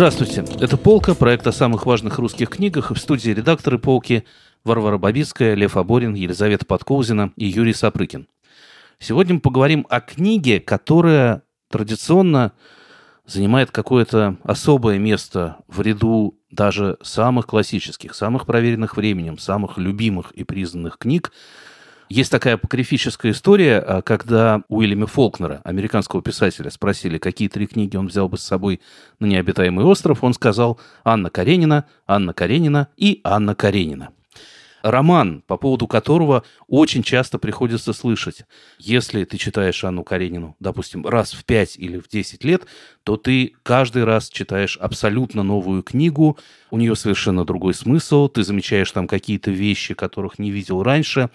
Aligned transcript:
Здравствуйте. 0.00 0.46
Это 0.58 0.78
«Полка», 0.78 1.14
проект 1.14 1.46
о 1.46 1.52
самых 1.52 1.84
важных 1.84 2.18
русских 2.18 2.48
книгах. 2.48 2.90
В 2.90 2.96
студии 2.96 3.32
редакторы 3.32 3.78
«Полки» 3.78 4.24
Варвара 4.64 4.96
Бабицкая, 4.96 5.52
Лев 5.52 5.76
Аборин, 5.76 6.14
Елизавета 6.14 6.64
Подкоузина 6.64 7.34
и 7.36 7.44
Юрий 7.44 7.74
Сапрыкин. 7.74 8.26
Сегодня 8.98 9.34
мы 9.34 9.40
поговорим 9.40 9.86
о 9.90 10.00
книге, 10.00 10.58
которая 10.58 11.42
традиционно 11.68 12.52
занимает 13.26 13.72
какое-то 13.72 14.38
особое 14.42 14.96
место 14.96 15.58
в 15.68 15.82
ряду 15.82 16.34
даже 16.50 16.96
самых 17.02 17.46
классических, 17.46 18.14
самых 18.14 18.46
проверенных 18.46 18.96
временем, 18.96 19.36
самых 19.36 19.76
любимых 19.76 20.30
и 20.30 20.44
признанных 20.44 20.96
книг. 20.96 21.30
Есть 22.10 22.32
такая 22.32 22.54
апокрифическая 22.54 23.30
история, 23.30 23.78
а, 23.78 24.02
когда 24.02 24.62
Уильяма 24.68 25.06
Фолкнера, 25.06 25.60
американского 25.62 26.20
писателя, 26.20 26.68
спросили, 26.68 27.18
какие 27.18 27.46
три 27.46 27.68
книги 27.68 27.96
он 27.96 28.08
взял 28.08 28.28
бы 28.28 28.36
с 28.36 28.42
собой 28.42 28.80
на 29.20 29.26
необитаемый 29.26 29.84
остров. 29.84 30.24
Он 30.24 30.34
сказал 30.34 30.80
«Анна 31.04 31.30
Каренина», 31.30 31.84
«Анна 32.08 32.32
Каренина» 32.32 32.88
и 32.96 33.20
«Анна 33.22 33.54
Каренина» 33.54 34.10
роман, 34.82 35.42
по 35.46 35.56
поводу 35.56 35.86
которого 35.86 36.44
очень 36.68 37.02
часто 37.02 37.38
приходится 37.38 37.92
слышать. 37.92 38.44
Если 38.78 39.24
ты 39.24 39.36
читаешь 39.38 39.84
Анну 39.84 40.04
Каренину, 40.04 40.56
допустим, 40.60 41.06
раз 41.06 41.32
в 41.32 41.44
5 41.44 41.76
или 41.76 41.98
в 41.98 42.08
10 42.08 42.44
лет, 42.44 42.66
то 43.04 43.16
ты 43.16 43.54
каждый 43.62 44.04
раз 44.04 44.28
читаешь 44.28 44.76
абсолютно 44.76 45.42
новую 45.42 45.82
книгу, 45.82 46.38
у 46.70 46.78
нее 46.78 46.94
совершенно 46.96 47.44
другой 47.44 47.74
смысл, 47.74 48.28
ты 48.28 48.42
замечаешь 48.42 48.90
там 48.92 49.06
какие-то 49.06 49.50
вещи, 49.50 49.94
которых 49.94 50.38
не 50.38 50.50
видел 50.50 50.82
раньше. 50.82 51.30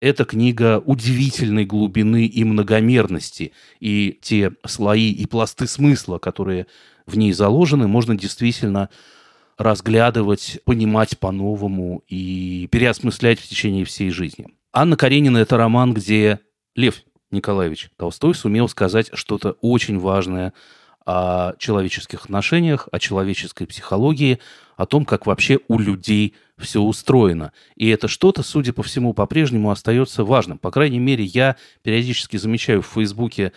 Эта 0.00 0.24
книга 0.24 0.82
удивительной 0.84 1.66
глубины 1.66 2.26
и 2.26 2.42
многомерности, 2.44 3.52
и 3.80 4.18
те 4.22 4.52
слои 4.66 5.12
и 5.12 5.26
пласты 5.26 5.66
смысла, 5.66 6.18
которые 6.18 6.66
в 7.06 7.16
ней 7.18 7.32
заложены, 7.32 7.86
можно 7.86 8.16
действительно 8.16 8.88
разглядывать, 9.60 10.58
понимать 10.64 11.18
по-новому 11.18 12.02
и 12.08 12.66
переосмыслять 12.72 13.38
в 13.38 13.46
течение 13.46 13.84
всей 13.84 14.08
жизни. 14.08 14.48
Анна 14.72 14.96
Каренина– 14.96 15.36
это 15.38 15.58
роман, 15.58 15.92
где 15.92 16.40
Лев 16.74 17.02
Николаевич 17.30 17.90
Толстой 17.98 18.34
сумел 18.34 18.68
сказать 18.70 19.10
что-то 19.12 19.56
очень 19.60 19.98
важное 19.98 20.54
о 21.04 21.52
человеческих 21.58 22.24
отношениях, 22.24 22.88
о 22.90 22.98
человеческой 22.98 23.66
психологии, 23.66 24.38
о 24.78 24.86
том, 24.86 25.04
как 25.04 25.26
вообще 25.26 25.60
у 25.68 25.78
людей 25.78 26.34
все 26.56 26.80
устроено. 26.80 27.52
И 27.76 27.86
это 27.88 28.08
что-то, 28.08 28.42
судя 28.42 28.72
по 28.72 28.82
всему, 28.82 29.12
по-прежнему 29.12 29.70
остается 29.70 30.24
важным. 30.24 30.56
По 30.56 30.70
крайней 30.70 31.00
мере, 31.00 31.24
я 31.24 31.56
периодически 31.82 32.38
замечаю 32.38 32.80
в 32.80 32.86
Фейсбуке 32.86 33.52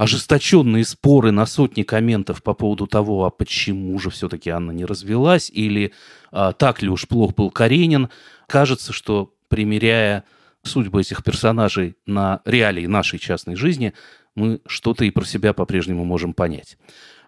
ожесточенные 0.00 0.86
споры 0.86 1.30
на 1.30 1.44
сотни 1.44 1.82
комментов 1.82 2.42
по 2.42 2.54
поводу 2.54 2.86
того, 2.86 3.26
а 3.26 3.30
почему 3.30 3.98
же 3.98 4.08
все-таки 4.08 4.48
Анна 4.48 4.70
не 4.70 4.86
развелась, 4.86 5.50
или 5.50 5.92
а, 6.32 6.54
так 6.54 6.80
ли 6.80 6.88
уж 6.88 7.06
плох 7.06 7.34
был 7.34 7.50
Каренин, 7.50 8.08
кажется, 8.46 8.94
что 8.94 9.34
примеряя 9.48 10.24
судьбы 10.62 11.02
этих 11.02 11.22
персонажей 11.22 11.96
на 12.06 12.40
реалии 12.46 12.86
нашей 12.86 13.18
частной 13.18 13.56
жизни, 13.56 13.92
мы 14.34 14.62
что-то 14.66 15.04
и 15.04 15.10
про 15.10 15.26
себя 15.26 15.52
по-прежнему 15.52 16.06
можем 16.06 16.32
понять. 16.32 16.78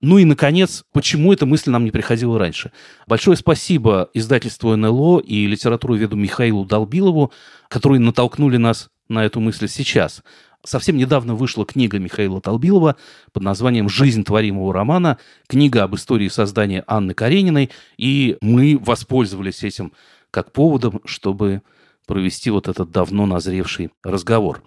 Ну 0.00 0.16
и, 0.16 0.24
наконец, 0.24 0.82
почему 0.94 1.30
эта 1.34 1.44
мысль 1.44 1.70
нам 1.70 1.84
не 1.84 1.90
приходила 1.90 2.38
раньше? 2.38 2.72
Большое 3.06 3.36
спасибо 3.36 4.08
издательству 4.14 4.74
НЛО 4.74 5.20
и 5.20 5.46
литературу 5.46 5.94
веду 5.94 6.16
Михаилу 6.16 6.64
Долбилову, 6.64 7.34
которые 7.68 8.00
натолкнули 8.00 8.56
нас 8.56 8.88
на 9.10 9.26
эту 9.26 9.40
мысль 9.40 9.68
сейчас. 9.68 10.22
Совсем 10.64 10.96
недавно 10.96 11.34
вышла 11.34 11.66
книга 11.66 11.98
Михаила 11.98 12.40
Толбилова 12.40 12.94
под 13.32 13.42
названием 13.42 13.88
«Жизнь 13.88 14.22
творимого 14.22 14.72
романа», 14.72 15.18
книга 15.48 15.82
об 15.82 15.96
истории 15.96 16.28
создания 16.28 16.84
Анны 16.86 17.14
Карениной, 17.14 17.70
и 17.96 18.36
мы 18.40 18.78
воспользовались 18.80 19.64
этим 19.64 19.92
как 20.30 20.52
поводом, 20.52 21.00
чтобы 21.04 21.62
провести 22.06 22.50
вот 22.50 22.68
этот 22.68 22.92
давно 22.92 23.26
назревший 23.26 23.90
разговор. 24.04 24.62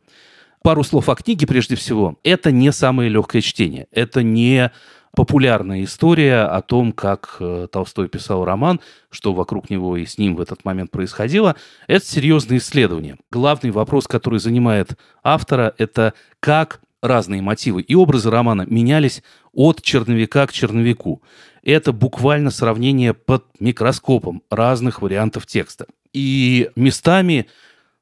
Пару 0.64 0.84
слов 0.84 1.08
о 1.08 1.16
книге 1.16 1.48
прежде 1.48 1.76
всего. 1.76 2.18
Это 2.24 2.52
не 2.52 2.74
самое 2.74 3.10
легкое 3.10 3.42
чтение. 3.42 3.88
Это 3.92 4.22
не 4.22 4.72
популярная 5.16 5.84
история 5.84 6.42
о 6.44 6.62
том, 6.62 6.92
как 6.92 7.38
э, 7.40 7.68
Толстой 7.72 8.08
писал 8.08 8.46
роман, 8.46 8.80
что 9.10 9.34
вокруг 9.34 9.70
него 9.70 9.98
и 9.98 10.06
с 10.06 10.18
ним 10.18 10.36
в 10.36 10.42
этот 10.42 10.66
момент 10.66 10.92
происходило, 10.92 11.56
это 11.88 12.06
серьезное 12.06 12.58
исследование. 12.58 13.18
Главный 13.32 13.72
вопрос, 13.72 14.08
который 14.08 14.40
занимает 14.40 14.98
автора, 15.24 15.74
это 15.78 16.14
как 16.40 16.82
разные 17.02 17.42
мотивы 17.42 17.82
и 17.82 17.96
образы 17.96 18.30
романа 18.30 18.66
менялись 18.68 19.24
от 19.54 19.82
черновика 19.82 20.46
к 20.48 20.52
черновику. 20.52 21.22
Это 21.64 21.92
буквально 21.92 22.52
сравнение 22.52 23.14
под 23.14 23.46
микроскопом 23.60 24.44
разных 24.50 25.02
вариантов 25.02 25.48
текста. 25.48 25.88
И 26.14 26.70
местами 26.76 27.48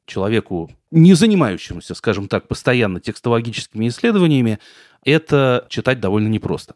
человеку, 0.05 0.71
не 0.91 1.13
занимающемуся, 1.13 1.95
скажем 1.95 2.27
так, 2.27 2.47
постоянно 2.47 2.99
текстологическими 2.99 3.87
исследованиями, 3.87 4.59
это 5.03 5.65
читать 5.69 5.99
довольно 5.99 6.27
непросто. 6.27 6.75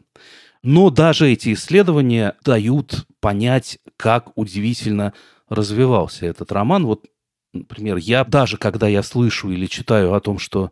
Но 0.63 0.89
даже 0.89 1.31
эти 1.31 1.53
исследования 1.53 2.35
дают 2.43 3.05
понять, 3.19 3.79
как 3.95 4.37
удивительно 4.37 5.13
развивался 5.49 6.25
этот 6.25 6.51
роман. 6.51 6.85
Вот, 6.85 7.05
например, 7.53 7.97
я 7.97 8.25
даже 8.25 8.57
когда 8.57 8.87
я 8.87 9.03
слышу 9.03 9.49
или 9.49 9.65
читаю 9.65 10.13
о 10.13 10.19
том, 10.19 10.39
что 10.39 10.71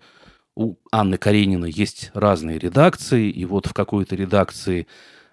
у 0.55 0.75
Анны 0.91 1.17
Карениной 1.17 1.71
есть 1.71 2.11
разные 2.13 2.57
редакции, 2.57 3.29
и 3.29 3.45
вот 3.45 3.67
в 3.67 3.73
какой-то 3.73 4.15
редакции 4.15 4.87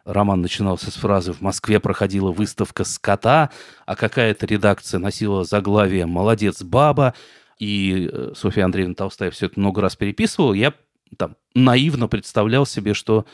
роман 0.04 0.40
начинался 0.40 0.90
с 0.90 0.94
фразы 0.94 1.32
«В 1.32 1.40
Москве 1.40 1.80
проходила 1.80 2.32
выставка 2.32 2.84
скота», 2.84 3.50
а 3.86 3.96
какая-то 3.96 4.46
редакция 4.46 4.98
носила 4.98 5.44
заглавие 5.44 6.06
«Молодец, 6.06 6.62
баба», 6.62 7.14
и 7.58 8.10
э, 8.12 8.32
Софья 8.34 8.64
Андреевна 8.64 8.94
Толстая 8.94 9.30
все 9.30 9.46
это 9.46 9.60
много 9.60 9.80
раз 9.80 9.94
переписывала, 9.94 10.52
я 10.52 10.74
там 11.16 11.36
наивно 11.54 12.08
представлял 12.08 12.66
себе, 12.66 12.94
что 12.94 13.24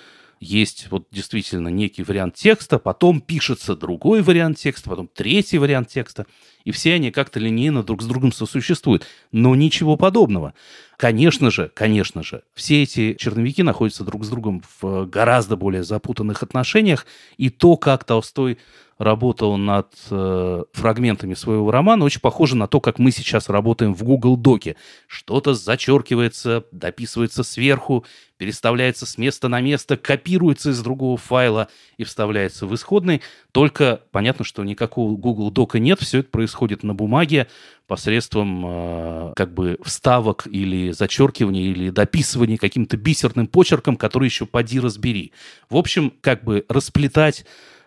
есть 0.41 0.89
вот 0.91 1.09
действительно 1.11 1.69
некий 1.69 2.03
вариант 2.03 2.35
текста, 2.35 2.79
потом 2.79 3.21
пишется 3.21 3.75
другой 3.75 4.23
вариант 4.23 4.59
текста, 4.59 4.91
потом 4.91 5.09
третий 5.09 5.59
вариант 5.59 5.89
текста, 5.89 6.27
и 6.69 6.71
все 6.71 6.93
они 6.93 7.11
как-то 7.11 7.41
линейно 7.41 7.83
друг 7.83 8.03
с 8.03 8.05
другом 8.05 8.31
сосуществуют. 8.31 9.07
Но 9.33 9.55
ничего 9.55 9.97
подобного. 9.97 10.53
Конечно 10.99 11.51
же, 11.51 11.73
конечно 11.75 12.23
же, 12.23 12.43
все 12.53 12.83
эти 12.83 13.15
черновики 13.15 13.63
находятся 13.63 14.05
друг 14.05 14.23
с 14.23 14.29
другом 14.29 14.63
в 14.83 15.07
гораздо 15.07 15.57
более 15.57 15.83
запутанных 15.83 16.43
отношениях, 16.43 17.07
и 17.39 17.49
то, 17.49 17.79
как 17.79 18.05
Толстой 18.05 18.59
работал 18.99 19.57
над 19.57 19.95
э, 20.11 20.65
фрагментами 20.73 21.35
своего 21.35 21.71
романа, 21.71 22.05
очень 22.05 22.21
похоже 22.21 22.57
на 22.57 22.67
то, 22.67 22.81
как 22.81 22.99
мы 22.99 23.13
сейчас 23.13 23.49
работаем 23.49 23.95
в 23.95 24.03
Google 24.03 24.37
Доке. 24.37 24.77
Что-то 25.07 25.55
зачеркивается, 25.55 26.65
дописывается 26.73 27.45
сверху, 27.45 28.05
переставляется 28.39 29.07
с 29.07 29.17
места 29.17 29.49
на 29.49 29.61
место, 29.61 29.97
копируется 29.97 30.71
из 30.71 30.83
другого 30.83 31.17
файла 31.17 31.69
и 31.97 32.05
вставляется 32.05 32.67
в 32.67 32.75
исходный. 32.75 33.23
Только 33.53 34.01
понятно, 34.11 34.45
что 34.45 34.65
никакого 34.65 35.17
Google 35.17 35.53
Дока 35.53 35.79
нет, 35.79 36.01
все 36.01 36.19
это 36.19 36.31
происходит 36.31 36.58
на 36.83 36.95
бумаге 36.95 37.49
посредством 37.87 38.65
э, 38.67 39.33
как 39.37 39.55
бы 39.55 39.79
вставок 39.83 40.47
или 40.47 40.91
зачеркивания 40.91 41.63
или 41.63 41.91
дописывания 41.91 42.59
каким-то 42.59 42.97
бисерным 42.97 43.47
почерком, 43.47 43.97
который 43.97 44.27
еще 44.27 44.47
поди 44.47 44.81
разбери. 44.81 45.33
В 45.71 45.77
общем, 45.77 46.13
как 46.21 46.45
бы 46.45 46.65
расплетать 46.69 47.45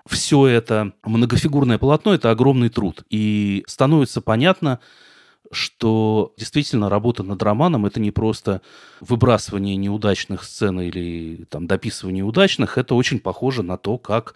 все 0.07 0.47
это 0.47 0.93
многофигурное 1.03 1.77
полотно– 1.77 2.13
это 2.15 2.31
огромный 2.31 2.69
труд. 2.69 3.03
И 3.09 3.63
становится 3.67 4.21
понятно, 4.21 4.79
что 5.51 6.33
действительно 6.37 6.89
работа 6.89 7.23
над 7.23 7.41
романом– 7.43 7.85
это 7.87 7.99
не 7.99 8.11
просто 8.11 8.61
выбрасывание 8.99 9.75
неудачных 9.75 10.43
сцен 10.43 10.79
или 10.79 11.45
там, 11.49 11.67
дописывание 11.67 12.23
удачных, 12.23 12.77
это 12.77 12.95
очень 12.95 13.19
похоже 13.19 13.63
на 13.63 13.77
то, 13.77 13.97
как 13.97 14.35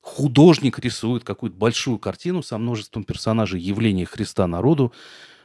художник 0.00 0.78
рисует 0.78 1.24
какую-то 1.24 1.56
большую 1.56 1.98
картину 1.98 2.42
со 2.42 2.58
множеством 2.58 3.04
персонажей 3.04 3.60
явления 3.60 4.06
Христа 4.06 4.46
народу, 4.46 4.92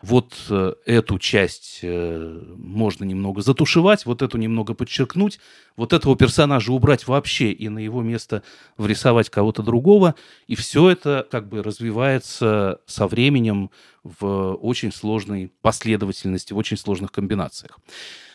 вот 0.01 0.35
э, 0.51 0.73
эту 0.85 1.17
часть 1.17 1.79
э, 1.81 2.43
можно 2.57 3.03
немного 3.05 3.41
затушевать, 3.41 4.05
вот 4.05 4.21
эту 4.21 4.37
немного 4.37 4.75
подчеркнуть, 4.75 5.39
вот 5.75 5.93
этого 5.93 6.15
персонажа 6.15 6.71
убрать 6.71 7.07
вообще 7.07 7.51
и 7.51 7.69
на 7.69 7.79
его 7.79 8.03
место 8.03 8.43
врисовать 8.77 9.31
кого-то 9.31 9.63
другого. 9.63 10.13
И 10.45 10.55
все 10.55 10.89
это 10.91 11.27
как 11.31 11.49
бы 11.49 11.63
развивается 11.63 12.81
со 12.85 13.07
временем 13.07 13.71
в 14.03 14.53
очень 14.53 14.91
сложной 14.91 15.51
последовательности, 15.61 16.53
в 16.53 16.57
очень 16.57 16.77
сложных 16.77 17.11
комбинациях. 17.11 17.79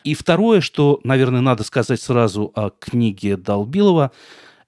И 0.02 0.14
второе, 0.14 0.60
что, 0.60 0.98
наверное, 1.04 1.40
надо 1.40 1.62
сказать 1.62 2.00
сразу 2.00 2.50
о 2.56 2.70
книге 2.70 3.36
Долбилова– 3.36 4.10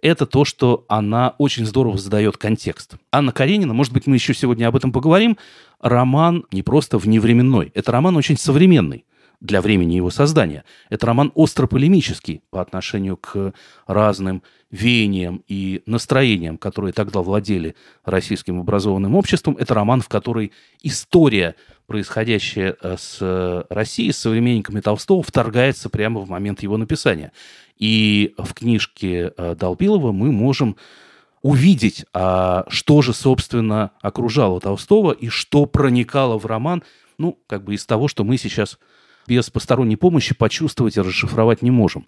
это 0.03 0.27
то, 0.27 0.45
что 0.45 0.85
она 0.89 1.35
очень 1.39 1.65
здорово 1.65 1.97
задает 1.97 2.37
контекст. 2.37 2.97
Анна 3.11 3.33
Каренина, 3.33 3.73
может 3.73 3.93
быть, 3.93 4.07
мы 4.07 4.17
еще 4.17 4.35
сегодня 4.35 4.67
об 4.67 4.77
этом 4.77 4.93
поговорим, 4.93 5.39
роман 5.81 6.45
не 6.53 6.63
просто 6.63 6.99
вневременной, 6.99 7.71
это 7.75 7.93
роман 7.93 8.17
очень 8.17 8.37
современный. 8.37 9.07
для 9.43 9.61
времени 9.61 9.95
его 9.95 10.11
создания. 10.11 10.63
Это 10.89 11.07
роман 11.07 11.33
остро-полемический 11.35 12.43
по 12.51 12.61
отношению 12.61 13.17
к 13.17 13.53
разным 13.89 14.43
веяниям 14.71 15.43
и 15.49 15.83
настроениям, 15.85 16.57
которые 16.57 16.93
тогда 16.93 17.21
владели 17.23 17.75
российским 18.05 18.61
образованным 18.61 19.17
обществом. 19.17 19.57
Это 19.59 19.75
роман, 19.75 20.01
в 20.01 20.09
который 20.09 20.53
история, 20.81 21.57
происходящая 21.87 22.77
э, 22.81 22.97
с 22.97 23.67
Россией, 23.69 24.13
с 24.13 24.19
современниками 24.19 24.81
Толстого, 24.81 25.25
вторгается 25.25 25.91
прямо 25.91 26.21
в 26.21 26.31
момент 26.31 26.63
его 26.63 26.77
написания. 26.77 27.33
И 27.79 28.35
в 28.39 28.55
книжке 28.55 29.33
э, 29.37 29.55
Долбилова 29.55 30.13
мы 30.13 30.33
можем 30.33 30.77
увидеть, 31.43 32.05
а 32.13 32.65
что 32.69 33.03
же, 33.03 33.13
собственно, 33.13 33.91
окружало 34.01 34.61
Толстого 34.61 35.13
и 35.13 35.29
что 35.29 35.67
проникало 35.67 36.39
в 36.39 36.47
роман, 36.47 36.85
ну, 37.19 37.39
как 37.47 37.65
бы 37.65 37.75
из 37.75 37.85
того, 37.85 38.09
что 38.09 38.25
мы 38.25 38.37
сейчас 38.37 38.79
без 39.27 39.51
посторонней 39.51 39.97
помощи 39.97 40.35
почувствовать 40.35 40.97
и 40.97 41.01
расшифровать 41.01 41.63
не 41.63 41.71
можем. 41.71 42.07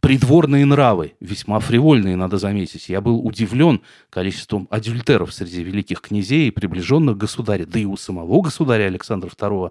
Придворные 0.00 0.66
нравы, 0.66 1.14
весьма 1.20 1.60
фривольные, 1.60 2.16
надо 2.16 2.36
заметить. 2.36 2.88
Я 2.88 3.00
был 3.00 3.24
удивлен 3.24 3.80
количеством 4.10 4.68
адюльтеров 4.70 5.32
среди 5.32 5.62
великих 5.62 6.00
князей 6.02 6.48
и 6.48 6.50
приближенных 6.50 7.16
государя, 7.16 7.64
да 7.64 7.78
и 7.78 7.84
у 7.84 7.96
самого 7.96 8.42
государя 8.42 8.84
Александра 8.84 9.30
II. 9.30 9.70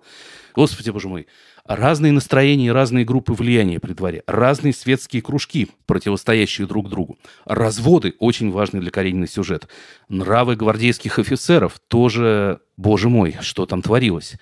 Господи, 0.55 0.89
боже 0.89 1.07
мой, 1.07 1.27
разные 1.65 2.11
настроения 2.11 2.67
и 2.67 2.71
разные 2.71 3.05
группы 3.05 3.33
влияния 3.33 3.79
при 3.79 3.93
дворе, 3.93 4.23
разные 4.25 4.73
светские 4.73 5.21
кружки, 5.21 5.69
противостоящие 5.85 6.67
друг 6.67 6.89
другу, 6.89 7.17
разводы, 7.45 8.15
очень 8.19 8.51
важный 8.51 8.81
для 8.81 8.91
Каренина 8.91 9.27
сюжет, 9.27 9.67
нравы 10.09 10.55
гвардейских 10.55 11.19
офицеров, 11.19 11.79
тоже, 11.87 12.59
боже 12.75 13.09
мой, 13.09 13.37
что 13.41 13.65
там 13.65 13.81
творилось 13.81 14.35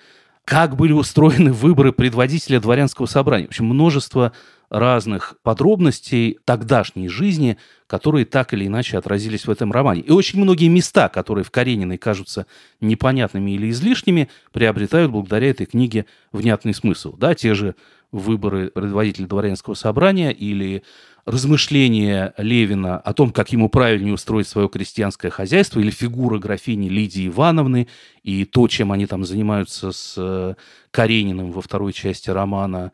как 0.44 0.76
были 0.76 0.92
устроены 0.92 1.52
выборы 1.52 1.92
предводителя 1.92 2.60
дворянского 2.60 3.06
собрания. 3.06 3.46
В 3.46 3.50
общем, 3.50 3.66
множество 3.66 4.32
разных 4.70 5.36
подробностей 5.42 6.38
тогдашней 6.46 7.08
жизни, 7.08 7.58
которые 7.86 8.24
так 8.24 8.54
или 8.54 8.66
иначе 8.66 8.96
отразились 8.96 9.46
в 9.46 9.50
этом 9.50 9.70
романе. 9.70 10.00
И 10.00 10.10
очень 10.10 10.40
многие 10.40 10.68
места, 10.68 11.10
которые 11.10 11.44
в 11.44 11.50
Карениной 11.50 11.98
кажутся 11.98 12.46
непонятными 12.80 13.50
или 13.50 13.68
излишними, 13.68 14.30
приобретают 14.50 15.10
благодаря 15.10 15.50
этой 15.50 15.66
книге 15.66 16.06
внятный 16.32 16.72
смысл. 16.72 17.14
Да, 17.16 17.34
те 17.34 17.52
же 17.52 17.74
выборы 18.12 18.68
предводителя 18.68 19.26
дворянского 19.26 19.74
собрания 19.74 20.30
или 20.30 20.82
размышления 21.24 22.34
Левина 22.36 22.98
о 22.98 23.12
том, 23.12 23.30
как 23.30 23.52
ему 23.52 23.68
правильнее 23.68 24.14
устроить 24.14 24.48
свое 24.48 24.68
крестьянское 24.68 25.30
хозяйство, 25.30 25.80
или 25.80 25.90
фигура 25.90 26.38
графини 26.38 26.88
Лидии 26.88 27.28
Ивановны, 27.28 27.88
и 28.22 28.44
то, 28.44 28.66
чем 28.68 28.92
они 28.92 29.06
там 29.06 29.24
занимаются 29.24 29.92
с 29.92 30.14
э, 30.16 30.54
Карениным 30.90 31.52
во 31.52 31.62
второй 31.62 31.92
части 31.92 32.30
романа, 32.30 32.92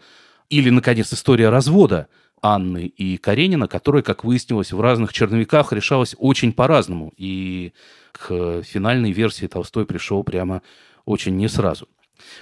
или, 0.51 0.71
наконец, 0.71 1.13
история 1.13 1.49
развода 1.49 2.09
Анны 2.41 2.87
и 2.87 3.17
Каренина, 3.17 3.67
которая, 3.67 4.03
как 4.03 4.25
выяснилось, 4.25 4.73
в 4.73 4.81
разных 4.81 5.13
черновиках 5.13 5.73
решалась 5.73 6.15
очень 6.19 6.53
по-разному, 6.53 7.13
и 7.17 7.73
к 8.13 8.63
финальной 8.63 9.13
версии 9.13 9.47
Толстой 9.47 9.87
пришел 9.87 10.23
прямо 10.23 10.63
очень 11.05 11.37
не 11.37 11.49
сразу. 11.49 11.89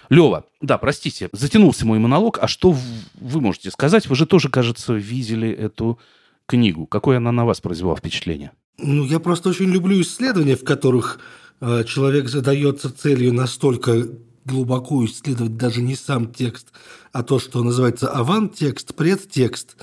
Лева, 0.08 0.44
да, 0.61 0.78
простите, 0.78 1.28
затянулся 1.32 1.87
мой 1.87 1.99
монолог. 1.99 2.38
А 2.40 2.49
что 2.49 2.76
вы 3.14 3.40
можете 3.40 3.70
сказать? 3.70 4.08
Вы 4.08 4.17
же 4.17 4.26
тоже, 4.26 4.49
кажется, 4.49 4.94
видели 4.94 5.50
эту 5.50 5.99
книгу. 6.46 6.87
Какое 6.87 7.19
она 7.19 7.32
на 7.32 7.44
вас 7.44 7.61
произвела 7.61 7.96
впечатление? 7.96 8.52
Ну, 8.78 9.05
я 9.05 9.20
просто 9.20 9.49
очень 9.49 9.67
люблю 9.67 10.00
исследования, 10.00 10.56
в 10.56 10.64
которых 10.64 11.20
э, 11.61 11.84
человек 11.84 12.28
задается 12.28 12.94
целью 12.94 13.32
настолько 13.32 14.08
глубоко 14.44 15.05
исследовать 15.05 15.56
даже 15.56 15.82
не 15.82 15.96
сам 15.96 16.32
текст, 16.32 16.69
а 17.12 17.23
то, 17.23 17.38
что 17.38 17.62
называется 17.64 18.08
авант-текст, 18.08 18.94
предтекст 18.94 19.76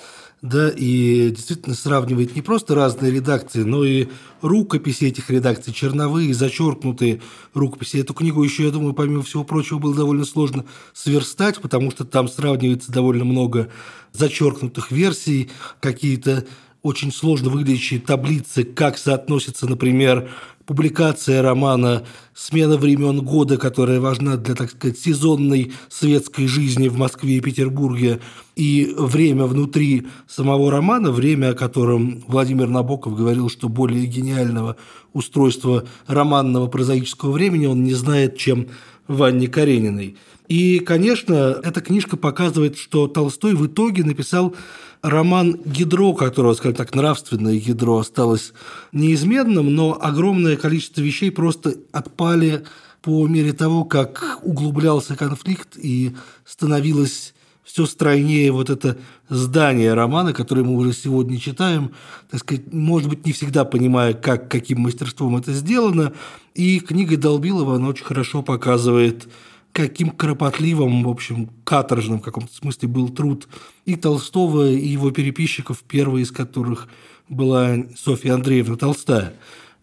да, 0.43 0.69
и 0.69 1.31
действительно 1.31 1.73
сравнивает 1.73 2.35
не 2.35 2.41
просто 2.41 2.75
разные 2.75 3.11
редакции, 3.11 3.63
но 3.63 3.85
и 3.85 4.09
рукописи 4.41 5.05
этих 5.05 5.29
редакций, 5.29 5.71
черновые, 5.73 6.33
зачеркнутые 6.33 7.21
рукописи. 7.53 7.97
Эту 7.97 8.13
книгу 8.13 8.43
еще, 8.43 8.65
я 8.65 8.71
думаю, 8.71 8.93
помимо 8.93 9.23
всего 9.23 9.45
прочего, 9.45 9.79
было 9.79 9.95
довольно 9.95 10.25
сложно 10.25 10.65
сверстать, 10.93 11.61
потому 11.61 11.91
что 11.91 12.03
там 12.03 12.27
сравнивается 12.27 12.91
довольно 12.91 13.23
много 13.23 13.69
зачеркнутых 14.11 14.91
версий, 14.91 15.49
какие-то 15.79 16.45
очень 16.83 17.13
сложно 17.13 17.49
выглядящие 17.49 18.01
таблицы, 18.01 18.65
как 18.65 18.97
соотносится, 18.97 19.67
например, 19.67 20.29
публикация 20.65 21.41
романа 21.41 22.03
«Смена 22.33 22.75
времен 22.75 23.21
года», 23.21 23.57
которая 23.57 24.01
важна 24.01 24.35
для, 24.35 24.53
так 24.53 24.69
сказать, 24.69 24.99
сезонной 24.99 25.71
светской 25.89 26.45
жизни 26.45 26.89
в 26.89 26.97
Москве 26.97 27.37
и 27.37 27.41
Петербурге, 27.41 28.19
и 28.57 28.93
время 28.97 29.45
внутри 29.45 30.07
самого 30.27 30.71
романа, 30.71 31.11
время, 31.11 31.51
о 31.51 31.55
котором 31.55 32.21
Владимир 32.27 32.67
Набоков 32.67 33.15
говорил, 33.15 33.49
что 33.49 33.69
более 33.69 34.05
гениального 34.05 34.75
устройства 35.13 35.85
романного 36.05 36.67
прозаического 36.67 37.31
времени 37.31 37.65
он 37.65 37.83
не 37.83 37.93
знает, 37.93 38.37
чем 38.37 38.67
в 39.07 39.23
Анне 39.23 39.47
Карениной. 39.47 40.17
И, 40.53 40.77
конечно, 40.81 41.59
эта 41.63 41.81
книжка 41.81 42.15
показывает, 42.15 42.77
что 42.77 43.07
Толстой 43.07 43.55
в 43.55 43.65
итоге 43.65 44.03
написал 44.03 44.55
роман 45.01 45.59
«Гидро», 45.65 46.13
которого, 46.13 46.53
скажем 46.53 46.75
так, 46.75 46.93
нравственное 46.93 47.55
ядро 47.55 47.97
осталось 47.97 48.53
неизменным, 48.91 49.73
но 49.73 49.97
огромное 49.99 50.55
количество 50.55 51.01
вещей 51.01 51.31
просто 51.31 51.77
отпали 51.91 52.65
по 53.01 53.27
мере 53.27 53.53
того, 53.53 53.83
как 53.83 54.41
углублялся 54.43 55.15
конфликт 55.15 55.69
и 55.75 56.11
становилось 56.45 57.33
все 57.63 57.87
стройнее 57.87 58.51
вот 58.51 58.69
это 58.69 58.99
здание 59.29 59.95
романа, 59.95 60.33
которое 60.33 60.63
мы 60.63 60.75
уже 60.75 60.93
сегодня 60.93 61.39
читаем, 61.39 61.93
так 62.29 62.41
сказать, 62.41 62.71
может 62.71 63.09
быть, 63.09 63.25
не 63.25 63.31
всегда 63.31 63.65
понимая, 63.65 64.13
как, 64.13 64.51
каким 64.51 64.81
мастерством 64.81 65.35
это 65.35 65.51
сделано, 65.51 66.13
и 66.53 66.79
книга 66.79 67.17
Долбилова, 67.17 67.77
она 67.77 67.87
очень 67.87 68.05
хорошо 68.05 68.43
показывает 68.43 69.27
каким 69.73 70.11
кропотливым, 70.11 71.03
в 71.03 71.09
общем, 71.09 71.49
каторжным 71.63 72.19
в 72.19 72.23
каком-то 72.23 72.53
смысле 72.53 72.87
был 72.87 73.09
труд 73.09 73.47
и 73.85 73.95
Толстого, 73.95 74.69
и 74.69 74.87
его 74.87 75.11
переписчиков, 75.11 75.83
первой 75.83 76.21
из 76.21 76.31
которых 76.31 76.87
была 77.27 77.77
Софья 77.97 78.35
Андреевна 78.35 78.77
Толстая. 78.77 79.33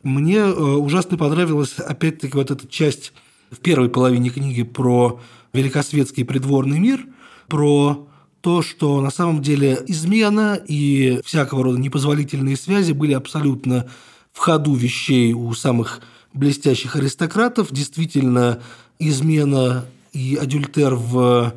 Мне 0.03 0.37
э, 0.37 0.53
ужасно 0.53 1.19
понравилась, 1.19 1.75
опять-таки, 1.79 2.35
вот 2.35 2.51
эта 2.51 2.67
часть 2.67 3.13
в 3.51 3.59
первой 3.59 3.91
половине 3.91 4.31
книги 4.31 4.63
про 4.63 5.21
великосветский 5.53 6.25
придворный 6.25 6.79
мир, 6.79 7.05
про 7.49 8.07
то, 8.41 8.63
что 8.63 9.01
на 9.01 9.11
самом 9.11 9.43
деле 9.43 9.83
измена 9.89 10.59
и 10.67 11.21
всякого 11.25 11.65
рода 11.65 11.79
непозволительные 11.79 12.57
связи 12.57 12.93
были 12.93 13.13
абсолютно 13.13 13.89
в 14.33 14.39
ходу 14.39 14.75
вещей 14.75 15.33
у 15.33 15.53
самых 15.53 16.01
блестящих 16.33 16.97
аристократов. 16.97 17.73
Действительно, 17.73 18.63
измена 19.01 19.87
и 20.13 20.39
адюльтер 20.41 20.95
в 20.95 21.55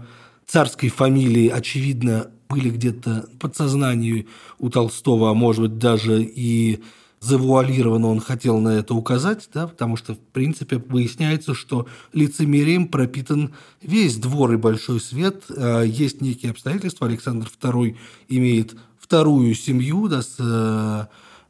царской 0.48 0.90
фамилии, 0.90 1.50
очевидно, 1.50 2.28
были 2.50 2.70
где-то 2.70 3.28
в 3.34 3.40
подсознании 3.40 4.28
у 4.60 4.70
Толстого, 4.70 5.32
а 5.32 5.34
может 5.34 5.62
быть 5.62 5.78
даже 5.78 6.24
и 6.24 6.82
завуалированно 7.20 8.08
он 8.08 8.20
хотел 8.20 8.60
на 8.60 8.70
это 8.70 8.94
указать, 8.94 9.50
да, 9.54 9.68
потому 9.68 9.96
что, 9.96 10.14
в 10.14 10.20
принципе, 10.20 10.78
выясняется, 10.78 11.54
что 11.54 11.88
лицемерием 12.12 12.88
пропитан 12.88 13.54
весь 13.82 14.18
двор 14.18 14.54
и 14.54 14.58
большой 14.58 15.00
свет. 15.00 15.46
А 15.50 15.84
есть 15.84 16.20
некие 16.20 16.52
обстоятельства. 16.52 17.08
Александр 17.08 17.48
II 17.62 17.96
имеет 18.28 18.76
вторую 19.00 19.56
семью 19.56 20.10
да, 20.10 20.22
с 20.22 20.36
э, 20.38 21.06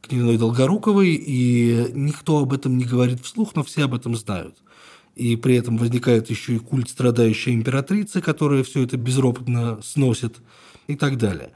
княгиной 0.06 0.38
Долгоруковой, 0.38 1.14
и 1.14 1.90
никто 1.92 2.38
об 2.38 2.52
этом 2.52 2.78
не 2.78 2.84
говорит 2.84 3.20
вслух, 3.24 3.56
но 3.56 3.64
все 3.64 3.84
об 3.84 3.94
этом 3.94 4.14
знают 4.14 4.56
и 5.16 5.36
при 5.36 5.56
этом 5.56 5.76
возникает 5.76 6.30
еще 6.30 6.56
и 6.56 6.58
культ 6.58 6.88
страдающей 6.88 7.54
императрицы, 7.54 8.20
которая 8.20 8.62
все 8.64 8.82
это 8.82 8.96
безропотно 8.96 9.80
сносит 9.82 10.36
и 10.86 10.96
так 10.96 11.18
далее. 11.18 11.50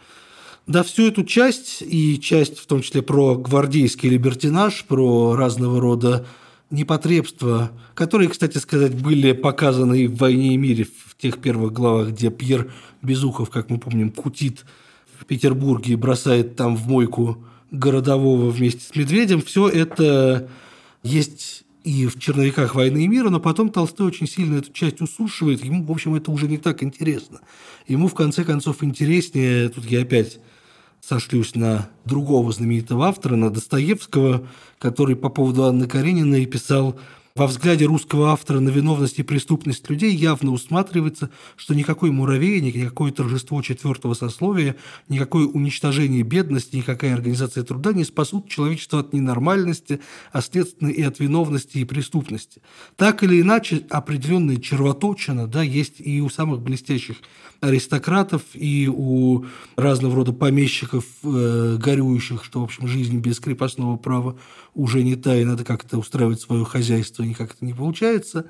Да, 0.67 0.83
всю 0.83 1.07
эту 1.07 1.25
часть, 1.25 1.83
и 1.83 2.21
часть 2.21 2.59
в 2.59 2.67
том 2.67 2.83
числе 2.83 3.03
про 3.03 3.37
гвардейский 3.37 4.11
либертинаж, 4.11 4.85
про 4.85 5.35
разного 5.35 5.81
рода 5.81 6.27
непотребства, 6.71 7.71
которые, 7.95 8.29
кстати 8.29 8.59
сказать, 8.59 8.95
были 8.95 9.33
показаны 9.33 10.09
в 10.09 10.17
«Войне 10.19 10.55
и 10.55 10.59
мире» 10.59 10.85
в 10.85 11.17
тех 11.17 11.39
первых 11.39 11.73
главах, 11.73 12.11
где 12.11 12.31
Пьер 12.31 12.71
Безухов, 13.01 13.49
как 13.49 13.71
мы 13.71 13.79
помним, 13.79 14.11
кутит 14.11 14.67
в 15.19 15.25
Петербурге 15.25 15.95
и 15.95 15.97
бросает 15.97 16.57
там 16.57 16.77
в 16.77 16.87
мойку 16.87 17.43
городового 17.71 18.51
вместе 18.51 18.83
с 18.83 18.95
Медведем, 18.95 19.41
все 19.41 19.69
это 19.69 20.51
есть 21.03 21.65
и 21.89 22.07
в 22.07 22.19
черновиках 22.19 22.75
«Войны 22.75 23.05
и 23.05 23.09
мира», 23.09 23.31
но 23.31 23.41
потом 23.41 23.71
Толстой 23.71 24.09
очень 24.09 24.29
сильно 24.29 24.59
эту 24.59 24.71
часть 24.73 25.01
усушивает. 25.01 25.65
Ему, 25.65 25.85
в 25.85 25.91
общем, 25.91 26.15
это 26.15 26.31
уже 26.31 26.47
не 26.47 26.59
так 26.59 26.83
интересно. 26.83 27.41
Ему, 27.87 28.09
в 28.09 28.15
конце 28.15 28.45
концов, 28.45 28.85
интереснее, 28.85 29.71
тут 29.71 29.87
я 29.87 30.03
опять 30.03 30.39
сошлюсь 31.01 31.55
на 31.55 31.89
другого 32.05 32.53
знаменитого 32.53 33.07
автора, 33.07 33.37
на 33.37 33.49
Достоевского, 33.49 34.47
который 34.79 35.17
по 35.17 35.31
поводу 35.31 35.65
Анны 35.65 35.87
Карениной 35.87 36.45
писал 36.45 37.01
во 37.39 37.47
взгляде 37.47 37.85
русского 37.85 38.33
автора 38.33 38.59
на 38.59 38.69
виновность 38.69 39.21
и 39.21 39.23
преступность 39.23 39.89
людей 39.89 40.13
явно 40.13 40.51
усматривается, 40.51 41.31
что 41.55 41.73
никакой 41.73 42.11
муравейник, 42.11 42.75
никакое 42.75 43.13
торжество 43.13 43.63
четвертого 43.63 44.15
сословия, 44.15 44.75
никакое 45.09 45.47
уничтожение 45.47 46.25
бедности, 46.25 46.75
никакая 46.75 47.15
организация 47.15 47.63
труда 47.63 47.93
не 47.93 48.03
спасут 48.03 48.49
человечество 48.49 48.99
от 48.99 49.13
ненормальности, 49.13 50.01
а 50.33 50.43
следственно 50.43 50.89
и 50.89 51.01
от 51.01 51.21
виновности 51.21 51.79
и 51.79 51.85
преступности. 51.85 52.61
Так 52.97 53.23
или 53.23 53.41
иначе, 53.41 53.87
определенная 53.89 54.57
червоточина 54.57 55.47
да, 55.47 55.63
есть 55.63 56.01
и 56.01 56.21
у 56.21 56.31
самых 56.31 56.61
блестящих 56.61 57.19
аристократов, 57.61 58.43
и 58.55 58.89
у 58.93 59.45
разного 59.77 60.17
рода 60.17 60.33
помещиков, 60.33 61.05
э, 61.23 61.77
горюющих, 61.79 62.45
что, 62.45 62.61
в 62.61 62.65
общем, 62.65 62.87
жизнь 62.87 63.19
без 63.19 63.41
крепостного 63.41 63.97
права 63.97 64.39
уже 64.75 65.03
не 65.03 65.17
та, 65.17 65.37
и 65.37 65.45
надо 65.45 65.65
как-то 65.65 65.99
устраивать 65.99 66.41
свое 66.41 66.65
хозяйство, 66.65 67.28
никак 67.29 67.55
это 67.55 67.65
не 67.65 67.75
получается. 67.75 68.47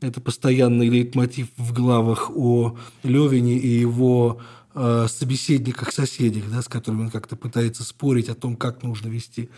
Это 0.00 0.20
постоянный 0.20 0.88
лейтмотив 0.88 1.48
в 1.56 1.72
главах 1.72 2.30
о 2.30 2.76
Левине 3.02 3.58
и 3.58 3.68
его 3.68 4.40
э, 4.74 5.06
собеседниках-соседях, 5.08 6.44
да, 6.50 6.62
с 6.62 6.68
которыми 6.68 7.02
он 7.02 7.10
как-то 7.10 7.34
пытается 7.34 7.82
спорить 7.82 8.28
о 8.28 8.36
том, 8.36 8.54
как 8.54 8.84
нужно 8.84 9.08
вести 9.08 9.50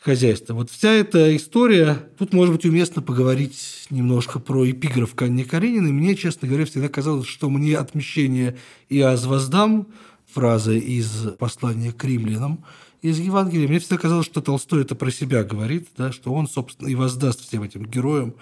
хозяйство. 0.00 0.54
Вот 0.54 0.70
вся 0.70 0.92
эта 0.92 1.34
история, 1.36 1.98
тут, 2.16 2.32
может 2.32 2.54
быть, 2.54 2.64
уместно 2.64 3.02
поговорить 3.02 3.86
немножко 3.90 4.38
про 4.38 4.70
эпиграф 4.70 5.14
к 5.14 5.22
Анне. 5.22 5.44
Мне, 5.52 6.14
честно 6.14 6.46
говоря, 6.46 6.64
всегда 6.64 6.88
казалось, 6.88 7.26
что 7.26 7.50
мне 7.50 7.76
отмещение 7.76 8.56
аз 8.90 9.24
воздам, 9.24 9.88
фраза 10.32 10.72
из 10.72 11.26
послания 11.38 11.92
к 11.92 12.04
римлянам, 12.04 12.64
из 13.02 13.18
Евангелия. 13.18 13.68
Мне 13.68 13.78
всегда 13.78 13.98
казалось, 13.98 14.26
что 14.26 14.40
Толстой 14.40 14.82
это 14.82 14.94
про 14.94 15.10
себя 15.10 15.44
говорит, 15.44 15.88
да, 15.96 16.12
что 16.12 16.32
он, 16.32 16.48
собственно, 16.48 16.88
и 16.88 16.94
воздаст 16.94 17.46
всем 17.46 17.62
этим 17.62 17.84
героям 17.84 18.34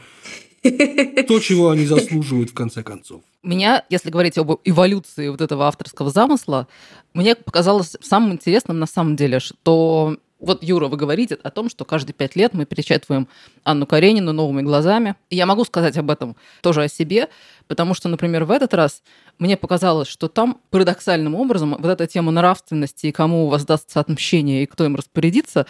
то, 0.62 1.38
чего 1.40 1.70
они 1.70 1.86
заслуживают 1.86 2.50
в 2.50 2.54
конце 2.54 2.82
концов. 2.82 3.22
Меня, 3.42 3.84
если 3.88 4.10
говорить 4.10 4.38
об 4.38 4.60
эволюции 4.64 5.28
вот 5.28 5.40
этого 5.40 5.66
авторского 5.66 6.10
замысла, 6.10 6.66
мне 7.14 7.36
показалось 7.36 7.96
самым 8.00 8.32
интересным 8.32 8.78
на 8.78 8.86
самом 8.86 9.16
деле, 9.16 9.38
что 9.38 10.16
вот, 10.38 10.62
Юра, 10.62 10.88
вы 10.88 10.96
говорите 10.96 11.38
о 11.42 11.50
том, 11.50 11.70
что 11.70 11.84
каждые 11.84 12.12
пять 12.12 12.36
лет 12.36 12.52
мы 12.52 12.66
перечитываем 12.66 13.26
Анну 13.64 13.86
Каренину 13.86 14.32
новыми 14.32 14.62
глазами. 14.62 15.14
И 15.30 15.36
я 15.36 15.46
могу 15.46 15.64
сказать 15.64 15.96
об 15.96 16.10
этом 16.10 16.36
тоже 16.60 16.82
о 16.82 16.88
себе, 16.88 17.28
потому 17.68 17.94
что, 17.94 18.08
например, 18.08 18.44
в 18.44 18.50
этот 18.50 18.74
раз 18.74 19.02
мне 19.38 19.56
показалось, 19.56 20.08
что 20.08 20.28
там 20.28 20.60
парадоксальным 20.70 21.34
образом 21.34 21.76
вот 21.78 21.86
эта 21.88 22.06
тема 22.06 22.32
нравственности 22.32 23.06
и 23.06 23.12
кому 23.12 23.48
воздастся 23.48 24.00
отмщение 24.00 24.62
и 24.62 24.66
кто 24.66 24.84
им 24.84 24.96
распорядится, 24.96 25.66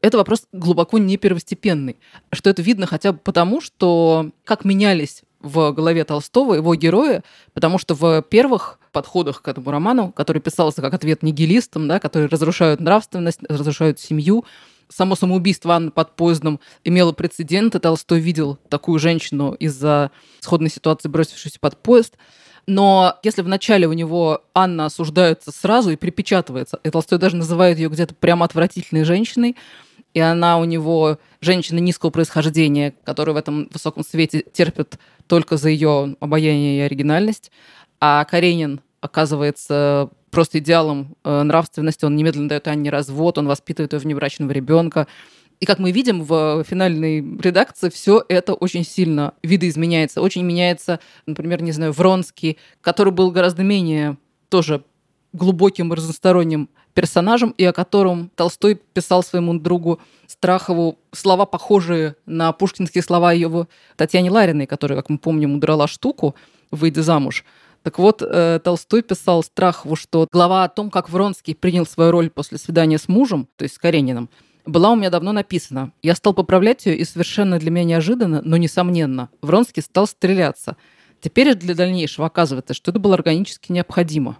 это 0.00 0.16
вопрос 0.16 0.44
глубоко 0.52 0.98
не 0.98 1.16
первостепенный. 1.16 1.96
Что 2.32 2.50
это 2.50 2.62
видно 2.62 2.86
хотя 2.86 3.12
бы 3.12 3.18
потому, 3.18 3.60
что 3.60 4.30
как 4.44 4.64
менялись 4.64 5.22
в 5.40 5.72
голове 5.72 6.04
Толстого 6.04 6.54
его 6.54 6.74
герои, 6.74 7.22
потому 7.52 7.78
что 7.78 7.94
в 7.94 8.22
первых 8.22 8.78
подходах 8.92 9.42
к 9.42 9.48
этому 9.48 9.70
роману, 9.70 10.12
который 10.12 10.42
писался 10.42 10.82
как 10.82 10.94
ответ 10.94 11.22
нигилистам, 11.22 11.86
да, 11.86 12.00
которые 12.00 12.28
разрушают 12.28 12.80
нравственность, 12.80 13.40
разрушают 13.48 14.00
семью, 14.00 14.44
само 14.88 15.14
самоубийство 15.14 15.74
Анны 15.74 15.90
под 15.90 16.16
поездом 16.16 16.60
имело 16.84 17.12
прецедент, 17.12 17.74
и 17.74 17.78
Толстой 17.78 18.20
видел 18.20 18.58
такую 18.68 18.98
женщину 18.98 19.52
из-за 19.52 20.10
сходной 20.40 20.70
ситуации, 20.70 21.08
бросившуюся 21.08 21.60
под 21.60 21.76
поезд. 21.76 22.16
Но 22.68 23.16
если 23.22 23.40
вначале 23.40 23.86
у 23.88 23.94
него 23.94 24.42
Анна 24.52 24.84
осуждается 24.84 25.52
сразу 25.52 25.88
и 25.88 25.96
припечатывается, 25.96 26.78
и 26.84 26.90
Толстой 26.90 27.18
даже 27.18 27.34
называет 27.34 27.78
ее 27.78 27.88
где-то 27.88 28.14
прямо 28.14 28.44
отвратительной 28.44 29.04
женщиной, 29.04 29.56
и 30.12 30.20
она 30.20 30.58
у 30.58 30.64
него 30.64 31.16
женщина 31.40 31.78
низкого 31.78 32.10
происхождения, 32.10 32.92
которая 33.04 33.32
в 33.32 33.38
этом 33.38 33.70
высоком 33.72 34.04
свете 34.04 34.44
терпит 34.52 34.98
только 35.28 35.56
за 35.56 35.70
ее 35.70 36.14
обаяние 36.20 36.80
и 36.80 36.82
оригинальность. 36.82 37.50
А 38.00 38.22
Каренин 38.26 38.82
оказывается 39.00 40.10
просто 40.30 40.58
идеалом 40.58 41.16
э, 41.24 41.42
нравственности, 41.44 42.04
он 42.04 42.16
немедленно 42.16 42.50
дает 42.50 42.68
Анне 42.68 42.90
развод, 42.90 43.38
он 43.38 43.48
воспитывает 43.48 43.94
ее 43.94 43.98
внебрачного 43.98 44.50
ребенка. 44.50 45.06
И 45.60 45.66
как 45.66 45.78
мы 45.78 45.90
видим 45.90 46.22
в 46.22 46.64
финальной 46.64 47.20
редакции, 47.40 47.88
все 47.88 48.24
это 48.28 48.54
очень 48.54 48.84
сильно 48.84 49.34
видоизменяется. 49.42 50.22
Очень 50.22 50.44
меняется, 50.44 51.00
например, 51.26 51.62
не 51.62 51.72
знаю, 51.72 51.92
Вронский, 51.92 52.58
который 52.80 53.12
был 53.12 53.30
гораздо 53.30 53.62
менее 53.64 54.16
тоже 54.48 54.84
глубоким 55.32 55.92
и 55.92 55.96
разносторонним 55.96 56.68
персонажем, 56.94 57.54
и 57.56 57.64
о 57.64 57.72
котором 57.72 58.30
Толстой 58.34 58.74
писал 58.74 59.22
своему 59.22 59.58
другу 59.58 60.00
Страхову 60.26 60.98
слова, 61.12 61.46
похожие 61.46 62.16
на 62.26 62.52
пушкинские 62.52 63.02
слова 63.02 63.32
его 63.32 63.68
Татьяне 63.96 64.30
Лариной, 64.30 64.66
которая, 64.66 64.98
как 64.98 65.08
мы 65.08 65.18
помним, 65.18 65.54
удрала 65.54 65.86
штуку, 65.86 66.34
выйдя 66.70 67.02
замуж. 67.02 67.44
Так 67.82 67.98
вот, 67.98 68.22
э, 68.22 68.60
Толстой 68.62 69.02
писал 69.02 69.42
Страхову, 69.42 69.96
что 69.96 70.26
глава 70.32 70.64
о 70.64 70.68
том, 70.68 70.90
как 70.90 71.08
Вронский 71.08 71.54
принял 71.54 71.86
свою 71.86 72.10
роль 72.10 72.30
после 72.30 72.58
свидания 72.58 72.98
с 72.98 73.08
мужем, 73.08 73.48
то 73.56 73.62
есть 73.62 73.76
с 73.76 73.78
Карениным, 73.78 74.28
была 74.68 74.90
у 74.90 74.96
меня 74.96 75.10
давно 75.10 75.32
написана. 75.32 75.92
Я 76.02 76.14
стал 76.14 76.34
поправлять 76.34 76.86
ее, 76.86 76.96
и 76.96 77.04
совершенно 77.04 77.58
для 77.58 77.70
меня 77.70 77.84
неожиданно, 77.84 78.42
но 78.44 78.56
несомненно, 78.56 79.30
Вронский 79.42 79.82
стал 79.82 80.06
стреляться. 80.06 80.76
Теперь 81.20 81.54
для 81.54 81.74
дальнейшего 81.74 82.26
оказывается, 82.26 82.74
что 82.74 82.90
это 82.90 83.00
было 83.00 83.14
органически 83.14 83.72
необходимо. 83.72 84.38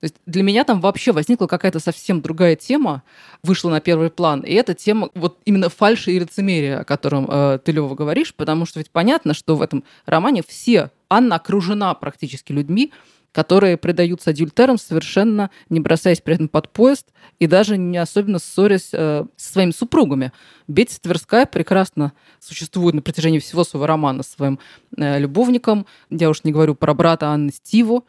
То 0.00 0.04
есть 0.04 0.14
для 0.26 0.44
меня 0.44 0.62
там 0.62 0.80
вообще 0.80 1.10
возникла 1.10 1.48
какая-то 1.48 1.80
совсем 1.80 2.20
другая 2.20 2.54
тема, 2.54 3.02
вышла 3.42 3.68
на 3.70 3.80
первый 3.80 4.10
план. 4.10 4.42
И 4.42 4.52
эта 4.52 4.74
тема 4.74 5.10
вот 5.14 5.38
именно 5.44 5.68
фальши 5.68 6.12
и 6.12 6.20
лицемерия, 6.20 6.80
о 6.80 6.84
котором 6.84 7.26
э, 7.28 7.58
ты, 7.64 7.72
Лёва, 7.72 7.96
говоришь, 7.96 8.32
потому 8.32 8.64
что 8.64 8.78
ведь 8.78 8.92
понятно, 8.92 9.34
что 9.34 9.56
в 9.56 9.62
этом 9.62 9.82
романе 10.06 10.44
все, 10.46 10.92
Анна 11.10 11.36
окружена 11.36 11.92
практически 11.94 12.52
людьми, 12.52 12.92
которые 13.32 13.76
предаются 13.76 14.30
адюльтерам, 14.30 14.78
совершенно 14.78 15.50
не 15.68 15.80
бросаясь 15.80 16.20
при 16.20 16.34
этом 16.34 16.48
под 16.48 16.70
поезд 16.70 17.08
и 17.38 17.46
даже 17.46 17.76
не 17.76 17.98
особенно 17.98 18.38
ссорясь 18.38 18.90
э, 18.92 19.24
со 19.36 19.52
своими 19.52 19.70
супругами. 19.70 20.32
Бетти 20.66 20.98
Тверская 21.00 21.46
прекрасно 21.46 22.12
существует 22.40 22.94
на 22.94 23.02
протяжении 23.02 23.38
всего 23.38 23.64
своего 23.64 23.86
романа 23.86 24.22
с 24.22 24.28
своим 24.28 24.58
э, 24.96 25.18
любовником. 25.18 25.86
Я 26.10 26.30
уж 26.30 26.44
не 26.44 26.52
говорю 26.52 26.74
про 26.74 26.94
брата 26.94 27.28
Анны 27.28 27.52
Стиву, 27.52 28.06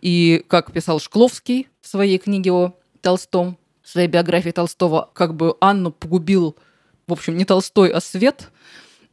и, 0.00 0.44
как 0.48 0.72
писал 0.72 1.00
Шкловский 1.00 1.68
в 1.80 1.88
своей 1.88 2.18
книге 2.18 2.52
о 2.52 2.74
Толстом, 3.00 3.58
в 3.82 3.88
своей 3.88 4.08
биографии 4.08 4.50
Толстого, 4.50 5.10
как 5.12 5.34
бы 5.34 5.56
Анну 5.60 5.90
погубил, 5.90 6.56
в 7.06 7.12
общем, 7.12 7.36
не 7.36 7.44
Толстой, 7.44 7.90
а 7.90 8.00
свет. 8.00 8.50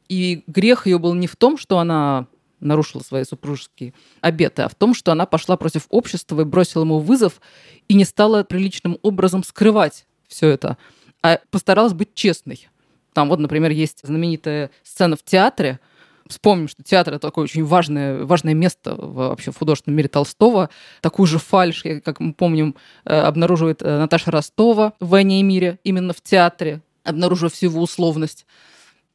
И 0.10 0.44
грех 0.48 0.86
ее 0.86 1.00
был 1.00 1.14
не 1.14 1.28
в 1.28 1.36
том, 1.36 1.58
что 1.58 1.80
она 1.80 2.28
нарушила 2.66 3.02
свои 3.02 3.24
супружеские 3.24 3.94
обеты, 4.22 4.64
а 4.64 4.70
в 4.70 4.76
том, 4.76 4.94
что 4.94 5.12
она 5.12 5.26
пошла 5.26 5.58
против 5.58 5.86
общества 5.90 6.42
и 6.42 6.46
бросила 6.46 6.84
ему 6.84 7.00
вызов 7.00 7.42
и 7.88 7.94
не 7.94 8.06
стала 8.06 8.44
приличным 8.44 8.98
образом 9.02 9.44
скрывать 9.44 10.06
все 10.28 10.50
это, 10.50 10.78
а 11.22 11.40
постаралась 11.52 11.94
быть 11.94 12.14
честной. 12.14 12.68
Там 13.14 13.30
вот, 13.30 13.40
например, 13.40 13.72
есть 13.72 14.00
знаменитая 14.04 14.72
сцена 14.84 15.16
в 15.16 15.24
театре, 15.24 15.80
Вспомним, 16.28 16.68
что 16.68 16.82
театр 16.82 17.14
это 17.14 17.28
такое 17.28 17.44
очень 17.44 17.64
важное, 17.64 18.26
важное 18.26 18.56
место 18.56 18.96
вообще 18.96 19.52
в 19.52 19.58
художественном 19.60 19.98
мире 19.98 20.10
Толстого. 20.10 20.72
Такую 21.02 21.28
же 21.28 21.38
фальш, 21.38 21.84
как 22.04 22.20
мы 22.20 22.34
помним, 22.34 22.76
э, 23.06 23.16
обнаруживает 23.16 23.84
э, 23.84 24.00
Наташа 24.00 24.32
Ростова 24.32 24.94
в 25.00 25.10
«Войне 25.10 25.40
и 25.40 25.44
мире» 25.44 25.78
именно 25.84 26.14
в 26.14 26.22
театре, 26.22 26.82
обнаружив 27.04 27.54
всю 27.54 27.68
его 27.68 27.80
условность. 27.80 28.48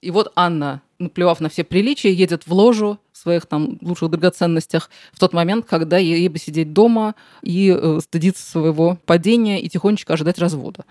И 0.00 0.12
вот 0.12 0.30
Анна, 0.36 0.82
наплевав 1.00 1.40
на 1.40 1.48
все 1.48 1.64
приличия, 1.64 2.12
едет 2.12 2.46
в 2.46 2.52
ложу 2.52 3.00
своих 3.20 3.46
там 3.46 3.78
лучших 3.80 4.10
драгоценностях 4.10 4.90
в 5.12 5.18
тот 5.18 5.32
момент, 5.32 5.66
когда 5.68 5.98
ей 5.98 6.28
бы 6.28 6.38
сидеть 6.38 6.72
дома 6.72 7.14
и 7.42 7.76
э, 7.76 8.00
стыдиться 8.02 8.48
своего 8.48 8.98
падения 9.06 9.60
и 9.60 9.68
тихонечко 9.68 10.14
ожидать 10.14 10.38
развода. 10.38 10.84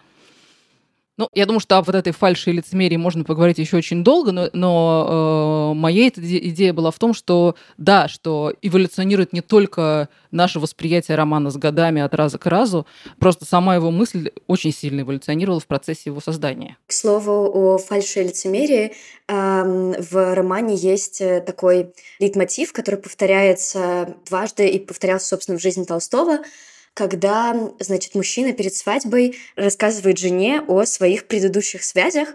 Ну, 1.19 1.27
я 1.33 1.45
думаю, 1.45 1.59
что 1.59 1.77
об 1.77 1.85
вот 1.88 1.95
этой 1.95 2.13
фальши 2.13 2.51
и 2.51 2.53
лицемерии 2.53 2.95
можно 2.95 3.25
поговорить 3.25 3.57
еще 3.57 3.75
очень 3.75 4.05
долго, 4.05 4.31
но, 4.31 4.49
но 4.53 5.73
э, 5.73 5.77
моя 5.77 6.07
идея 6.07 6.71
была 6.71 6.91
в 6.91 6.97
том, 6.97 7.13
что 7.13 7.55
да, 7.77 8.07
что 8.07 8.53
эволюционирует 8.61 9.33
не 9.33 9.41
только 9.41 10.07
наше 10.31 10.61
восприятие 10.61 11.17
романа 11.17 11.51
с 11.51 11.57
годами 11.57 12.01
от 12.01 12.13
раза 12.13 12.38
к 12.38 12.45
разу, 12.45 12.88
просто 13.19 13.43
сама 13.43 13.75
его 13.75 13.91
мысль 13.91 14.31
очень 14.47 14.71
сильно 14.71 15.01
эволюционировала 15.01 15.59
в 15.59 15.67
процессе 15.67 16.03
его 16.05 16.21
создания. 16.21 16.77
К 16.88 16.93
слову 16.93 17.51
о 17.53 17.77
фальши 17.79 18.21
и 18.21 18.23
лицемерии, 18.23 18.93
э, 19.27 20.01
в 20.01 20.33
романе 20.35 20.75
есть 20.75 21.19
э, 21.19 21.41
такой 21.41 21.91
лейтмотив, 22.19 22.71
который 22.71 22.95
повторяется 22.95 24.15
дважды 24.29 24.69
и 24.69 24.79
повторялся, 24.79 25.27
собственно, 25.27 25.57
в 25.57 25.61
жизни 25.61 25.83
Толстого– 25.83 26.39
когда, 26.93 27.55
значит, 27.79 28.15
мужчина 28.15 28.53
перед 28.53 28.75
свадьбой 28.75 29.38
рассказывает 29.55 30.17
жене 30.17 30.62
о 30.67 30.86
своих 30.86 31.27
предыдущих 31.27 31.84
связях, 31.84 32.29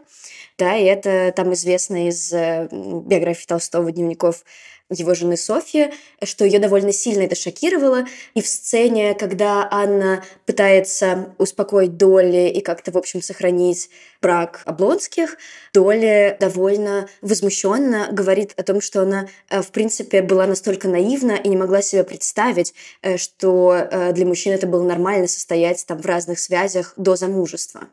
да, 0.57 0.77
и 0.77 0.85
это 0.85 1.33
там 1.35 1.53
известно 1.55 2.09
из 2.09 2.33
э, 2.33 2.69
биографии 2.71 3.47
Толстого, 3.47 3.91
дневников 3.91 4.45
его 4.91 5.15
жены 5.15 5.37
Софьи, 5.37 5.93
что 6.23 6.45
ее 6.45 6.59
довольно 6.59 6.93
сильно 6.93 7.23
это 7.23 7.35
шокировало. 7.35 8.07
И 8.35 8.43
в 8.43 8.47
сцене, 8.47 9.15
когда 9.15 9.67
Анна 9.71 10.23
пытается 10.47 11.35
успокоить 11.39 11.97
Долли 11.97 12.51
и 12.51 12.61
как-то, 12.61 12.93
в 12.93 12.99
общем, 12.99 13.23
сохранить 13.23 13.89
брак 14.21 14.63
Облонских, 14.67 15.39
Долли 15.73 16.37
довольно 16.39 17.09
возмущенно 17.23 18.09
говорит 18.13 18.53
о 18.57 18.63
том, 18.63 18.81
что 18.81 19.03
она, 19.03 19.29
э, 19.49 19.63
в 19.63 19.69
принципе, 19.69 20.23
была 20.23 20.47
настолько 20.47 20.89
наивна 20.89 21.33
и 21.33 21.49
не 21.49 21.57
могла 21.57 21.83
себе 21.83 22.05
представить, 22.05 22.75
э, 23.03 23.17
что 23.17 23.75
э, 23.75 24.13
для 24.13 24.27
мужчин 24.27 24.53
это 24.53 24.67
было 24.67 24.83
нормально 24.83 25.29
состоять 25.29 25.85
там 25.87 25.99
в 25.99 26.07
разных 26.07 26.39
связях 26.39 26.93
до 26.97 27.17
замужества. 27.17 27.89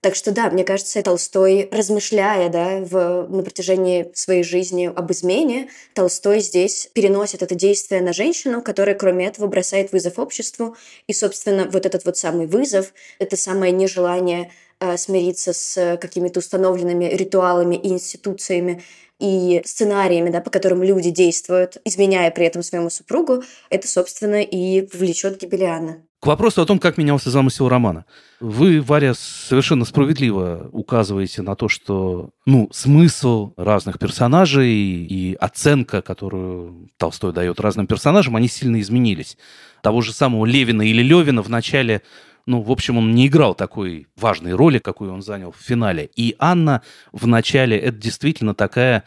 Так 0.00 0.14
что 0.14 0.30
да, 0.30 0.48
мне 0.48 0.62
кажется, 0.62 1.02
Толстой, 1.02 1.68
размышляя 1.72 2.48
да, 2.50 2.78
в, 2.78 3.26
на 3.28 3.42
протяжении 3.42 4.12
своей 4.14 4.44
жизни 4.44 4.86
об 4.86 5.10
измене, 5.10 5.70
Толстой 5.92 6.38
здесь 6.38 6.88
переносит 6.94 7.42
это 7.42 7.56
действие 7.56 8.00
на 8.00 8.12
женщину, 8.12 8.62
которая, 8.62 8.94
кроме 8.94 9.26
этого, 9.26 9.48
бросает 9.48 9.90
вызов 9.90 10.20
обществу. 10.20 10.76
И, 11.08 11.12
собственно, 11.12 11.68
вот 11.68 11.84
этот 11.84 12.04
вот 12.04 12.16
самый 12.16 12.46
вызов, 12.46 12.94
это 13.18 13.36
самое 13.36 13.72
нежелание 13.72 14.52
э, 14.78 14.96
смириться 14.96 15.52
с 15.52 15.98
какими-то 16.00 16.38
установленными 16.38 17.06
ритуалами 17.06 17.74
и 17.74 17.88
институциями, 17.88 18.84
и 19.18 19.62
сценариями, 19.64 20.30
да, 20.30 20.40
по 20.40 20.50
которым 20.50 20.84
люди 20.84 21.10
действуют, 21.10 21.78
изменяя 21.84 22.30
при 22.30 22.46
этом 22.46 22.62
своему 22.62 22.88
супругу, 22.88 23.42
это, 23.68 23.88
собственно, 23.88 24.42
и 24.42 24.86
влечет 24.96 25.40
Гибелиана. 25.40 26.07
К 26.20 26.26
вопросу 26.26 26.62
о 26.62 26.66
том, 26.66 26.80
как 26.80 26.98
менялся 26.98 27.30
замысел 27.30 27.68
романа. 27.68 28.04
Вы, 28.40 28.82
Варя, 28.82 29.14
совершенно 29.14 29.84
справедливо 29.84 30.68
указываете 30.72 31.42
на 31.42 31.54
то, 31.54 31.68
что 31.68 32.30
ну, 32.44 32.68
смысл 32.72 33.52
разных 33.56 34.00
персонажей 34.00 34.68
и 34.68 35.34
оценка, 35.34 36.02
которую 36.02 36.90
Толстой 36.96 37.32
дает 37.32 37.60
разным 37.60 37.86
персонажам, 37.86 38.34
они 38.34 38.48
сильно 38.48 38.80
изменились. 38.80 39.38
Того 39.80 40.00
же 40.00 40.12
самого 40.12 40.44
Левина 40.44 40.82
или 40.82 41.02
Левина 41.02 41.40
в 41.42 41.48
начале 41.48 42.02
ну, 42.46 42.62
в 42.62 42.72
общем, 42.72 42.96
он 42.96 43.14
не 43.14 43.26
играл 43.26 43.54
такой 43.54 44.06
важной 44.16 44.54
роли, 44.54 44.78
какую 44.78 45.12
он 45.12 45.20
занял 45.20 45.52
в 45.52 45.62
финале. 45.62 46.08
И 46.16 46.34
Анна 46.38 46.80
в 47.12 47.26
начале 47.26 47.76
это 47.76 47.98
действительно 47.98 48.54
такая, 48.54 49.04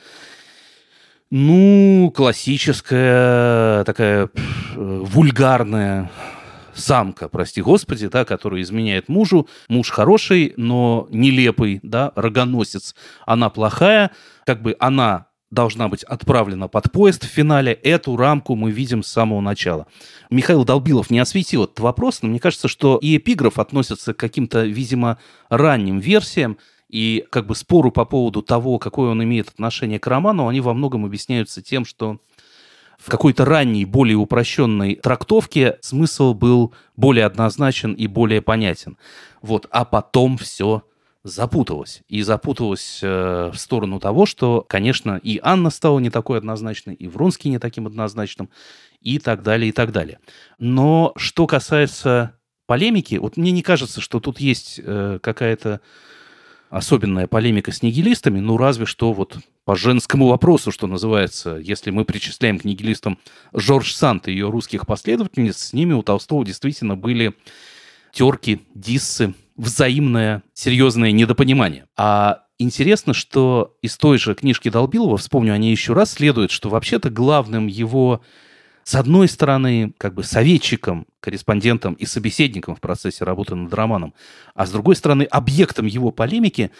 ну, 1.32 2.13
классическая, 2.15 3.84
такая 3.84 4.30
вульгарная 4.75 6.12
самка, 6.82 7.30
прости 7.30 7.62
господи, 7.62 8.08
да, 8.08 8.26
которая 8.26 8.62
изменяет 8.62 9.08
мужу. 9.08 9.48
Муж 9.70 9.90
хороший, 9.90 10.54
но 10.58 11.08
нелепый, 11.12 11.80
да, 11.84 12.12
рогоносец. 12.16 12.96
Она 13.26 13.50
плохая, 13.50 14.12
как 14.46 14.62
бы 14.62 14.76
она 14.80 15.28
должна 15.52 15.90
быть 15.90 16.04
отправлена 16.04 16.68
под 16.68 16.92
поезд 16.92 17.24
в 17.24 17.28
финале. 17.28 17.74
Эту 17.74 18.18
рамку 18.18 18.56
мы 18.56 18.72
видим 18.72 19.04
с 19.04 19.08
самого 19.08 19.42
начала. 19.42 19.86
Михаил 20.30 20.64
Долбилов 20.64 21.10
не 21.10 21.20
осветил 21.20 21.66
этот 21.66 21.80
вопрос, 21.82 22.22
но 22.22 22.30
мне 22.30 22.40
кажется, 22.40 22.68
что 22.68 22.98
и 22.98 23.18
эпиграф 23.18 23.60
относится 23.60 24.14
к 24.14 24.18
каким-то, 24.18 24.66
видимо, 24.66 25.20
ранним 25.50 26.00
версиям, 26.00 26.58
и 26.90 27.26
как 27.30 27.48
бы 27.48 27.56
спору 27.56 27.90
по 27.90 28.04
поводу 28.04 28.42
того, 28.42 28.78
какое 28.78 29.12
он 29.12 29.24
имеет 29.24 29.48
отношение 29.48 29.98
к 29.98 30.08
роману, 30.08 30.50
они 30.50 30.60
во 30.60 30.74
многом 30.74 31.06
объясняются 31.06 31.62
тем, 31.62 31.86
что 31.86 32.20
в 33.01 33.10
какой-то 33.10 33.46
ранней, 33.46 33.86
более 33.86 34.17
упрощенной 34.17 34.96
трактовке 34.96 35.77
смысл 35.81 36.36
был 36.36 36.74
более 36.96 37.25
однозначен 37.25 37.93
и 37.93 38.05
более 38.05 38.41
понятен. 38.41 38.98
Вот, 39.41 39.65
а 39.72 39.86
потом 39.86 40.38
все 40.38 40.84
запуталась. 41.24 42.03
И 42.08 42.22
запуталась 42.22 43.00
э, 43.01 43.51
в 43.51 43.58
сторону 43.58 44.00
того, 44.00 44.27
что, 44.27 44.63
конечно, 44.67 45.20
и 45.22 45.39
Анна 45.41 45.72
стала 45.72 45.98
не 46.00 46.12
такой 46.12 46.38
однозначной, 46.38 46.93
и 46.93 47.08
Вронский 47.08 47.50
не 47.50 47.58
таким 47.58 47.88
однозначным, 47.88 48.50
и 49.00 49.17
так 49.17 49.41
далее, 49.41 49.70
и 49.70 49.72
так 49.72 49.91
далее. 49.91 50.20
Но 50.60 51.13
что 51.15 51.48
касается 51.48 52.36
полемики, 52.67 53.15
вот 53.15 53.36
мне 53.36 53.51
не 53.51 53.63
кажется, 53.63 54.00
что 54.00 54.20
тут 54.20 54.39
есть 54.39 54.79
э, 54.84 55.17
какая-то 55.22 55.81
особенная 56.72 57.28
полемика 57.28 57.72
с 57.72 57.84
нигилистами, 57.84 58.40
ну, 58.40 58.58
разве 58.58 58.86
что 58.86 59.12
вот 59.12 59.38
по 59.66 59.75
женскому 59.75 60.28
вопросу, 60.28 60.72
что 60.72 60.88
называется, 60.88 61.58
если 61.58 61.92
мы 61.92 62.06
причисляем 62.06 62.58
к 62.58 62.63
нигилистам 62.63 63.20
Жорж 63.54 63.94
Сант 63.94 64.28
и 64.28 64.32
ее 64.32 64.50
русских 64.50 64.88
последовательниц, 64.88 65.58
с 65.58 65.74
ними 65.74 65.94
у 65.94 66.01
Толстого 66.01 66.46
действительно 66.46 66.96
были 66.96 67.36
терки, 68.13 68.62
диссы, 68.74 69.34
взаимное 69.58 70.44
серьезное 70.53 71.12
недопонимание. 71.12 71.88
А 71.98 72.46
интересно, 72.57 73.14
что 73.14 73.75
из 73.81 73.98
той 73.98 74.18
же 74.18 74.34
книжки 74.34 74.70
Долбилова, 74.70 75.18
вспомню 75.18 75.53
о 75.53 75.57
ней 75.57 75.72
еще 75.72 75.92
раз, 75.92 76.14
следует, 76.14 76.51
что 76.51 76.70
вообще-то 76.70 77.10
главным 77.10 77.68
его 77.68 78.22
с 78.92 78.96
одной 78.96 79.30
стороны, 79.30 79.94
как 79.98 80.14
бы 80.16 80.22
советчиком, 80.22 81.08
корреспондентом 81.22 81.94
и 81.94 82.06
собеседником 82.06 82.75
в 82.75 82.82
процессе 82.82 83.24
работы 83.24 83.56
над 83.56 83.74
романом, 83.74 84.14
а 84.54 84.66
с 84.66 84.72
другой 84.72 84.98
стороны, 84.98 85.24
объектом 85.24 85.86
его 85.86 86.12
полемики 86.12 86.72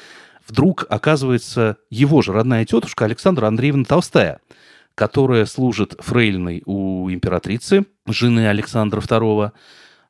вдруг 0.46 0.86
оказывается 0.90 1.78
его 1.90 2.22
же 2.22 2.34
родная 2.34 2.66
тетушка 2.66 3.06
Александра 3.06 3.48
Андреевна 3.48 3.86
Толстая, 3.86 4.42
которая 4.94 5.46
служит 5.46 5.96
фрейлиной 6.00 6.64
у 6.66 7.10
императрицы, 7.10 7.86
жены 8.06 8.50
Александра 8.50 9.00
II, 9.00 9.52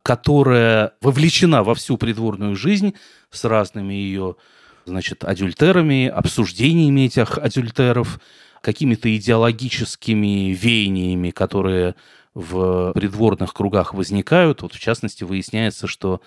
которая 0.02 0.94
вовлечена 1.02 1.64
во 1.64 1.76
всю 1.76 1.98
придворную 1.98 2.56
жизнь 2.56 2.96
с 3.30 3.44
разными 3.44 3.94
ее 3.94 4.38
значит, 4.86 5.24
адюльтерами, 5.24 6.08
обсуждениями 6.08 7.02
этих 7.02 7.38
адюльтеров, 7.38 8.20
какими-то 8.62 9.16
идеологическими 9.16 10.52
веяниями, 10.54 11.32
которые 11.32 11.96
в 12.34 12.94
придворных 12.94 13.54
кругах 13.54 13.94
возникают. 13.94 14.62
Вот 14.62 14.74
в 14.74 14.80
частности 14.80 15.24
выясняется, 15.24 15.88
что 15.88 16.22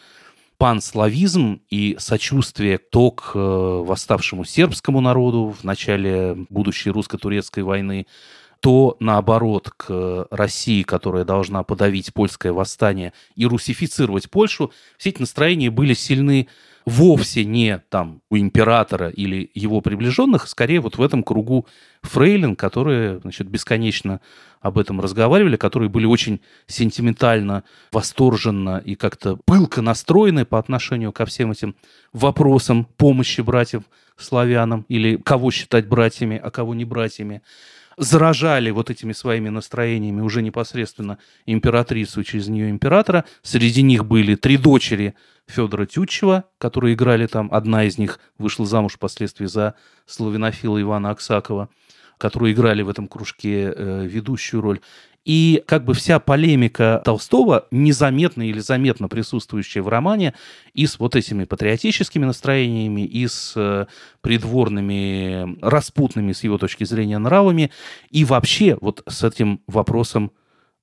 панславизм 0.59 1.61
и 1.71 1.97
сочувствие 1.99 2.79
то 2.79 3.11
к 3.11 3.33
э, 3.35 3.39
восставшему 3.39 4.45
сербскому 4.45 5.01
народу 5.01 5.55
в 5.59 5.65
начале 5.65 6.37
будущей 6.49 6.91
русско-турецкой 6.91 7.65
войны, 7.65 8.07
то, 8.61 8.97
наоборот, 8.99 9.71
к 9.77 10.27
России, 10.31 10.83
которая 10.85 11.25
должна 11.25 11.65
подавить 11.65 12.15
польское 12.15 12.53
восстание 12.53 13.13
и 13.35 13.47
русифицировать 13.47 14.31
Польшу, 14.31 14.73
все 14.97 15.11
эти 15.11 15.21
настроения 15.21 15.71
были 15.71 15.93
сильны 15.93 16.49
вовсе 16.87 17.45
не 17.45 17.79
там 17.89 18.21
у 18.31 18.37
императора 18.37 19.09
или 19.09 19.51
его 19.55 19.81
приближенных, 19.81 20.49
скорее 20.49 20.81
вот 20.81 20.99
в 20.99 21.03
этом 21.03 21.23
кругу 21.23 21.67
фрейлин, 22.03 22.57
которые, 22.57 23.21
значит, 23.21 23.49
бесконечно 23.49 24.21
об 24.61 24.79
этом 24.79 25.01
разговаривали, 25.01 25.57
которые 25.57 25.89
были 25.89 26.07
очень 26.07 26.41
сентиментально, 26.67 27.65
восторженно 27.93 28.83
и 28.85 28.95
как-то 28.95 29.37
пылко 29.45 29.83
настроены 29.83 30.45
по 30.45 30.59
отношению 30.59 31.13
ко 31.13 31.27
всем 31.27 31.53
этим 31.53 31.75
вопросам 32.13 32.85
помощи 32.85 33.41
братьям 33.41 33.85
славянам 34.17 34.85
или 34.89 35.17
кого 35.17 35.51
считать 35.51 35.89
братьями, 35.89 36.41
а 36.43 36.51
кого 36.51 36.75
не 36.75 36.85
братьями 36.85 37.43
заражали 37.97 38.71
вот 38.71 38.91
этими 38.91 39.13
своими 39.13 39.49
настроениями 39.49 40.21
уже 40.21 40.43
непосредственно 40.43 41.19
императрицу 41.47 42.21
и 42.21 42.25
через 42.25 42.49
нее 42.49 42.71
императора. 42.71 43.25
Среди 43.43 43.83
них 43.83 44.05
были 44.05 44.35
три 44.35 44.57
дочери 44.57 45.15
Федора 45.47 45.87
Тютчева, 45.87 46.45
которые 46.59 46.95
играли 46.95 47.27
там. 47.27 47.49
Одна 47.53 47.85
из 47.85 47.99
них 47.99 48.19
вышла 48.39 48.67
замуж 48.67 48.95
впоследствии 48.95 49.47
за 49.47 49.75
славянофила 50.07 50.81
Ивана 50.81 51.11
Аксакова, 51.11 51.69
которые 52.19 52.55
играли 52.55 52.83
в 52.83 52.89
этом 52.89 53.09
кружке 53.09 53.73
э, 53.75 54.07
ведущую 54.07 54.61
роль. 54.63 54.81
И 55.25 55.63
как 55.67 55.85
бы 55.85 55.95
вся 55.95 56.19
полемика 56.19 57.01
Толстого, 57.05 57.67
незаметно 57.71 58.47
или 58.47 58.59
заметно 58.59 59.09
присутствующая 59.09 59.83
в 59.83 59.89
романе, 59.89 60.35
и 60.75 60.87
с 60.87 60.99
вот 60.99 61.17
этими 61.17 61.45
патриотическими 61.45 62.27
настроениями, 62.27 63.03
и 63.03 63.27
с 63.27 63.55
э, 63.57 63.87
придворными, 64.21 65.59
распутными, 65.63 66.33
с 66.33 66.45
его 66.45 66.59
точки 66.59 66.85
зрения, 66.85 67.19
нравами, 67.19 67.71
и 68.11 68.25
вообще 68.25 68.77
вот 68.81 69.03
с 69.09 69.25
этим 69.25 69.61
вопросом 69.67 70.31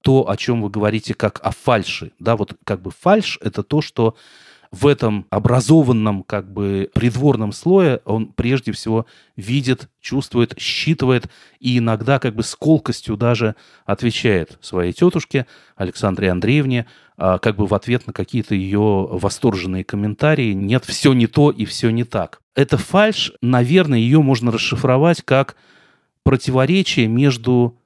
то, 0.02 0.28
о 0.30 0.36
чем 0.38 0.64
вы 0.64 0.70
говорите, 0.70 1.14
как 1.14 1.40
о 1.44 1.52
фальши. 1.52 2.12
Да, 2.18 2.36
вот 2.36 2.56
как 2.64 2.82
бы 2.82 2.92
фальш– 2.92 3.38
это 3.42 3.62
то, 3.62 3.82
что 3.82 4.16
в 4.72 4.88
этом 4.88 5.26
образованном 5.30 6.24
как 6.24 6.52
бы 6.52 6.90
придворном 6.94 7.52
слое 7.52 8.00
он 8.06 8.28
прежде 8.28 8.72
всего 8.72 9.06
видит, 9.36 9.90
чувствует, 10.00 10.58
считывает 10.58 11.30
и 11.60 11.78
иногда 11.78 12.20
как 12.20 12.36
бы 12.36 12.44
с 12.44 12.56
колкостью 12.56 13.18
даже 13.18 13.56
отвечает 13.86 14.58
своей 14.62 14.94
тетушке 14.94 15.46
Александре 15.76 16.32
Андреевне, 16.32 16.88
а, 17.18 17.38
как 17.38 17.58
бы 17.58 17.68
в 17.68 17.74
ответ 17.74 18.08
на 18.08 18.14
какие-то 18.14 18.56
ее 18.56 19.08
восторженные 19.12 19.84
комментарии. 19.84 20.54
Нет, 20.54 20.86
все 20.86 21.12
не 21.12 21.28
то 21.28 21.52
и 21.52 21.66
все 21.66 21.90
не 21.90 22.06
так. 22.06 22.42
Это 22.56 22.78
фальш, 22.78 23.34
наверное, 23.42 24.00
ее 24.00 24.22
можно 24.22 24.52
расшифровать 24.52 25.22
как 25.22 25.58
противоречие 26.24 27.08
между 27.08 27.81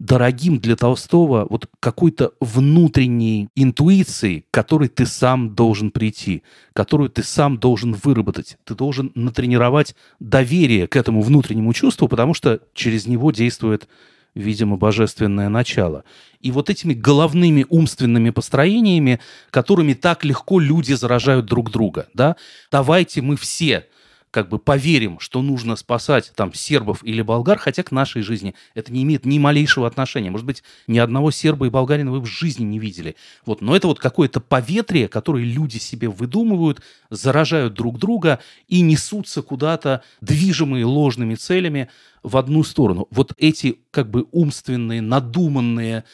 дорогим 0.00 0.58
для 0.58 0.74
Толстого 0.76 1.46
вот 1.48 1.68
какой-то 1.78 2.32
внутренней 2.40 3.48
интуицией, 3.54 4.46
к 4.50 4.54
которой 4.54 4.88
ты 4.88 5.06
сам 5.06 5.54
должен 5.54 5.90
прийти, 5.90 6.42
которую 6.72 7.10
ты 7.10 7.22
сам 7.22 7.58
должен 7.58 7.92
выработать. 7.92 8.56
Ты 8.64 8.74
должен 8.74 9.12
натренировать 9.14 9.94
доверие 10.18 10.88
к 10.88 10.96
этому 10.96 11.20
внутреннему 11.20 11.72
чувству, 11.74 12.08
потому 12.08 12.34
что 12.34 12.60
через 12.74 13.06
него 13.06 13.30
действует 13.30 13.88
видимо, 14.32 14.76
божественное 14.76 15.48
начало. 15.48 16.04
И 16.40 16.52
вот 16.52 16.70
этими 16.70 16.94
головными 16.94 17.66
умственными 17.68 18.30
построениями, 18.30 19.18
которыми 19.50 19.92
так 19.94 20.24
легко 20.24 20.60
люди 20.60 20.92
заражают 20.92 21.46
друг 21.46 21.72
друга, 21.72 22.06
да, 22.14 22.36
давайте 22.70 23.22
мы 23.22 23.34
все 23.34 23.86
как 24.30 24.48
бы 24.48 24.58
поверим, 24.58 25.18
что 25.18 25.42
нужно 25.42 25.76
спасать 25.76 26.32
там 26.34 26.54
сербов 26.54 27.02
или 27.04 27.22
болгар, 27.22 27.58
хотя 27.58 27.82
к 27.82 27.90
нашей 27.90 28.22
жизни 28.22 28.54
это 28.74 28.92
не 28.92 29.02
имеет 29.02 29.26
ни 29.26 29.38
малейшего 29.38 29.86
отношения. 29.86 30.30
Может 30.30 30.46
быть, 30.46 30.62
ни 30.86 30.98
одного 30.98 31.30
серба 31.30 31.66
и 31.66 31.70
болгарина 31.70 32.12
вы 32.12 32.20
в 32.20 32.26
жизни 32.26 32.64
не 32.64 32.78
видели. 32.78 33.16
Вот, 33.44 33.60
но 33.60 33.74
это 33.74 33.88
вот 33.88 33.98
какое-то 33.98 34.40
поветрие, 34.40 35.08
которое 35.08 35.44
люди 35.44 35.78
себе 35.78 36.08
выдумывают, 36.08 36.80
заражают 37.10 37.74
друг 37.74 37.98
друга 37.98 38.40
и 38.68 38.80
несутся 38.80 39.42
куда-то, 39.42 40.02
движимые 40.20 40.84
ложными 40.84 41.34
целями, 41.34 41.88
в 42.22 42.36
одну 42.36 42.62
сторону. 42.64 43.08
Вот 43.10 43.32
эти 43.38 43.80
как 43.90 44.10
бы 44.10 44.26
умственные, 44.30 45.00
надуманные 45.00 46.04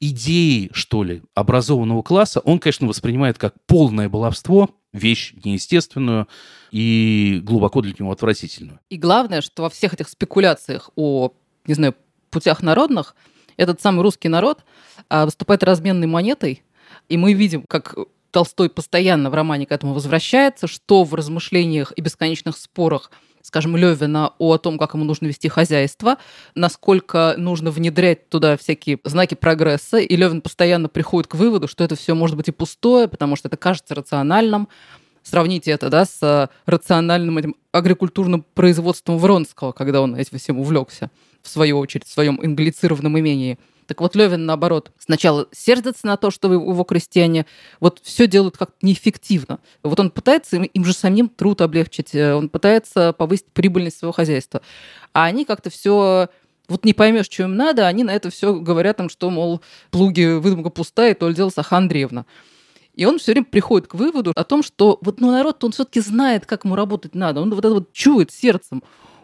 идеи, 0.00 0.70
что 0.72 1.04
ли, 1.04 1.22
образованного 1.34 2.02
класса, 2.02 2.40
он, 2.40 2.58
конечно, 2.58 2.88
воспринимает 2.88 3.38
как 3.38 3.54
полное 3.66 4.08
баловство, 4.08 4.70
вещь 4.92 5.34
неестественную 5.44 6.28
и 6.70 7.40
глубоко 7.42 7.80
для 7.80 7.94
него 7.98 8.12
отвратительную. 8.12 8.80
И 8.90 8.96
главное, 8.96 9.40
что 9.40 9.62
во 9.62 9.70
всех 9.70 9.94
этих 9.94 10.08
спекуляциях 10.08 10.90
о, 10.96 11.32
не 11.66 11.74
знаю, 11.74 11.94
путях 12.30 12.62
народных, 12.62 13.14
этот 13.56 13.80
самый 13.80 14.02
русский 14.02 14.28
народ 14.28 14.64
а, 15.08 15.26
выступает 15.26 15.62
разменной 15.62 16.06
монетой, 16.06 16.62
и 17.08 17.16
мы 17.16 17.32
видим, 17.32 17.64
как 17.68 17.94
Толстой 18.30 18.70
постоянно 18.70 19.28
в 19.28 19.34
романе 19.34 19.66
к 19.66 19.72
этому 19.72 19.92
возвращается, 19.92 20.66
что 20.66 21.04
в 21.04 21.14
размышлениях 21.14 21.92
и 21.96 22.00
бесконечных 22.00 22.56
спорах 22.56 23.10
скажем, 23.42 23.76
Левина 23.76 24.32
о 24.38 24.58
том, 24.58 24.78
как 24.78 24.94
ему 24.94 25.04
нужно 25.04 25.26
вести 25.26 25.48
хозяйство, 25.48 26.18
насколько 26.54 27.34
нужно 27.36 27.70
внедрять 27.70 28.28
туда 28.28 28.56
всякие 28.56 28.98
знаки 29.04 29.34
прогресса. 29.34 29.98
И 29.98 30.16
Левин 30.16 30.40
постоянно 30.40 30.88
приходит 30.88 31.30
к 31.30 31.34
выводу, 31.34 31.68
что 31.68 31.84
это 31.84 31.96
все 31.96 32.14
может 32.14 32.36
быть 32.36 32.48
и 32.48 32.52
пустое, 32.52 33.08
потому 33.08 33.36
что 33.36 33.48
это 33.48 33.56
кажется 33.56 33.94
рациональным. 33.94 34.68
Сравните 35.22 35.70
это 35.70 35.88
да, 35.88 36.04
с 36.04 36.50
рациональным 36.66 37.38
этим 37.38 37.56
агрикультурным 37.70 38.44
производством 38.54 39.18
Вронского, 39.18 39.72
когда 39.72 40.00
он 40.00 40.16
этим 40.16 40.38
всем 40.38 40.58
увлекся, 40.58 41.10
в 41.42 41.48
свою 41.48 41.78
очередь, 41.78 42.06
в 42.06 42.12
своем 42.12 42.40
англицированном 42.42 43.18
имении– 43.18 43.58
так 43.86 44.00
вот, 44.00 44.14
Левин, 44.14 44.46
наоборот, 44.46 44.92
сначала 44.98 45.46
сердится 45.52 46.06
на 46.06 46.16
то, 46.16 46.30
что 46.30 46.48
вы 46.48 46.54
его 46.54 46.84
крестьяне, 46.84 47.46
вот 47.80 48.00
все 48.02 48.26
делают 48.26 48.56
как-то 48.56 48.76
неэффективно. 48.82 49.58
Вот 49.82 49.98
он 49.98 50.10
пытается 50.10 50.56
им, 50.56 50.62
им 50.62 50.84
же 50.84 50.92
самим 50.92 51.28
труд 51.28 51.60
облегчить, 51.60 52.14
э, 52.14 52.34
он 52.34 52.48
пытается 52.48 53.12
повысить 53.12 53.46
прибыльность 53.52 53.98
своего 53.98 54.12
хозяйства. 54.12 54.62
А 55.12 55.24
они 55.24 55.44
как-то 55.44 55.70
все 55.70 56.28
вот 56.68 56.84
не 56.84 56.94
поймешь, 56.94 57.26
что 57.26 57.42
им 57.42 57.56
надо, 57.56 57.86
они 57.86 58.04
на 58.04 58.14
это 58.14 58.30
все 58.30 58.54
говорят 58.54 59.00
им, 59.00 59.08
что, 59.08 59.30
мол, 59.30 59.60
плуги 59.90 60.38
выдумка 60.38 60.70
пустая, 60.70 61.14
то 61.14 61.28
ли 61.28 61.34
дело 61.34 61.50
Саха 61.50 61.76
Андреевна. 61.76 62.24
И 62.94 63.04
он 63.04 63.18
все 63.18 63.32
время 63.32 63.46
приходит 63.46 63.88
к 63.88 63.94
выводу 63.94 64.32
о 64.34 64.44
том, 64.44 64.62
что 64.62 64.98
вот 65.00 65.20
ну, 65.20 65.30
народ, 65.30 65.62
он 65.64 65.72
все-таки 65.72 66.00
знает, 66.00 66.46
как 66.46 66.64
ему 66.64 66.76
работать 66.76 67.14
надо. 67.14 67.40
Он 67.40 67.50
вот 67.50 67.64
это 67.64 67.74
вот 67.74 67.92
чует 67.92 68.30
сердцем. 68.30 68.82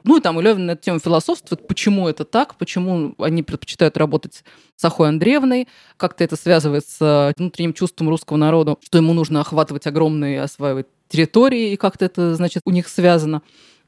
Ну 0.09 0.17
и 0.17 0.21
там 0.23 0.41
и 0.41 0.43
Левин 0.43 0.65
на 0.65 0.71
эту 0.71 0.85
тему 0.85 1.01
философствует, 1.01 1.67
почему 1.69 2.09
это 2.09 2.25
так, 2.25 2.55
почему 2.55 3.15
они 3.19 3.43
предпочитают 3.43 3.99
работать 3.99 4.43
с 4.75 4.83
Ахой 4.83 5.11
Андреевной, 5.11 5.69
как-то 5.99 6.25
это 6.25 6.35
связывает 6.35 6.89
с 6.89 7.35
внутренним 7.37 7.75
чувством 7.75 8.09
русского 8.09 8.39
народа, 8.39 8.77
что 8.83 8.97
ему 8.97 9.13
нужно 9.13 9.43
охватывать 9.43 9.87
огромные, 9.87 10.41
осваивать 10.41 10.87
территории, 11.09 11.73
и 11.73 11.77
как-то 11.77 12.07
это, 12.07 12.35
значит, 12.37 12.63
у 12.65 12.71
них 12.71 12.89
связано. 12.89 13.43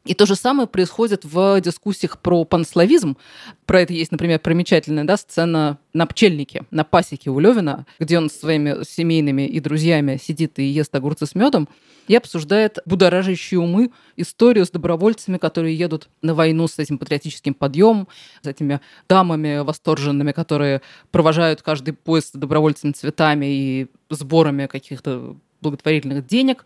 И 0.06 0.14
то 0.14 0.24
же 0.24 0.34
самое 0.34 0.66
происходит 0.66 1.24
в 1.24 1.60
дискуссиях 1.60 2.18
про 2.18 2.44
панславизм. 2.44 3.18
Про 3.66 3.82
это 3.82 3.92
есть, 3.92 4.12
например, 4.12 4.38
примечательная 4.38 5.04
да, 5.04 5.18
сцена 5.18 5.78
на 5.92 6.06
пчельнике, 6.06 6.64
на 6.70 6.84
пасеке 6.84 7.28
у 7.28 7.38
Левина, 7.38 7.84
где 7.98 8.16
он 8.16 8.30
со 8.30 8.38
своими 8.38 8.82
семейными 8.84 9.46
и 9.46 9.60
друзьями 9.60 10.18
сидит 10.22 10.58
и 10.58 10.64
ест 10.64 10.94
огурцы 10.94 11.26
с 11.26 11.34
медом 11.34 11.68
и 12.08 12.16
обсуждает 12.16 12.78
будоражащие 12.86 13.60
умы 13.60 13.90
историю 14.16 14.64
с 14.64 14.70
добровольцами, 14.70 15.36
которые 15.36 15.76
едут 15.76 16.08
на 16.22 16.34
войну 16.34 16.66
с 16.66 16.78
этим 16.78 16.96
патриотическим 16.96 17.52
подъемом, 17.52 18.08
с 18.42 18.46
этими 18.46 18.80
дамами 19.06 19.58
восторженными, 19.58 20.32
которые 20.32 20.80
провожают 21.10 21.60
каждый 21.60 21.92
поезд 21.92 22.34
добровольцами 22.34 22.92
цветами 22.92 23.46
и 23.46 23.86
сборами 24.08 24.66
каких-то 24.66 25.36
благотворительных 25.60 26.26
денег. 26.26 26.64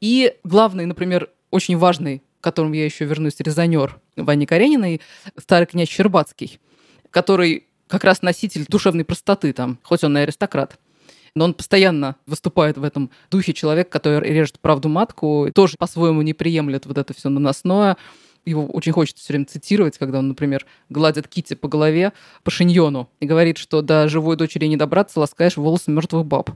И 0.00 0.34
главный, 0.42 0.84
например, 0.84 1.30
очень 1.50 1.78
важный 1.78 2.22
которым 2.46 2.70
я 2.74 2.84
еще 2.84 3.04
вернусь, 3.06 3.34
резонер 3.40 3.98
Вани 4.14 4.46
Карениной, 4.46 5.00
старый 5.36 5.66
князь 5.66 5.88
Щербацкий, 5.88 6.60
который 7.10 7.66
как 7.88 8.04
раз 8.04 8.22
носитель 8.22 8.64
душевной 8.68 9.04
простоты 9.04 9.52
там, 9.52 9.80
хоть 9.82 10.04
он 10.04 10.16
и 10.16 10.20
аристократ. 10.20 10.78
Но 11.34 11.46
он 11.46 11.54
постоянно 11.54 12.14
выступает 12.24 12.78
в 12.78 12.84
этом 12.84 13.10
духе 13.32 13.52
человек, 13.52 13.88
который 13.88 14.20
режет 14.30 14.60
правду 14.60 14.88
матку, 14.88 15.48
тоже 15.52 15.74
по-своему 15.76 16.22
не 16.22 16.34
приемлет 16.34 16.86
вот 16.86 16.98
это 16.98 17.12
все 17.14 17.28
наносное. 17.28 17.96
Его 18.44 18.64
очень 18.66 18.92
хочется 18.92 19.24
все 19.24 19.32
время 19.32 19.46
цитировать, 19.46 19.98
когда 19.98 20.20
он, 20.20 20.28
например, 20.28 20.64
гладит 20.88 21.26
Кити 21.26 21.54
по 21.54 21.66
голове 21.66 22.12
по 22.44 22.52
шиньону 22.52 23.10
и 23.18 23.26
говорит, 23.26 23.58
что 23.58 23.82
до 23.82 24.06
живой 24.06 24.36
дочери 24.36 24.66
не 24.66 24.76
добраться, 24.76 25.18
ласкаешь 25.18 25.56
волосы 25.56 25.90
мертвых 25.90 26.24
баб. 26.24 26.50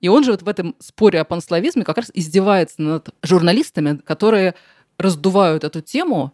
И 0.00 0.08
он 0.08 0.22
же 0.22 0.30
вот 0.30 0.42
в 0.42 0.48
этом 0.48 0.76
споре 0.78 1.20
о 1.20 1.24
панславизме 1.24 1.84
как 1.84 1.96
раз 1.96 2.10
издевается 2.14 2.80
над 2.80 3.08
журналистами, 3.22 3.96
которые 4.04 4.54
раздувают 4.98 5.64
эту 5.64 5.80
тему, 5.80 6.32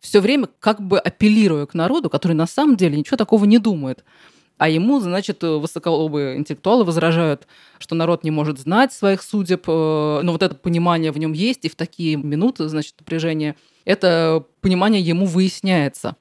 все 0.00 0.20
время 0.20 0.48
как 0.60 0.82
бы 0.82 0.98
апеллируя 0.98 1.66
к 1.66 1.74
народу, 1.74 2.10
который 2.10 2.34
на 2.34 2.46
самом 2.46 2.76
деле 2.76 2.98
ничего 2.98 3.16
такого 3.16 3.44
не 3.46 3.58
думает. 3.58 4.04
А 4.56 4.68
ему, 4.68 5.00
значит, 5.00 5.42
высоколобые 5.42 6.36
интеллектуалы 6.36 6.84
возражают, 6.84 7.48
что 7.78 7.94
народ 7.94 8.22
не 8.22 8.30
может 8.30 8.60
знать 8.60 8.92
своих 8.92 9.22
судеб, 9.22 9.64
э, 9.66 10.20
но 10.22 10.32
вот 10.32 10.42
это 10.42 10.54
понимание 10.54 11.10
в 11.10 11.18
нем 11.18 11.32
есть, 11.32 11.64
и 11.64 11.68
в 11.68 11.74
такие 11.74 12.16
минуты, 12.16 12.68
значит, 12.68 12.94
напряжения, 13.00 13.56
это 13.84 14.44
понимание 14.60 15.02
ему 15.02 15.26
выясняется. 15.26 16.16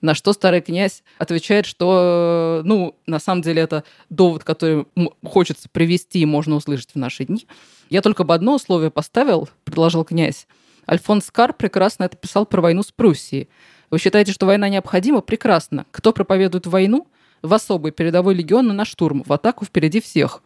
На 0.00 0.14
что 0.14 0.32
старый 0.32 0.60
князь 0.60 1.02
отвечает, 1.18 1.64
что, 1.64 2.60
ну, 2.64 2.96
на 3.06 3.18
самом 3.18 3.42
деле 3.42 3.62
это 3.62 3.84
довод, 4.10 4.44
который 4.44 4.86
хочется 5.24 5.68
привести 5.70 6.20
и 6.20 6.26
можно 6.26 6.56
услышать 6.56 6.90
в 6.92 6.96
наши 6.96 7.24
дни. 7.24 7.46
Я 7.88 8.02
только 8.02 8.24
бы 8.24 8.34
одно 8.34 8.56
условие 8.56 8.90
поставил, 8.90 9.48
предложил 9.64 10.04
князь, 10.04 10.46
Альфонс 10.90 11.30
Кар 11.30 11.52
прекрасно 11.52 12.04
это 12.04 12.16
писал 12.16 12.46
про 12.46 12.60
войну 12.60 12.82
с 12.82 12.92
Пруссией. 12.92 13.48
Вы 13.90 13.98
считаете, 13.98 14.32
что 14.32 14.46
война 14.46 14.68
необходима? 14.68 15.20
Прекрасно. 15.20 15.86
Кто 15.90 16.12
проповедует 16.12 16.66
войну? 16.66 17.08
В 17.42 17.52
особый 17.52 17.92
передовой 17.92 18.34
легион 18.34 18.68
на 18.68 18.84
штурм, 18.84 19.22
в 19.24 19.32
атаку 19.32 19.64
впереди 19.64 20.00
всех. 20.00 20.42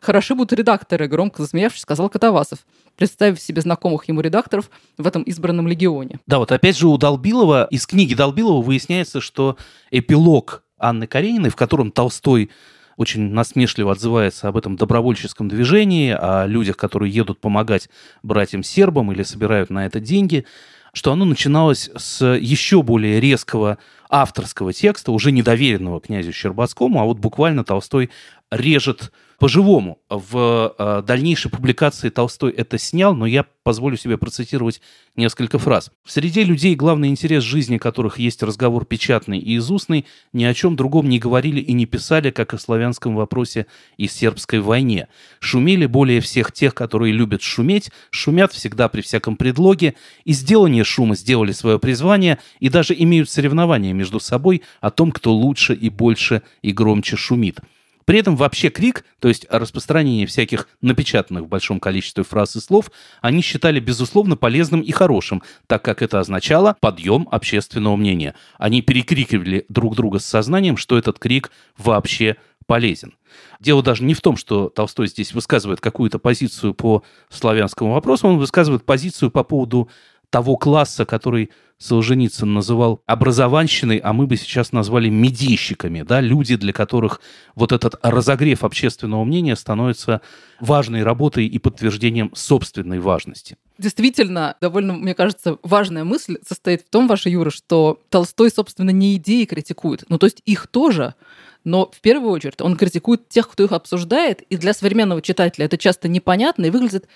Хороши 0.00 0.34
будут 0.34 0.52
редакторы, 0.52 1.08
громко 1.08 1.42
засмеявшись, 1.42 1.82
сказал 1.82 2.08
Катавасов, 2.08 2.60
представив 2.96 3.40
себе 3.40 3.62
знакомых 3.62 4.06
ему 4.06 4.20
редакторов 4.20 4.70
в 4.96 5.06
этом 5.06 5.22
избранном 5.22 5.66
легионе. 5.66 6.20
Да, 6.26 6.38
вот 6.38 6.52
опять 6.52 6.76
же 6.76 6.86
у 6.86 6.96
Долбилова, 6.96 7.66
из 7.70 7.86
книги 7.86 8.14
Долбилова 8.14 8.62
выясняется, 8.62 9.20
что 9.20 9.56
эпилог 9.90 10.62
Анны 10.78 11.08
Карениной, 11.08 11.50
в 11.50 11.56
котором 11.56 11.90
Толстой 11.90 12.50
очень 12.98 13.30
насмешливо 13.32 13.92
отзывается 13.92 14.48
об 14.48 14.56
этом 14.56 14.76
добровольческом 14.76 15.48
движении, 15.48 16.10
о 16.10 16.46
людях, 16.46 16.76
которые 16.76 17.12
едут 17.12 17.40
помогать 17.40 17.88
братьям-сербам 18.24 19.12
или 19.12 19.22
собирают 19.22 19.70
на 19.70 19.86
это 19.86 20.00
деньги, 20.00 20.44
что 20.92 21.12
оно 21.12 21.24
начиналось 21.24 21.90
с 21.96 22.26
еще 22.26 22.82
более 22.82 23.20
резкого 23.20 23.78
авторского 24.10 24.72
текста, 24.72 25.12
уже 25.12 25.30
недоверенного 25.30 26.00
князю 26.00 26.32
Щербацкому, 26.32 27.00
а 27.00 27.04
вот 27.04 27.18
буквально 27.18 27.62
Толстой 27.62 28.10
режет 28.50 29.12
по-живому. 29.38 29.98
В 30.08 30.74
э, 30.76 31.02
дальнейшей 31.06 31.50
публикации 31.50 32.10
Толстой 32.10 32.50
это 32.50 32.76
снял, 32.76 33.14
но 33.14 33.24
я 33.24 33.46
позволю 33.62 33.96
себе 33.96 34.18
процитировать 34.18 34.80
несколько 35.14 35.58
фраз. 35.60 35.92
В 36.04 36.10
среде 36.10 36.42
людей 36.42 36.74
главный 36.74 37.08
интерес 37.08 37.44
жизни, 37.44 37.78
которых 37.78 38.18
есть 38.18 38.42
разговор 38.42 38.84
печатный 38.84 39.38
и 39.38 39.56
изустный, 39.58 40.06
ни 40.32 40.42
о 40.42 40.54
чем 40.54 40.74
другом 40.74 41.08
не 41.08 41.20
говорили 41.20 41.60
и 41.60 41.72
не 41.72 41.86
писали, 41.86 42.30
как 42.30 42.52
о 42.52 42.58
славянском 42.58 43.14
вопросе 43.14 43.66
и 43.96 44.08
сербской 44.08 44.58
войне. 44.58 45.06
Шумели 45.38 45.86
более 45.86 46.20
всех 46.20 46.50
тех, 46.50 46.74
которые 46.74 47.12
любят 47.12 47.42
шуметь, 47.42 47.90
шумят 48.10 48.52
всегда 48.52 48.88
при 48.88 49.02
всяком 49.02 49.36
предлоге, 49.36 49.94
и 50.24 50.32
сделание 50.32 50.82
шума 50.82 51.14
сделали 51.14 51.52
свое 51.52 51.78
призвание 51.78 52.38
и 52.58 52.68
даже 52.68 52.92
имеют 52.98 53.30
соревнования 53.30 53.92
между 53.92 54.18
собой 54.18 54.62
о 54.80 54.90
том, 54.90 55.12
кто 55.12 55.32
лучше 55.32 55.74
и 55.74 55.90
больше 55.90 56.42
и 56.62 56.72
громче 56.72 57.16
шумит. 57.16 57.60
При 58.08 58.20
этом 58.20 58.36
вообще 58.36 58.70
крик, 58.70 59.04
то 59.20 59.28
есть 59.28 59.46
распространение 59.50 60.26
всяких 60.26 60.66
напечатанных 60.80 61.44
в 61.44 61.48
большом 61.48 61.78
количестве 61.78 62.24
фраз 62.24 62.56
и 62.56 62.60
слов, 62.60 62.90
они 63.20 63.42
считали 63.42 63.80
безусловно 63.80 64.34
полезным 64.34 64.80
и 64.80 64.90
хорошим, 64.92 65.42
так 65.66 65.84
как 65.84 66.00
это 66.00 66.18
означало 66.18 66.74
подъем 66.80 67.28
общественного 67.30 67.96
мнения. 67.96 68.34
Они 68.56 68.80
перекрикивали 68.80 69.66
друг 69.68 69.94
друга 69.94 70.20
с 70.20 70.24
сознанием, 70.24 70.78
что 70.78 70.96
этот 70.96 71.18
крик 71.18 71.50
вообще 71.76 72.38
полезен. 72.64 73.14
Дело 73.60 73.82
даже 73.82 74.04
не 74.04 74.14
в 74.14 74.22
том, 74.22 74.38
что 74.38 74.70
Толстой 74.70 75.08
здесь 75.08 75.34
высказывает 75.34 75.82
какую-то 75.82 76.18
позицию 76.18 76.72
по 76.72 77.02
славянскому 77.28 77.92
вопросу, 77.92 78.26
он 78.26 78.38
высказывает 78.38 78.86
позицию 78.86 79.30
по 79.30 79.44
поводу 79.44 79.90
того 80.30 80.56
класса, 80.56 81.04
который 81.04 81.50
Солженицын 81.78 82.52
называл 82.52 83.02
образованщиной, 83.06 83.98
а 83.98 84.12
мы 84.12 84.26
бы 84.26 84.36
сейчас 84.36 84.72
назвали 84.72 85.08
медийщиками, 85.08 86.02
да, 86.02 86.20
люди, 86.20 86.56
для 86.56 86.72
которых 86.72 87.20
вот 87.54 87.70
этот 87.70 87.94
разогрев 88.02 88.64
общественного 88.64 89.22
мнения 89.24 89.54
становится 89.54 90.20
важной 90.58 91.04
работой 91.04 91.46
и 91.46 91.58
подтверждением 91.58 92.32
собственной 92.34 92.98
важности. 92.98 93.56
Действительно, 93.78 94.56
довольно, 94.60 94.94
мне 94.94 95.14
кажется, 95.14 95.58
важная 95.62 96.02
мысль 96.02 96.38
состоит 96.46 96.82
в 96.82 96.90
том, 96.90 97.06
ваша 97.06 97.30
Юра, 97.30 97.50
что 97.50 98.00
Толстой, 98.08 98.50
собственно, 98.50 98.90
не 98.90 99.14
идеи 99.14 99.44
критикует. 99.44 100.04
Ну, 100.08 100.18
то 100.18 100.26
есть 100.26 100.42
их 100.44 100.66
тоже, 100.66 101.14
но 101.62 101.88
в 101.92 102.00
первую 102.00 102.32
очередь 102.32 102.60
он 102.60 102.76
критикует 102.76 103.28
тех, 103.28 103.48
кто 103.48 103.62
их 103.62 103.70
обсуждает, 103.70 104.42
и 104.42 104.56
для 104.56 104.74
современного 104.74 105.22
читателя 105.22 105.66
это 105.66 105.78
часто 105.78 106.08
непонятно 106.08 106.66
и 106.66 106.70
выглядит 106.70 107.06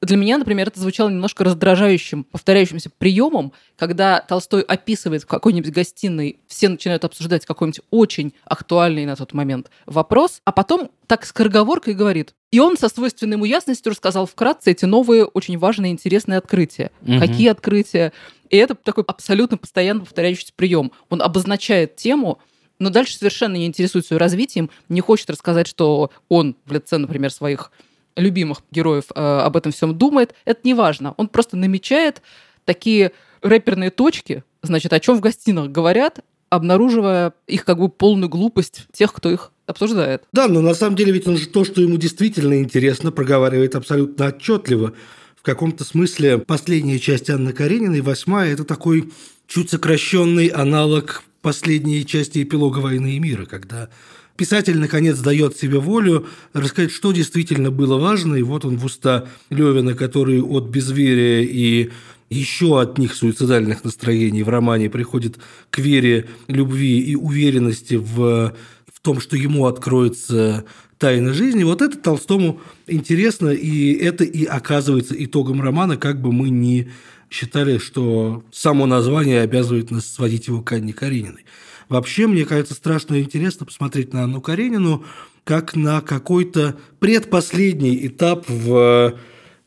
для 0.00 0.16
меня, 0.16 0.38
например, 0.38 0.68
это 0.68 0.80
звучало 0.80 1.08
немножко 1.08 1.44
раздражающим, 1.44 2.24
повторяющимся 2.24 2.90
приемом, 2.90 3.52
когда 3.76 4.20
Толстой 4.20 4.62
описывает 4.62 5.22
в 5.22 5.26
какой-нибудь 5.26 5.72
гостиной, 5.72 6.40
все 6.46 6.68
начинают 6.68 7.04
обсуждать 7.04 7.46
какой-нибудь 7.46 7.80
очень 7.90 8.34
актуальный 8.44 9.06
на 9.06 9.16
тот 9.16 9.32
момент 9.32 9.70
вопрос, 9.86 10.40
а 10.44 10.52
потом 10.52 10.90
так 11.06 11.24
скороговоркой 11.24 11.94
говорит. 11.94 12.34
И 12.50 12.60
он 12.60 12.76
со 12.76 12.88
свойственной 12.88 13.34
ему 13.34 13.44
ясностью 13.44 13.90
рассказал 13.90 14.26
вкратце 14.26 14.72
эти 14.72 14.84
новые, 14.84 15.24
очень 15.24 15.58
важные, 15.58 15.92
интересные 15.92 16.38
открытия. 16.38 16.90
Угу. 17.02 17.18
Какие 17.18 17.48
открытия? 17.48 18.12
И 18.50 18.56
это 18.56 18.74
такой 18.74 19.04
абсолютно 19.06 19.56
постоянно 19.56 20.00
повторяющийся 20.00 20.52
прием. 20.54 20.92
Он 21.08 21.22
обозначает 21.22 21.96
тему, 21.96 22.38
но 22.78 22.90
дальше 22.90 23.16
совершенно 23.16 23.56
не 23.56 23.66
интересуется 23.66 24.14
ее 24.14 24.18
развитием, 24.18 24.70
не 24.88 25.00
хочет 25.00 25.30
рассказать, 25.30 25.66
что 25.66 26.10
он 26.28 26.56
в 26.66 26.72
лице, 26.72 26.98
например, 26.98 27.30
своих 27.32 27.72
любимых 28.16 28.62
героев 28.70 29.04
э, 29.14 29.20
об 29.20 29.56
этом 29.56 29.72
всем 29.72 29.96
думает, 29.96 30.34
это 30.44 30.60
не 30.64 30.74
важно. 30.74 31.14
Он 31.16 31.28
просто 31.28 31.56
намечает 31.56 32.22
такие 32.64 33.12
рэперные 33.42 33.90
точки, 33.90 34.44
значит, 34.62 34.92
о 34.92 35.00
чем 35.00 35.16
в 35.16 35.20
гостинах 35.20 35.70
говорят, 35.70 36.20
обнаруживая 36.50 37.34
их 37.46 37.64
как 37.64 37.78
бы 37.78 37.88
полную 37.88 38.28
глупость 38.28 38.86
тех, 38.92 39.12
кто 39.12 39.30
их 39.30 39.52
обсуждает. 39.66 40.24
Да, 40.32 40.48
но 40.48 40.60
на 40.60 40.74
самом 40.74 40.96
деле 40.96 41.12
ведь 41.12 41.26
он 41.26 41.36
же 41.36 41.48
то, 41.48 41.64
что 41.64 41.80
ему 41.80 41.96
действительно 41.96 42.60
интересно, 42.60 43.12
проговаривает 43.12 43.74
абсолютно 43.74 44.26
отчетливо. 44.26 44.92
В 45.36 45.42
каком-то 45.42 45.84
смысле 45.84 46.38
последняя 46.38 46.98
часть 46.98 47.28
Анны 47.28 47.52
Карениной, 47.52 48.00
восьмая, 48.00 48.52
это 48.52 48.64
такой 48.64 49.12
чуть 49.46 49.70
сокращенный 49.70 50.46
аналог 50.46 51.22
последней 51.42 52.06
части 52.06 52.42
эпилога 52.42 52.78
«Войны 52.78 53.16
и 53.16 53.18
мира», 53.18 53.44
когда 53.44 53.90
Писатель, 54.36 54.78
наконец, 54.78 55.18
дает 55.20 55.56
себе 55.56 55.78
волю 55.78 56.26
рассказать, 56.52 56.90
что 56.90 57.12
действительно 57.12 57.70
было 57.70 57.98
важно, 57.98 58.34
и 58.34 58.42
вот 58.42 58.64
он 58.64 58.78
в 58.78 58.84
уста 58.84 59.26
Левина, 59.48 59.94
который 59.94 60.42
от 60.42 60.68
безверия 60.68 61.44
и 61.44 61.92
еще 62.30 62.80
от 62.80 62.98
них 62.98 63.14
суицидальных 63.14 63.84
настроений 63.84 64.42
в 64.42 64.48
романе 64.48 64.90
приходит 64.90 65.38
к 65.70 65.78
вере, 65.78 66.28
любви 66.48 66.98
и 66.98 67.14
уверенности 67.14 67.94
в, 67.94 68.54
в 68.92 69.00
том, 69.02 69.20
что 69.20 69.36
ему 69.36 69.66
откроется 69.66 70.64
тайна 70.98 71.32
жизни. 71.32 71.62
Вот 71.62 71.80
это 71.80 71.96
Толстому 71.96 72.60
интересно, 72.88 73.50
и 73.50 73.92
это 73.92 74.24
и 74.24 74.44
оказывается 74.44 75.14
итогом 75.16 75.62
романа, 75.62 75.96
как 75.96 76.20
бы 76.20 76.32
мы 76.32 76.50
ни 76.50 76.90
считали, 77.30 77.78
что 77.78 78.44
само 78.52 78.86
название 78.86 79.42
обязывает 79.42 79.90
нас 79.90 80.06
сводить 80.06 80.48
его 80.48 80.60
к 80.62 80.72
Анне 80.72 80.92
Карениной. 80.92 81.44
Вообще, 81.88 82.26
мне 82.26 82.44
кажется, 82.44 82.74
страшно 82.74 83.20
интересно 83.20 83.66
посмотреть 83.66 84.12
на 84.12 84.24
Анну 84.24 84.40
Каренину 84.40 85.04
как 85.44 85.76
на 85.76 86.00
какой-то 86.00 86.76
предпоследний 86.98 88.06
этап 88.06 88.48
в 88.48 89.14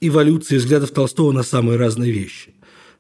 эволюции 0.02 0.58
взглядов 0.58 0.92
Толстого 0.92 1.32
на 1.32 1.44
самые 1.44 1.78
разные 1.78 2.12
вещи 2.12 2.54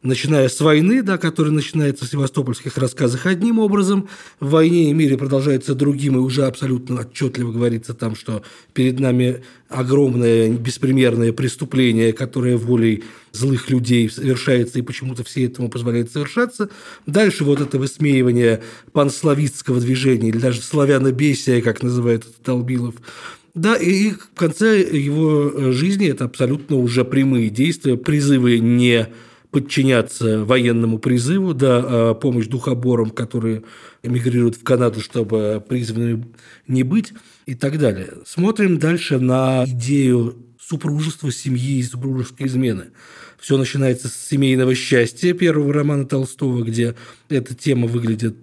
начиная 0.08 0.50
с 0.50 0.60
войны, 0.60 1.04
да, 1.04 1.18
которая 1.18 1.54
начинается 1.54 2.06
в 2.06 2.10
севастопольских 2.10 2.78
рассказах 2.78 3.26
одним 3.26 3.60
образом, 3.60 4.10
в 4.40 4.50
«Войне 4.50 4.90
и 4.90 4.94
мире» 4.94 5.18
продолжается 5.18 5.76
другим, 5.76 6.16
и 6.16 6.20
уже 6.20 6.46
абсолютно 6.46 7.02
отчетливо 7.02 7.52
говорится 7.52 7.94
там, 7.94 8.16
что 8.16 8.44
перед 8.74 9.00
нами 9.00 9.44
огромное 9.70 10.50
беспримерное 10.50 11.34
преступление, 11.34 12.14
которое 12.14 12.58
волей 12.58 13.04
злых 13.34 13.70
людей 13.70 14.10
совершается, 14.10 14.80
и 14.80 14.82
почему-то 14.82 15.24
все 15.24 15.46
этому 15.46 15.70
позволяют 15.70 16.12
совершаться. 16.12 16.70
Дальше 17.06 17.44
вот 17.44 17.62
это 17.62 17.78
высмеивание 17.78 18.64
панславистского 18.94 19.80
движения, 19.80 20.30
или 20.30 20.38
даже 20.38 20.62
славянобесия, 20.62 21.62
как 21.62 21.84
называет 21.84 22.26
Толбилов, 22.44 22.96
да, 23.58 23.76
и 23.76 24.12
в 24.12 24.30
конце 24.36 24.82
его 24.82 25.72
жизни 25.72 26.08
это 26.08 26.26
абсолютно 26.26 26.76
уже 26.76 27.04
прямые 27.04 27.50
действия, 27.50 27.98
призывы 27.98 28.60
не 28.60 29.08
подчиняться 29.58 30.46
военному 30.46 31.00
призыву, 31.00 31.56
да, 31.56 31.84
а 31.84 32.14
помощь 32.14 32.46
духоборам, 32.46 33.10
которые 33.10 33.64
эмигрируют 34.04 34.56
в 34.56 34.64
Канаду, 34.64 35.02
чтобы 35.02 35.64
призваны 35.68 36.28
не 36.68 36.84
быть 36.84 37.14
и 37.48 37.56
так 37.56 37.80
далее. 37.80 38.10
Смотрим 38.28 38.78
дальше 38.78 39.18
на 39.18 39.66
идею 39.66 40.36
супружества, 40.62 41.32
семьи 41.32 41.80
и 41.80 41.84
супружеской 41.84 42.46
измены. 42.46 42.92
Все 43.40 43.58
начинается 43.58 44.10
с 44.10 44.28
семейного 44.30 44.76
счастья 44.76 45.34
первого 45.34 45.74
романа 45.74 46.06
Толстого, 46.06 46.64
где 46.64 46.94
эта 47.28 47.56
тема 47.56 47.88
выглядит 47.88 48.36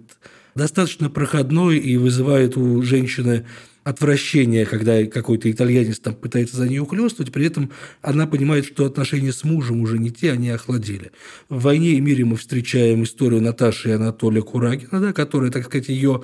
достаточно 0.53 1.09
проходной 1.09 1.77
и 1.77 1.95
вызывает 1.95 2.57
у 2.57 2.81
женщины 2.81 3.45
отвращение, 3.85 4.65
когда 4.65 5.05
какой-то 5.05 5.49
итальянец 5.49 5.99
там 5.99 6.15
пытается 6.15 6.57
за 6.57 6.67
нее 6.67 6.81
ухлёстывать, 6.81 7.31
при 7.31 7.45
этом 7.45 7.71
она 8.01 8.25
понимает, 8.25 8.65
что 8.65 8.83
отношения 8.83 9.31
с 9.31 9.43
мужем 9.43 9.79
уже 9.81 9.99
не 9.99 10.09
те, 10.09 10.31
они 10.31 10.49
охладели. 10.49 11.11
В 11.49 11.61
«Войне 11.61 11.91
и 11.91 12.01
мире» 12.01 12.25
мы 12.25 12.35
встречаем 12.35 13.03
историю 13.03 13.43
Наташи 13.43 13.89
и 13.89 13.91
Анатолия 13.91 14.41
Курагина, 14.41 14.99
да, 14.99 15.13
которая, 15.13 15.51
так 15.51 15.65
сказать, 15.65 15.89
ее 15.89 16.23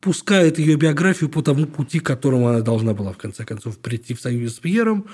пускает 0.00 0.58
ее 0.58 0.76
биографию 0.76 1.28
по 1.28 1.42
тому 1.42 1.66
пути, 1.66 2.00
к 2.00 2.06
которому 2.06 2.48
она 2.48 2.62
должна 2.62 2.94
была, 2.94 3.12
в 3.12 3.18
конце 3.18 3.44
концов, 3.44 3.76
прийти 3.76 4.14
в 4.14 4.20
союзе 4.20 4.48
с 4.48 4.58
Пьером. 4.58 5.04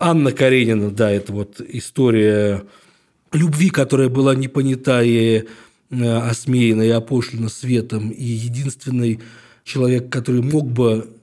Анна 0.00 0.32
Каренина, 0.32 0.90
да, 0.90 1.08
это 1.12 1.32
вот 1.32 1.60
история 1.60 2.64
любви, 3.32 3.70
которая 3.70 4.08
была 4.08 4.34
не 4.34 4.48
понята 4.48 5.04
и 5.04 5.44
э, 5.90 6.16
осмеяна 6.16 6.82
и 6.82 6.90
опошлена 6.90 7.48
светом, 7.48 8.10
и 8.10 8.24
единственный 8.24 9.20
человек, 9.62 10.10
который 10.10 10.42
мог 10.42 10.68
бы 10.68 11.13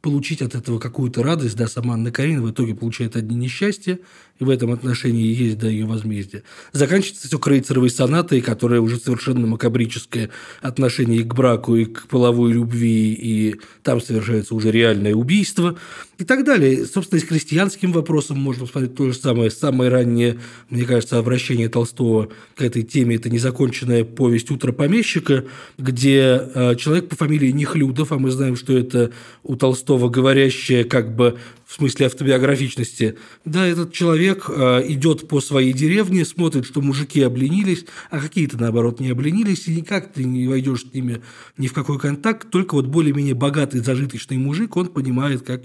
получить 0.00 0.42
от 0.42 0.54
этого 0.54 0.78
какую-то 0.78 1.22
радость, 1.22 1.56
да, 1.56 1.66
сама 1.66 1.94
Анна 1.94 2.10
Каренина 2.12 2.42
в 2.42 2.50
итоге 2.50 2.74
получает 2.74 3.16
одни 3.16 3.36
несчастья, 3.36 3.98
и 4.38 4.44
в 4.44 4.50
этом 4.50 4.72
отношении 4.72 5.34
есть, 5.34 5.58
да, 5.58 5.68
ее 5.68 5.86
возмездие. 5.86 6.42
Заканчивается 6.72 7.28
все 7.28 7.38
крейцеровой 7.38 7.90
сонатой, 7.90 8.40
которая 8.40 8.80
уже 8.80 8.98
совершенно 8.98 9.46
макабрическое 9.46 10.30
отношение 10.60 11.20
и 11.20 11.24
к 11.24 11.34
браку, 11.34 11.76
и 11.76 11.86
к 11.86 12.06
половой 12.08 12.52
любви, 12.52 13.12
и 13.14 13.56
там 13.82 14.00
совершается 14.00 14.54
уже 14.54 14.70
реальное 14.70 15.14
убийство 15.14 15.78
и 16.18 16.24
так 16.24 16.44
далее. 16.44 16.84
Собственно, 16.86 17.18
и 17.18 17.22
с 17.22 17.26
крестьянским 17.26 17.92
вопросом 17.92 18.38
можно 18.38 18.66
посмотреть 18.66 18.94
то 18.94 19.06
же 19.06 19.14
самое. 19.14 19.50
Самое 19.50 19.90
раннее, 19.90 20.38
мне 20.70 20.84
кажется, 20.84 21.18
обращение 21.18 21.68
Толстого 21.68 22.28
к 22.56 22.62
этой 22.62 22.82
теме– 22.82 23.16
это 23.16 23.30
незаконченная 23.30 24.04
повесть 24.04 24.50
«Утро 24.50 24.72
помещика», 24.72 25.44
где 25.78 26.42
э, 26.54 26.76
человек 26.76 27.08
по 27.08 27.16
фамилии 27.16 27.50
Нехлюдов, 27.50 28.12
а 28.12 28.18
мы 28.18 28.30
знаем, 28.30 28.56
что 28.56 28.76
это 28.76 29.12
у 29.42 29.56
Толстого 29.56 30.08
говорящее 30.08 30.84
как 30.84 31.14
бы 31.14 31.38
в 31.76 31.78
смысле 31.78 32.06
автобиографичности. 32.06 33.18
Да, 33.44 33.66
этот 33.66 33.92
человек 33.92 34.48
э, 34.48 34.82
идет 34.88 35.28
по 35.28 35.42
своей 35.42 35.74
деревне, 35.74 36.24
смотрит, 36.24 36.64
что 36.64 36.80
мужики 36.80 37.20
обленились, 37.20 37.84
а 38.10 38.18
какие-то, 38.18 38.56
наоборот, 38.56 38.98
не 38.98 39.10
обленились, 39.10 39.68
и 39.68 39.76
никак 39.76 40.10
ты 40.10 40.24
не 40.24 40.48
войдешь 40.48 40.86
с 40.86 40.94
ними 40.94 41.20
ни 41.58 41.66
в 41.66 41.74
какой 41.74 41.98
контакт, 41.98 42.48
только 42.48 42.76
вот 42.76 42.86
более-менее 42.86 43.34
богатый, 43.34 43.80
зажиточный 43.80 44.38
мужик, 44.38 44.74
он 44.74 44.86
понимает, 44.86 45.42
как 45.42 45.64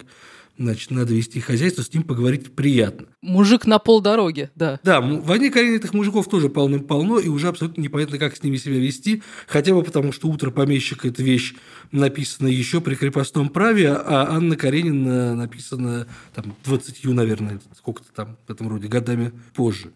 значит, 0.61 0.91
надо 0.91 1.13
вести 1.13 1.39
хозяйство, 1.39 1.81
с 1.81 1.93
ним 1.93 2.03
поговорить 2.03 2.55
приятно. 2.55 3.07
Мужик 3.21 3.65
на 3.65 3.79
полдороги, 3.79 4.49
да. 4.55 4.79
Да, 4.83 5.01
в 5.01 5.25
«Войне 5.25 5.49
Каренина» 5.49 5.77
этих 5.77 5.93
мужиков 5.93 6.27
тоже 6.29 6.49
полным-полно, 6.49 7.19
и 7.19 7.27
уже 7.27 7.47
абсолютно 7.47 7.81
непонятно, 7.81 8.17
как 8.17 8.35
с 8.35 8.43
ними 8.43 8.57
себя 8.57 8.79
вести, 8.79 9.23
хотя 9.47 9.73
бы 9.73 9.83
потому, 9.83 10.11
что 10.11 10.27
«Утро 10.27 10.51
помещика»– 10.51 11.07
это 11.09 11.23
вещь, 11.23 11.55
написанная 11.91 12.51
еще 12.51 12.81
при 12.81 12.95
крепостном 12.95 13.49
праве, 13.49 13.91
а 13.91 14.27
Анна 14.29 14.55
Каренина 14.55 15.35
написана 15.35 16.07
там 16.33 16.55
20, 16.65 17.03
наверное, 17.05 17.59
сколько-то 17.77 18.11
там 18.13 18.37
в 18.47 18.51
этом 18.51 18.69
роде, 18.69 18.87
годами 18.87 19.31
позже. 19.53 19.91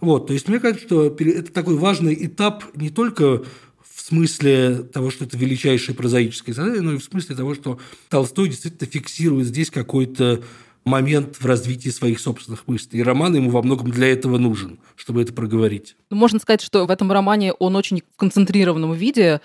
Вот, 0.00 0.28
то 0.28 0.32
есть 0.32 0.48
мне 0.48 0.58
кажется, 0.60 0.86
что 0.86 1.06
это 1.06 1.52
такой 1.52 1.76
важный 1.76 2.14
этап 2.26 2.64
не 2.74 2.88
только 2.88 3.42
в 4.00 4.06
смысле 4.06 4.78
того, 4.78 5.10
что 5.10 5.24
это 5.24 5.36
величайшее 5.36 5.94
прозаическое 5.94 6.54
сознание, 6.54 6.80
но 6.80 6.94
и 6.94 6.98
в 6.98 7.04
смысле 7.04 7.36
того, 7.36 7.54
что 7.54 7.78
Толстой 8.08 8.48
действительно 8.48 8.90
фиксирует 8.90 9.46
здесь 9.46 9.70
какой-то 9.70 10.42
момент 10.84 11.36
в 11.36 11.44
развитии 11.44 11.90
своих 11.90 12.18
собственных 12.18 12.66
мыслей. 12.66 13.00
И 13.00 13.02
роман 13.02 13.34
ему 13.34 13.50
во 13.50 13.62
многом 13.62 13.90
для 13.90 14.10
этого 14.10 14.38
нужен, 14.38 14.78
чтобы 14.96 15.20
это 15.20 15.34
проговорить. 15.34 15.96
Ну, 16.08 16.16
можно 16.16 16.38
сказать, 16.38 16.62
что 16.62 16.86
в 16.86 16.90
этом 16.90 17.12
романе 17.12 17.52
он 17.52 17.76
очень 17.76 18.02
в 18.14 18.16
концентрированном 18.16 18.94
виде 18.94 19.42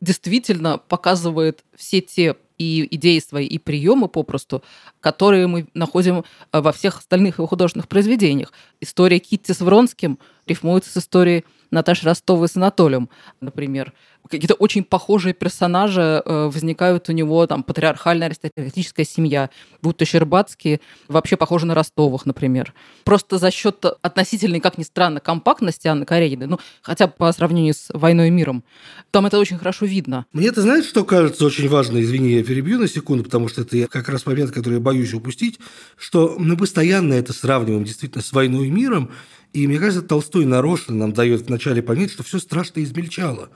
действительно 0.00 0.78
показывает 0.78 1.64
все 1.76 2.00
те 2.00 2.36
и 2.58 2.86
идеи 2.96 3.20
свои, 3.20 3.46
и 3.46 3.58
приемы 3.58 4.08
попросту, 4.08 4.64
которые 5.00 5.46
мы 5.46 5.68
находим 5.74 6.24
э, 6.52 6.60
во 6.60 6.72
всех 6.72 6.98
остальных 6.98 7.38
его 7.38 7.46
художественных 7.46 7.86
произведениях. 7.86 8.52
История 8.80 9.20
Китти 9.20 9.52
с 9.52 9.60
Вронским, 9.60 10.18
рифмуется 10.52 10.90
с 10.90 10.96
историей 11.02 11.44
Наташи 11.72 12.04
Ростовой 12.04 12.48
с 12.48 12.56
Анатолием, 12.56 13.08
например. 13.40 13.92
Какие-то 14.30 14.54
очень 14.54 14.84
похожие 14.84 15.34
персонажи 15.34 16.22
э, 16.24 16.50
возникают 16.52 17.08
у 17.08 17.12
него, 17.12 17.44
там, 17.46 17.64
патриархальная 17.64 18.28
аристократическая 18.28 19.04
семья, 19.04 19.50
будто 19.80 20.04
Щербатские, 20.04 20.80
вообще 21.08 21.36
похожи 21.36 21.66
на 21.66 21.74
Ростовых, 21.74 22.24
например. 22.24 22.72
Просто 23.02 23.38
за 23.38 23.50
счет 23.50 23.84
относительной, 24.00 24.60
как 24.60 24.78
ни 24.78 24.84
странно, 24.84 25.18
компактности 25.18 25.88
Анны 25.88 26.04
Карениной, 26.04 26.46
ну, 26.46 26.60
хотя 26.82 27.08
бы 27.08 27.14
по 27.16 27.32
сравнению 27.32 27.74
с 27.74 27.88
«Войной 27.92 28.28
и 28.28 28.30
миром», 28.30 28.62
там 29.10 29.26
это 29.26 29.38
очень 29.38 29.58
хорошо 29.58 29.86
видно. 29.86 30.26
Мне, 30.32 30.52
ты 30.52 30.60
знаешь, 30.60 30.84
что 30.84 31.04
кажется 31.04 31.44
очень 31.44 31.68
важно, 31.68 32.00
извини, 32.00 32.34
я 32.34 32.44
перебью 32.44 32.78
на 32.78 32.86
секунду, 32.86 33.24
потому 33.24 33.48
что 33.48 33.62
это 33.62 33.88
как 33.88 34.08
раз 34.08 34.24
момент, 34.26 34.52
который 34.52 34.74
я 34.74 34.80
боюсь 34.80 35.14
упустить, 35.14 35.58
что 35.96 36.36
мы 36.38 36.56
постоянно 36.56 37.14
это 37.14 37.32
сравниваем 37.32 37.84
действительно 37.84 38.22
с 38.22 38.32
«Войной 38.32 38.68
и 38.68 38.70
миром», 38.70 39.10
и 39.52 39.66
мне 39.66 39.78
кажется, 39.78 40.02
Толстой 40.02 40.46
нарочно 40.46 40.94
нам 40.94 41.12
дает 41.12 41.48
вначале 41.48 41.82
понять, 41.82 42.12
что 42.12 42.22
все 42.22 42.38
страшно 42.38 42.82
измельчало. 42.82 43.50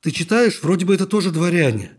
Ты 0.00 0.12
читаешь, 0.12 0.60
вроде 0.62 0.86
бы 0.86 0.94
это 0.94 1.06
тоже 1.06 1.30
дворяне. 1.30 1.92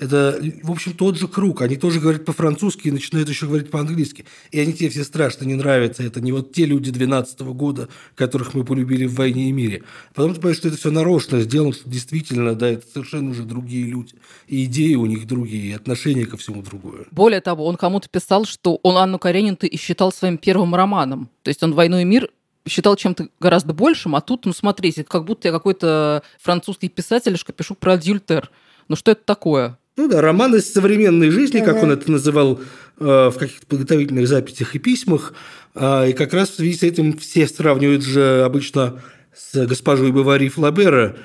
Это, 0.00 0.40
в 0.62 0.70
общем, 0.70 0.94
тот 0.94 1.18
же 1.18 1.28
круг. 1.28 1.60
Они 1.60 1.76
тоже 1.76 2.00
говорят 2.00 2.24
по-французски 2.24 2.88
и 2.88 2.90
начинают 2.90 3.28
еще 3.28 3.46
говорить 3.46 3.70
по-английски. 3.70 4.24
И 4.50 4.58
они 4.58 4.72
тебе 4.72 4.88
все 4.88 5.04
страшно 5.04 5.44
не 5.44 5.54
нравятся. 5.56 6.02
Это 6.02 6.22
не 6.22 6.32
вот 6.32 6.54
те 6.54 6.64
люди 6.64 6.90
12 6.90 7.40
-го 7.40 7.52
года, 7.52 7.90
которых 8.14 8.54
мы 8.54 8.64
полюбили 8.64 9.04
в 9.04 9.14
«Войне 9.14 9.50
и 9.50 9.52
мире». 9.52 9.82
Потом 10.14 10.32
ты 10.32 10.40
понимаешь, 10.40 10.56
что 10.56 10.68
это 10.68 10.78
все 10.78 10.90
нарочно 10.90 11.40
сделано, 11.42 11.74
что 11.74 11.90
действительно, 11.90 12.54
да, 12.54 12.70
это 12.70 12.86
совершенно 12.90 13.30
уже 13.30 13.42
другие 13.42 13.84
люди. 13.86 14.14
И 14.48 14.64
идеи 14.64 14.94
у 14.94 15.04
них 15.04 15.26
другие, 15.26 15.66
и 15.70 15.72
отношения 15.72 16.24
ко 16.24 16.38
всему 16.38 16.62
другое. 16.62 17.04
Более 17.10 17.42
того, 17.42 17.66
он 17.66 17.76
кому-то 17.76 18.08
писал, 18.08 18.46
что 18.46 18.80
он 18.82 18.96
Анну 18.96 19.18
Каренину 19.18 19.58
и 19.60 19.76
считал 19.76 20.12
своим 20.12 20.38
первым 20.38 20.74
романом. 20.74 21.28
То 21.42 21.50
есть 21.50 21.62
он 21.62 21.74
«Войну 21.74 21.98
и 21.98 22.04
мир» 22.04 22.30
считал 22.66 22.96
чем-то 22.96 23.28
гораздо 23.40 23.72
большим, 23.72 24.16
а 24.16 24.20
тут, 24.20 24.46
ну, 24.46 24.52
смотрите, 24.52 25.04
как 25.04 25.24
будто 25.24 25.48
я 25.48 25.52
какой-то 25.52 26.22
французский 26.40 26.88
писатель, 26.88 27.36
пишу 27.56 27.74
про 27.74 27.94
адюльтер. 27.94 28.50
Ну, 28.88 28.96
что 28.96 29.12
это 29.12 29.22
такое? 29.24 29.78
Ну 29.96 30.08
да, 30.08 30.20
роман 30.20 30.54
из 30.54 30.72
современной 30.72 31.30
жизни, 31.30 31.60
как 31.60 31.82
он 31.82 31.90
это 31.90 32.10
называл 32.10 32.60
э, 32.98 33.04
в 33.04 33.34
каких-то 33.38 33.66
подготовительных 33.66 34.26
записях 34.28 34.74
и 34.74 34.78
письмах. 34.78 35.34
Э, 35.74 36.08
и 36.08 36.12
как 36.12 36.32
раз 36.32 36.50
в 36.50 36.54
связи 36.54 36.74
с 36.74 36.82
этим 36.82 37.18
все 37.18 37.46
сравнивают 37.46 38.02
же 38.02 38.42
обычно 38.44 39.02
с 39.34 39.66
госпожой 39.66 40.12
Бавари 40.12 40.48
Флабера 40.48 41.16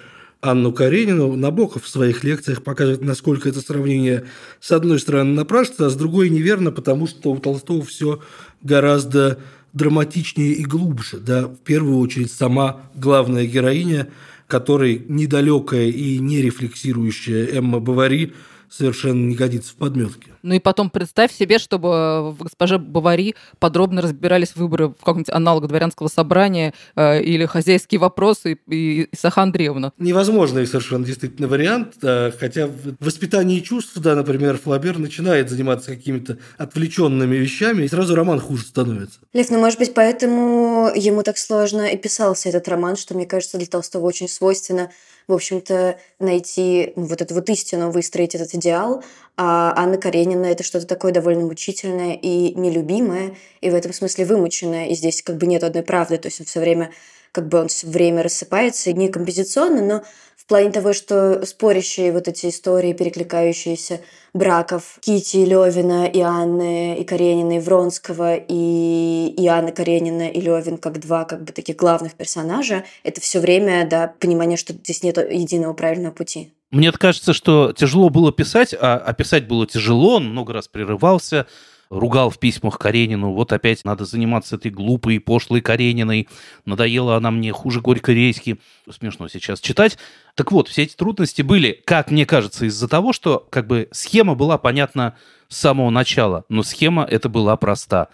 Анну 0.41 0.73
Каренину. 0.73 1.35
Набоков 1.35 1.83
в 1.83 1.87
своих 1.87 2.23
лекциях 2.23 2.63
показывает, 2.63 3.01
насколько 3.01 3.49
это 3.49 3.61
сравнение 3.61 4.25
с 4.59 4.71
одной 4.71 4.99
стороны 4.99 5.33
напрашивается, 5.33 5.87
а 5.87 5.89
с 5.89 5.95
другой 5.95 6.29
неверно, 6.29 6.71
потому 6.71 7.07
что 7.07 7.31
у 7.31 7.37
Толстого 7.37 7.83
все 7.83 8.19
гораздо 8.61 9.39
драматичнее 9.75 10.53
и 10.53 10.63
глубже. 10.63 11.19
Да? 11.19 11.47
В 11.47 11.57
первую 11.57 11.99
очередь 11.99 12.31
сама 12.31 12.81
главная 12.95 13.45
героиня, 13.45 14.07
которой 14.47 15.05
недалекая 15.07 15.87
и 15.87 16.17
не 16.17 16.41
рефлексирующая 16.41 17.45
Эмма 17.45 17.79
Бавари 17.79 18.33
совершенно 18.77 19.27
не 19.27 19.35
годится 19.35 19.73
в 19.73 19.75
подметке. 19.75 20.31
Ну 20.43 20.53
и 20.53 20.59
потом 20.59 20.89
представь 20.89 21.33
себе, 21.33 21.57
чтобы 21.59 22.31
в 22.31 22.43
госпоже 22.43 22.77
Бавари 22.77 23.35
подробно 23.59 24.01
разбирались 24.01 24.55
выборы 24.55 24.89
в 24.89 24.95
каком-нибудь 24.95 25.33
аналог 25.33 25.67
дворянского 25.67 26.07
собрания 26.07 26.73
э, 26.95 27.21
или 27.23 27.45
хозяйские 27.45 27.99
вопросы 27.99 28.59
и, 28.67 29.07
и 29.11 29.15
Саха 29.15 29.41
Андреевна. 29.43 29.91
Невозможный 29.97 30.67
совершенно 30.67 31.05
действительно 31.05 31.47
вариант, 31.47 31.95
да, 32.01 32.31
хотя 32.37 32.67
в 32.67 32.95
воспитании 32.99 33.59
чувств, 33.61 33.97
да, 33.97 34.15
например, 34.15 34.57
Флабер 34.57 34.99
начинает 34.99 35.49
заниматься 35.49 35.91
какими-то 35.91 36.37
отвлеченными 36.57 37.35
вещами, 37.35 37.83
и 37.83 37.87
сразу 37.87 38.15
роман 38.15 38.39
хуже 38.39 38.65
становится. 38.65 39.19
Лев, 39.33 39.49
ну 39.49 39.59
может 39.59 39.79
быть 39.79 39.93
поэтому 39.93 40.91
ему 40.95 41.23
так 41.23 41.37
сложно 41.37 41.87
и 41.87 41.97
писался 41.97 42.49
этот 42.49 42.67
роман, 42.67 42.97
что, 42.97 43.15
мне 43.15 43.25
кажется, 43.25 43.57
для 43.57 43.67
Толстого 43.67 44.05
очень 44.05 44.27
свойственно 44.27 44.91
в 45.27 45.33
общем-то, 45.33 45.97
найти 46.19 46.93
ну, 46.95 47.05
вот 47.05 47.21
эту 47.21 47.33
вот 47.33 47.49
истину, 47.49 47.91
выстроить 47.91 48.35
этот 48.35 48.53
идеал. 48.53 49.03
А 49.37 49.73
Анна 49.75 49.97
Каренина— 49.97 50.45
это 50.47 50.63
что-то 50.63 50.85
такое 50.85 51.11
довольно 51.11 51.45
мучительное 51.45 52.13
и 52.13 52.53
нелюбимое, 52.53 53.35
и 53.61 53.69
в 53.69 53.75
этом 53.75 53.91
смысле 53.93 54.25
вымученное. 54.25 54.87
И 54.87 54.95
здесь 54.95 55.21
как 55.21 55.37
бы 55.37 55.45
нет 55.45 55.63
одной 55.63 55.83
правды, 55.83 56.17
то 56.17 56.27
есть 56.27 56.39
он 56.39 56.45
все 56.45 56.59
время 56.59 56.91
как 57.35 57.49
бы 57.49 57.59
он 57.59 57.67
все 57.67 57.87
время 57.87 58.23
рассыпается, 58.23 58.93
не 58.93 59.09
композиционно, 59.09 59.81
но 59.81 60.03
в 60.37 60.45
плане 60.47 60.71
того, 60.71 60.93
что 60.93 61.45
спорящие 61.45 62.13
вот 62.13 62.29
эти 62.29 62.47
истории, 62.47 62.93
перекликающиеся 62.93 63.99
браков 64.33 64.99
Кити, 65.01 65.37
Левина 65.37 66.05
и 66.05 66.21
Анны, 66.21 66.97
и 66.97 67.03
Каренина, 67.03 67.57
и 67.57 67.59
Вронского, 67.59 68.35
и, 68.35 69.33
и 69.37 69.47
Анны 69.47 69.73
Каренина, 69.73 70.29
и 70.29 70.39
Левин, 70.39 70.77
как 70.77 71.01
два 71.01 71.25
как 71.25 71.43
бы 71.43 71.51
таких 71.51 71.75
главных 71.75 72.13
персонажа, 72.13 72.85
это 73.03 73.19
все 73.19 73.41
время, 73.41 73.85
да, 73.89 74.13
понимание, 74.17 74.55
что 74.55 74.71
здесь 74.71 75.03
нет 75.03 75.17
единого 75.17 75.73
правильного 75.73 76.13
пути. 76.13 76.53
Мне 76.71 76.93
кажется, 76.93 77.33
что 77.33 77.73
тяжело 77.73 78.09
было 78.09 78.31
писать, 78.31 78.73
а, 78.73 78.95
а 78.95 79.13
писать 79.13 79.47
было 79.47 79.67
тяжело, 79.67 80.15
он 80.15 80.29
много 80.29 80.53
раз 80.53 80.69
прерывался, 80.69 81.47
ругал 81.89 82.29
в 82.29 82.39
письмах 82.39 82.79
Каренину, 82.79 83.31
вот 83.31 83.53
опять 83.53 83.85
надо 83.85 84.05
заниматься 84.05 84.55
этой 84.55 84.71
глупой, 84.71 85.19
пошлой 85.19 85.61
Карениной, 85.61 86.27
надоела 86.65 87.15
она 87.15 87.31
мне 87.31 87.51
хуже 87.51 87.81
горько-рейски. 87.81 88.57
Смешно 88.89 89.27
сейчас 89.27 89.59
читать. 89.59 89.97
Так 90.35 90.51
вот, 90.51 90.67
все 90.67 90.83
эти 90.83 90.95
трудности 90.95 91.41
были, 91.41 91.81
как 91.85 92.11
мне 92.11 92.25
кажется, 92.25 92.65
из-за 92.65 92.87
того, 92.87 93.13
что 93.13 93.47
как 93.49 93.67
бы 93.67 93.87
схема 93.91 94.35
была 94.35 94.57
понятна 94.57 95.15
с 95.47 95.57
самого 95.57 95.89
начала, 95.89 96.45
но 96.49 96.63
схема 96.63 97.03
эта 97.03 97.29
была 97.29 97.55
проста. 97.57 98.09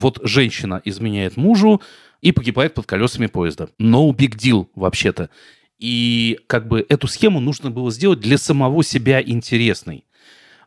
Вот 0.00 0.18
женщина 0.24 0.82
изменяет 0.84 1.36
мужу 1.36 1.80
и 2.20 2.32
погибает 2.32 2.74
под 2.74 2.86
колесами 2.86 3.26
поезда. 3.26 3.68
No 3.78 4.10
big 4.10 4.36
deal, 4.36 4.66
вообще-то. 4.74 5.30
И 5.78 6.38
как 6.46 6.68
бы 6.68 6.84
эту 6.88 7.08
схему 7.08 7.40
нужно 7.40 7.70
было 7.70 7.90
сделать 7.90 8.20
для 8.20 8.38
самого 8.38 8.84
себя 8.84 9.20
интересной. 9.20 10.04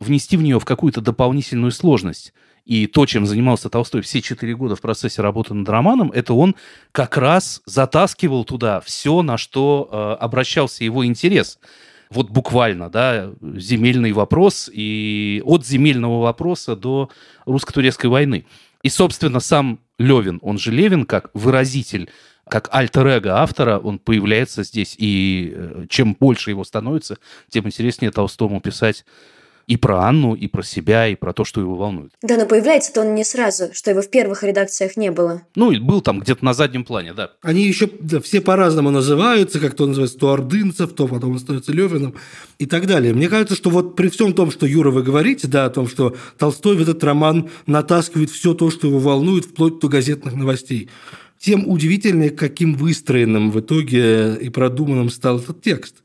Внести 0.00 0.36
в 0.36 0.42
нее 0.42 0.60
в 0.60 0.64
какую-то 0.64 1.00
дополнительную 1.00 1.72
сложность. 1.72 2.34
И 2.66 2.88
то, 2.88 3.06
чем 3.06 3.26
занимался 3.26 3.70
Толстой 3.70 4.02
все 4.02 4.20
четыре 4.20 4.56
года 4.56 4.74
в 4.74 4.80
процессе 4.80 5.22
работы 5.22 5.54
над 5.54 5.68
романом, 5.68 6.10
это 6.10 6.34
он 6.34 6.56
как 6.90 7.16
раз 7.16 7.62
затаскивал 7.64 8.44
туда 8.44 8.80
все, 8.80 9.22
на 9.22 9.38
что 9.38 9.88
э, 9.90 10.22
обращался 10.22 10.82
его 10.82 11.06
интерес. 11.06 11.60
Вот 12.10 12.30
буквально, 12.30 12.90
да, 12.90 13.30
земельный 13.40 14.12
вопрос 14.12 14.68
и 14.72 15.40
от 15.44 15.64
земельного 15.64 16.20
вопроса 16.20 16.74
до 16.74 17.08
русско-турецкой 17.44 18.06
войны. 18.06 18.46
И, 18.82 18.88
собственно, 18.88 19.38
сам 19.38 19.78
Левин, 19.98 20.40
он 20.42 20.58
же 20.58 20.72
Левин, 20.72 21.06
как 21.06 21.30
выразитель 21.34 22.10
как 22.48 22.68
альтер 22.72 23.26
автора, 23.28 23.78
он 23.78 23.98
появляется 23.98 24.62
здесь, 24.62 24.94
и 24.98 25.52
э, 25.54 25.86
чем 25.88 26.16
больше 26.18 26.50
его 26.50 26.62
становится, 26.62 27.18
тем 27.48 27.66
интереснее 27.66 28.12
Толстому 28.12 28.60
писать 28.60 29.04
и 29.66 29.76
про 29.76 30.04
Анну, 30.04 30.34
и 30.34 30.46
про 30.46 30.62
себя, 30.62 31.08
и 31.08 31.16
про 31.16 31.32
то, 31.32 31.44
что 31.44 31.60
его 31.60 31.74
волнует. 31.74 32.12
Да, 32.22 32.36
но 32.36 32.46
появляется-то 32.46 33.00
он 33.00 33.14
не 33.14 33.24
сразу, 33.24 33.70
что 33.72 33.90
его 33.90 34.00
в 34.00 34.10
первых 34.10 34.42
редакциях 34.42 34.96
не 34.96 35.10
было. 35.10 35.42
Ну, 35.56 35.72
и 35.72 35.78
был 35.78 36.00
там 36.00 36.20
где-то 36.20 36.44
на 36.44 36.54
заднем 36.54 36.84
плане, 36.84 37.14
да. 37.14 37.32
Они 37.42 37.64
еще 37.64 37.88
да, 38.00 38.20
все 38.20 38.40
по-разному 38.40 38.90
называются, 38.90 39.58
как 39.58 39.74
то 39.74 39.86
называется, 39.86 40.18
то 40.18 40.32
Ордынцев, 40.32 40.92
то 40.92 41.08
потом 41.08 41.32
он 41.32 41.38
становится 41.38 41.72
Левиным 41.72 42.14
и 42.58 42.66
так 42.66 42.86
далее. 42.86 43.12
Мне 43.12 43.28
кажется, 43.28 43.56
что 43.56 43.70
вот 43.70 43.96
при 43.96 44.08
всем 44.08 44.32
том, 44.32 44.50
что, 44.50 44.66
Юра, 44.66 44.90
вы 44.90 45.02
говорите, 45.02 45.48
да, 45.48 45.64
о 45.66 45.70
том, 45.70 45.88
что 45.88 46.16
Толстой 46.38 46.76
в 46.76 46.82
этот 46.82 47.02
роман 47.02 47.50
натаскивает 47.66 48.30
все 48.30 48.54
то, 48.54 48.70
что 48.70 48.86
его 48.86 48.98
волнует, 48.98 49.46
вплоть 49.46 49.80
до 49.80 49.88
газетных 49.88 50.34
новостей 50.34 50.88
тем 51.38 51.68
удивительнее, 51.68 52.30
каким 52.30 52.74
выстроенным 52.74 53.50
в 53.50 53.60
итоге 53.60 54.36
и 54.40 54.48
продуманным 54.48 55.10
стал 55.10 55.38
этот 55.38 55.60
текст 55.60 55.96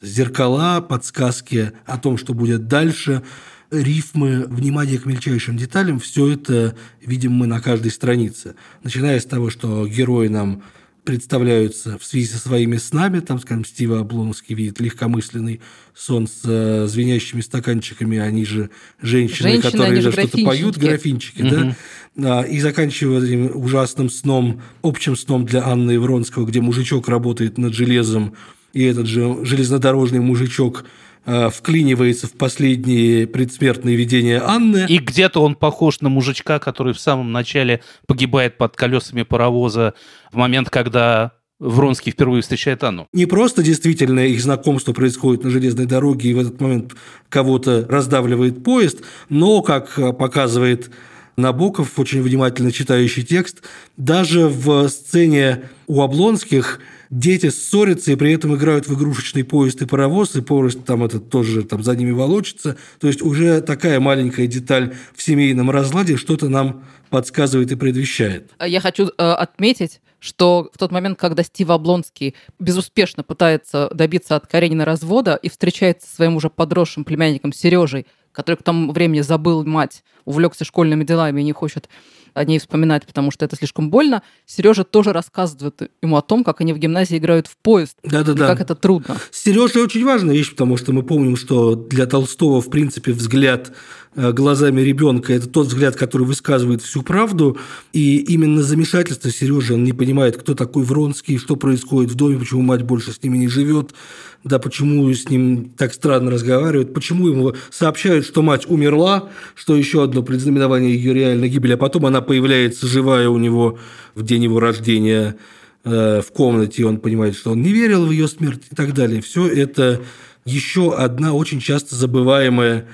зеркала, 0.00 0.80
подсказки 0.80 1.72
о 1.84 1.98
том, 1.98 2.18
что 2.18 2.34
будет 2.34 2.68
дальше, 2.68 3.22
рифмы, 3.70 4.46
внимание 4.46 4.98
к 4.98 5.06
мельчайшим 5.06 5.56
деталям, 5.56 5.98
все 5.98 6.32
это 6.32 6.76
видим 7.00 7.32
мы 7.32 7.46
на 7.46 7.60
каждой 7.60 7.90
странице. 7.90 8.54
Начиная 8.82 9.18
с 9.18 9.24
того, 9.24 9.50
что 9.50 9.86
герои 9.86 10.28
нам 10.28 10.62
представляются 11.06 11.98
в 11.98 12.04
связи 12.04 12.26
со 12.26 12.38
своими 12.38 12.76
снами, 12.78 13.20
там, 13.20 13.38
скажем, 13.38 13.64
Стива 13.64 14.00
Облонский 14.00 14.56
видит 14.56 14.80
легкомысленный 14.80 15.60
сон 15.94 16.26
с 16.26 16.40
э, 16.42 16.86
звенящими 16.88 17.40
стаканчиками, 17.42 18.18
они 18.18 18.44
же 18.44 18.70
женщины, 19.00 19.50
женщины 19.50 19.70
которые 19.70 20.00
же 20.00 20.10
что-то 20.10 20.44
поют, 20.44 20.76
графинчики, 20.76 21.42
угу. 21.42 21.74
да, 22.16 22.42
и 22.42 22.58
заканчивая 22.58 23.50
ужасным 23.50 24.10
сном, 24.10 24.60
общим 24.82 25.16
сном 25.16 25.46
для 25.46 25.64
Анны 25.64 25.94
Ивронского, 25.94 26.44
где 26.44 26.60
мужичок 26.60 27.08
работает 27.08 27.56
над 27.56 27.72
железом, 27.72 28.34
и 28.76 28.84
этот 28.84 29.06
же 29.06 29.38
железнодорожный 29.42 30.20
мужичок 30.20 30.84
э, 31.24 31.48
вклинивается 31.48 32.26
в 32.26 32.32
последние 32.32 33.26
предсмертные 33.26 33.96
видения 33.96 34.42
Анны. 34.44 34.84
И 34.86 34.98
где-то 34.98 35.40
он 35.40 35.54
похож 35.54 36.02
на 36.02 36.10
мужичка, 36.10 36.58
который 36.58 36.92
в 36.92 37.00
самом 37.00 37.32
начале 37.32 37.80
погибает 38.06 38.58
под 38.58 38.76
колесами 38.76 39.22
паровоза 39.22 39.94
в 40.30 40.36
момент, 40.36 40.68
когда 40.68 41.32
Вронский 41.58 42.12
впервые 42.12 42.42
встречает 42.42 42.84
Анну. 42.84 43.08
Не 43.14 43.24
просто 43.24 43.62
действительно 43.62 44.20
их 44.20 44.42
знакомство 44.42 44.92
происходит 44.92 45.42
на 45.42 45.48
железной 45.48 45.86
дороге, 45.86 46.28
и 46.28 46.34
в 46.34 46.40
этот 46.40 46.60
момент 46.60 46.92
кого-то 47.30 47.86
раздавливает 47.88 48.62
поезд, 48.62 49.00
но, 49.30 49.62
как 49.62 49.94
показывает 50.18 50.90
Набоков, 51.38 51.98
очень 51.98 52.20
внимательно 52.20 52.72
читающий 52.72 53.22
текст. 53.22 53.62
Даже 53.96 54.48
в 54.48 54.86
сцене 54.88 55.70
у 55.86 56.02
Облонских 56.02 56.80
дети 57.10 57.50
ссорятся 57.50 58.12
и 58.12 58.16
при 58.16 58.32
этом 58.32 58.54
играют 58.54 58.86
в 58.88 58.94
игрушечный 58.94 59.44
поезд 59.44 59.82
и 59.82 59.86
паровоз, 59.86 60.36
и 60.36 60.40
поезд 60.40 60.84
там 60.84 61.04
этот 61.04 61.30
тоже 61.30 61.62
там 61.62 61.82
за 61.82 61.96
ними 61.96 62.10
волочится. 62.10 62.76
То 63.00 63.06
есть 63.06 63.22
уже 63.22 63.60
такая 63.60 64.00
маленькая 64.00 64.46
деталь 64.46 64.94
в 65.14 65.22
семейном 65.22 65.70
разладе 65.70 66.16
что-то 66.16 66.48
нам 66.48 66.84
подсказывает 67.10 67.70
и 67.72 67.76
предвещает. 67.76 68.50
Я 68.64 68.80
хочу 68.80 69.06
э, 69.06 69.10
отметить, 69.22 70.00
что 70.18 70.70
в 70.72 70.78
тот 70.78 70.90
момент, 70.90 71.18
когда 71.18 71.42
Стив 71.42 71.70
Облонский 71.70 72.34
безуспешно 72.58 73.22
пытается 73.22 73.88
добиться 73.92 74.36
от 74.36 74.46
Каренина 74.46 74.84
развода 74.84 75.38
и 75.40 75.48
встречается 75.48 76.08
со 76.08 76.16
своим 76.16 76.36
уже 76.36 76.50
подросшим 76.50 77.04
племянником 77.04 77.52
Сережей, 77.52 78.06
который 78.36 78.56
к 78.56 78.62
тому 78.62 78.92
времени 78.92 79.22
забыл 79.22 79.64
мать, 79.64 80.04
увлекся 80.26 80.66
школьными 80.66 81.04
делами 81.04 81.40
и 81.40 81.44
не 81.44 81.52
хочет 81.52 81.88
о 82.34 82.44
ней 82.44 82.58
вспоминать, 82.58 83.06
потому 83.06 83.30
что 83.30 83.46
это 83.46 83.56
слишком 83.56 83.88
больно. 83.88 84.22
Сережа 84.44 84.84
тоже 84.84 85.14
рассказывает 85.14 85.90
ему 86.02 86.18
о 86.18 86.22
том, 86.22 86.44
как 86.44 86.60
они 86.60 86.74
в 86.74 86.78
гимназии 86.78 87.16
играют 87.16 87.46
в 87.46 87.56
поезд. 87.56 87.96
Да-да-да. 88.04 88.46
Как 88.46 88.60
это 88.60 88.74
трудно. 88.74 89.16
Сережа 89.30 89.80
очень 89.80 90.04
важная 90.04 90.34
вещь, 90.34 90.50
потому 90.50 90.76
что 90.76 90.92
мы 90.92 91.02
помним, 91.02 91.36
что 91.36 91.74
для 91.74 92.04
Толстого, 92.04 92.60
в 92.60 92.68
принципе, 92.68 93.12
взгляд 93.12 93.72
глазами 94.16 94.80
ребенка– 94.80 95.32
это 95.34 95.46
тот 95.48 95.66
взгляд, 95.66 95.94
который 95.96 96.26
высказывает 96.26 96.82
всю 96.82 97.02
правду. 97.02 97.58
И 97.92 98.16
именно 98.16 98.62
замешательство 98.62 99.30
Сережи, 99.30 99.74
он 99.74 99.84
не 99.84 99.92
понимает, 99.92 100.36
кто 100.36 100.54
такой 100.54 100.84
Вронский, 100.84 101.38
что 101.38 101.56
происходит 101.56 102.10
в 102.10 102.14
доме, 102.14 102.38
почему 102.38 102.62
мать 102.62 102.82
больше 102.82 103.12
с 103.12 103.22
ними 103.22 103.36
не 103.36 103.48
живет, 103.48 103.94
да, 104.42 104.58
почему 104.58 105.12
с 105.12 105.28
ним 105.28 105.72
так 105.76 105.92
странно 105.92 106.30
разговаривают, 106.30 106.94
почему 106.94 107.28
ему 107.28 107.54
сообщают, 107.70 108.24
что 108.24 108.42
мать 108.42 108.64
умерла, 108.68 109.28
что 109.54 109.76
еще 109.76 110.04
одно 110.04 110.22
предзнаменование 110.22 110.94
ее 110.94 111.12
реальной 111.12 111.48
гибели, 111.48 111.72
а 111.72 111.76
потом 111.76 112.06
она 112.06 112.20
появляется 112.20 112.86
живая 112.86 113.28
у 113.28 113.38
него 113.38 113.78
в 114.14 114.22
день 114.22 114.44
его 114.44 114.60
рождения 114.60 115.36
э, 115.84 116.22
в 116.22 116.32
комнате, 116.32 116.82
и 116.82 116.84
он 116.84 116.98
понимает, 116.98 117.36
что 117.36 117.50
он 117.52 117.60
не 117.60 117.72
верил 117.72 118.06
в 118.06 118.10
ее 118.10 118.28
смерть 118.28 118.62
и 118.70 118.74
так 118.74 118.94
далее. 118.94 119.20
Все 119.20 119.46
это 119.46 120.00
еще 120.46 120.94
одна 120.94 121.34
очень 121.34 121.60
часто 121.60 121.96
забываемая 121.96 122.86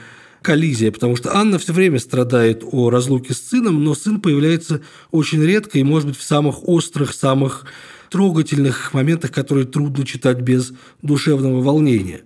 коллизия, 0.42 0.90
потому 0.90 1.16
что 1.16 1.36
Анна 1.36 1.58
все 1.58 1.72
время 1.72 1.98
страдает 1.98 2.62
о 2.70 2.90
разлуке 2.90 3.34
с 3.34 3.40
сыном, 3.40 3.82
но 3.84 3.94
сын 3.94 4.20
появляется 4.20 4.80
очень 5.10 5.42
редко 5.42 5.78
и, 5.78 5.82
может 5.82 6.08
быть, 6.08 6.18
в 6.18 6.22
самых 6.22 6.68
острых, 6.68 7.14
самых 7.14 7.64
трогательных 8.10 8.92
моментах, 8.92 9.32
которые 9.32 9.66
трудно 9.66 10.04
читать 10.04 10.40
без 10.40 10.72
душевного 11.00 11.62
волнения. 11.62 12.22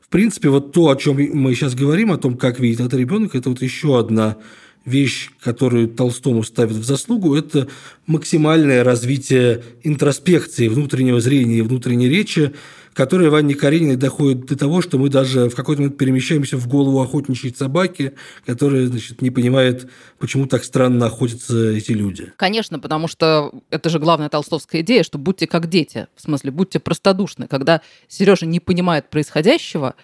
В 0.00 0.08
принципе, 0.08 0.48
вот 0.48 0.72
то, 0.72 0.90
о 0.90 0.96
чем 0.96 1.16
мы 1.16 1.54
сейчас 1.54 1.74
говорим, 1.74 2.12
о 2.12 2.18
том, 2.18 2.36
как 2.36 2.60
видит 2.60 2.80
это 2.80 2.96
ребенок, 2.96 3.34
это 3.34 3.48
вот 3.48 3.60
еще 3.60 3.98
одна 3.98 4.36
вещь, 4.84 5.30
которую 5.40 5.88
Толстому 5.88 6.42
ставит 6.42 6.76
в 6.76 6.84
заслугу, 6.84 7.34
это 7.34 7.68
максимальное 8.06 8.84
развитие 8.84 9.62
интроспекции, 9.82 10.68
внутреннего 10.68 11.20
зрения 11.20 11.58
и 11.58 11.62
внутренней 11.62 12.08
речи, 12.08 12.52
которая 12.94 13.28
в 13.28 13.34
Анне 13.34 13.54
Карениной 13.54 13.96
доходит 13.96 14.46
до 14.46 14.56
того, 14.56 14.80
что 14.80 14.98
мы 14.98 15.08
даже 15.08 15.48
в 15.48 15.54
какой-то 15.54 15.82
момент 15.82 15.98
перемещаемся 15.98 16.56
в 16.56 16.66
голову 16.68 17.00
охотничьей 17.02 17.54
собаки, 17.54 18.12
которая 18.46 18.86
значит, 18.86 19.20
не 19.20 19.30
понимает, 19.30 19.90
почему 20.18 20.46
так 20.46 20.64
странно 20.64 21.06
охотятся 21.06 21.72
эти 21.72 21.92
люди. 21.92 22.32
Конечно, 22.36 22.78
потому 22.78 23.08
что 23.08 23.52
это 23.70 23.90
же 23.90 23.98
главная 23.98 24.28
толстовская 24.28 24.80
идея, 24.82 25.02
что 25.02 25.18
будьте 25.18 25.46
как 25.46 25.68
дети, 25.68 26.06
в 26.14 26.22
смысле, 26.22 26.52
будьте 26.52 26.78
простодушны. 26.78 27.48
Когда 27.48 27.82
Сережа 28.08 28.46
не 28.46 28.60
понимает 28.60 29.10
происходящего, 29.10 29.94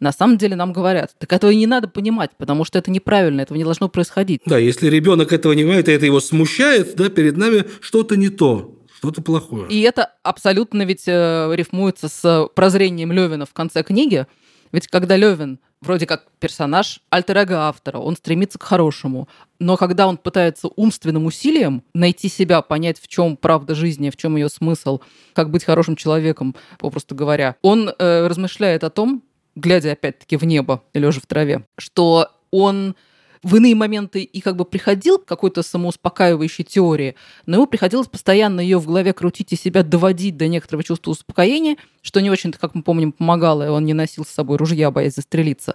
на 0.00 0.10
самом 0.12 0.36
деле 0.36 0.56
нам 0.56 0.72
говорят, 0.72 1.14
так 1.18 1.32
этого 1.32 1.52
и 1.52 1.56
не 1.56 1.68
надо 1.68 1.86
понимать, 1.86 2.32
потому 2.36 2.64
что 2.64 2.76
это 2.76 2.90
неправильно, 2.90 3.42
этого 3.42 3.56
не 3.56 3.62
должно 3.62 3.88
происходить. 3.88 4.40
Да, 4.46 4.58
если 4.58 4.88
ребенок 4.88 5.32
этого 5.32 5.52
не 5.52 5.62
понимает, 5.62 5.88
и 5.88 5.92
это 5.92 6.06
его 6.06 6.18
смущает, 6.18 6.96
да, 6.96 7.08
перед 7.08 7.36
нами 7.36 7.64
что-то 7.80 8.16
не 8.16 8.28
то 8.28 8.81
что-то 9.02 9.20
плохое. 9.20 9.68
И 9.68 9.80
это 9.80 10.12
абсолютно 10.22 10.82
ведь 10.84 11.08
э, 11.08 11.50
рифмуется 11.54 12.08
с 12.08 12.48
прозрением 12.54 13.10
Левина 13.10 13.46
в 13.46 13.52
конце 13.52 13.82
книги. 13.82 14.26
Ведь 14.70 14.86
когда 14.86 15.16
Левин 15.16 15.58
вроде 15.80 16.06
как 16.06 16.24
персонаж 16.38 17.00
альтер 17.10 17.36
автора, 17.52 17.98
он 17.98 18.16
стремится 18.16 18.60
к 18.60 18.62
хорошему. 18.62 19.28
Но 19.58 19.76
когда 19.76 20.06
он 20.06 20.18
пытается 20.18 20.68
умственным 20.76 21.26
усилием 21.26 21.82
найти 21.94 22.28
себя, 22.28 22.62
понять, 22.62 23.00
в 23.00 23.08
чем 23.08 23.36
правда 23.36 23.74
жизни, 23.74 24.08
в 24.08 24.16
чем 24.16 24.36
ее 24.36 24.48
смысл, 24.48 25.00
как 25.32 25.50
быть 25.50 25.64
хорошим 25.64 25.96
человеком, 25.96 26.54
попросту 26.78 27.16
говоря, 27.16 27.56
он 27.60 27.88
э, 27.88 28.26
размышляет 28.28 28.84
о 28.84 28.90
том, 28.90 29.24
глядя 29.56 29.90
опять-таки 29.90 30.36
в 30.36 30.44
небо, 30.44 30.84
лежа 30.94 31.20
в 31.20 31.26
траве, 31.26 31.66
что 31.76 32.28
он 32.52 32.94
в 33.42 33.56
иные 33.56 33.74
моменты 33.74 34.22
и 34.22 34.40
как 34.40 34.56
бы 34.56 34.64
приходил 34.64 35.18
к 35.18 35.24
какой-то 35.24 35.62
самоуспокаивающей 35.62 36.64
теории, 36.64 37.16
но 37.46 37.56
ему 37.56 37.66
приходилось 37.66 38.06
постоянно 38.06 38.60
ее 38.60 38.78
в 38.78 38.86
голове 38.86 39.12
крутить 39.12 39.52
и 39.52 39.56
себя 39.56 39.82
доводить 39.82 40.36
до 40.36 40.46
некоторого 40.46 40.84
чувства 40.84 41.10
успокоения, 41.10 41.76
что 42.02 42.20
не 42.20 42.30
очень-то, 42.30 42.58
как 42.58 42.74
мы 42.74 42.82
помним, 42.82 43.12
помогало, 43.12 43.66
и 43.66 43.68
он 43.68 43.84
не 43.84 43.94
носил 43.94 44.24
с 44.24 44.30
собой 44.30 44.58
ружья, 44.58 44.90
боясь 44.90 45.14
застрелиться. 45.14 45.74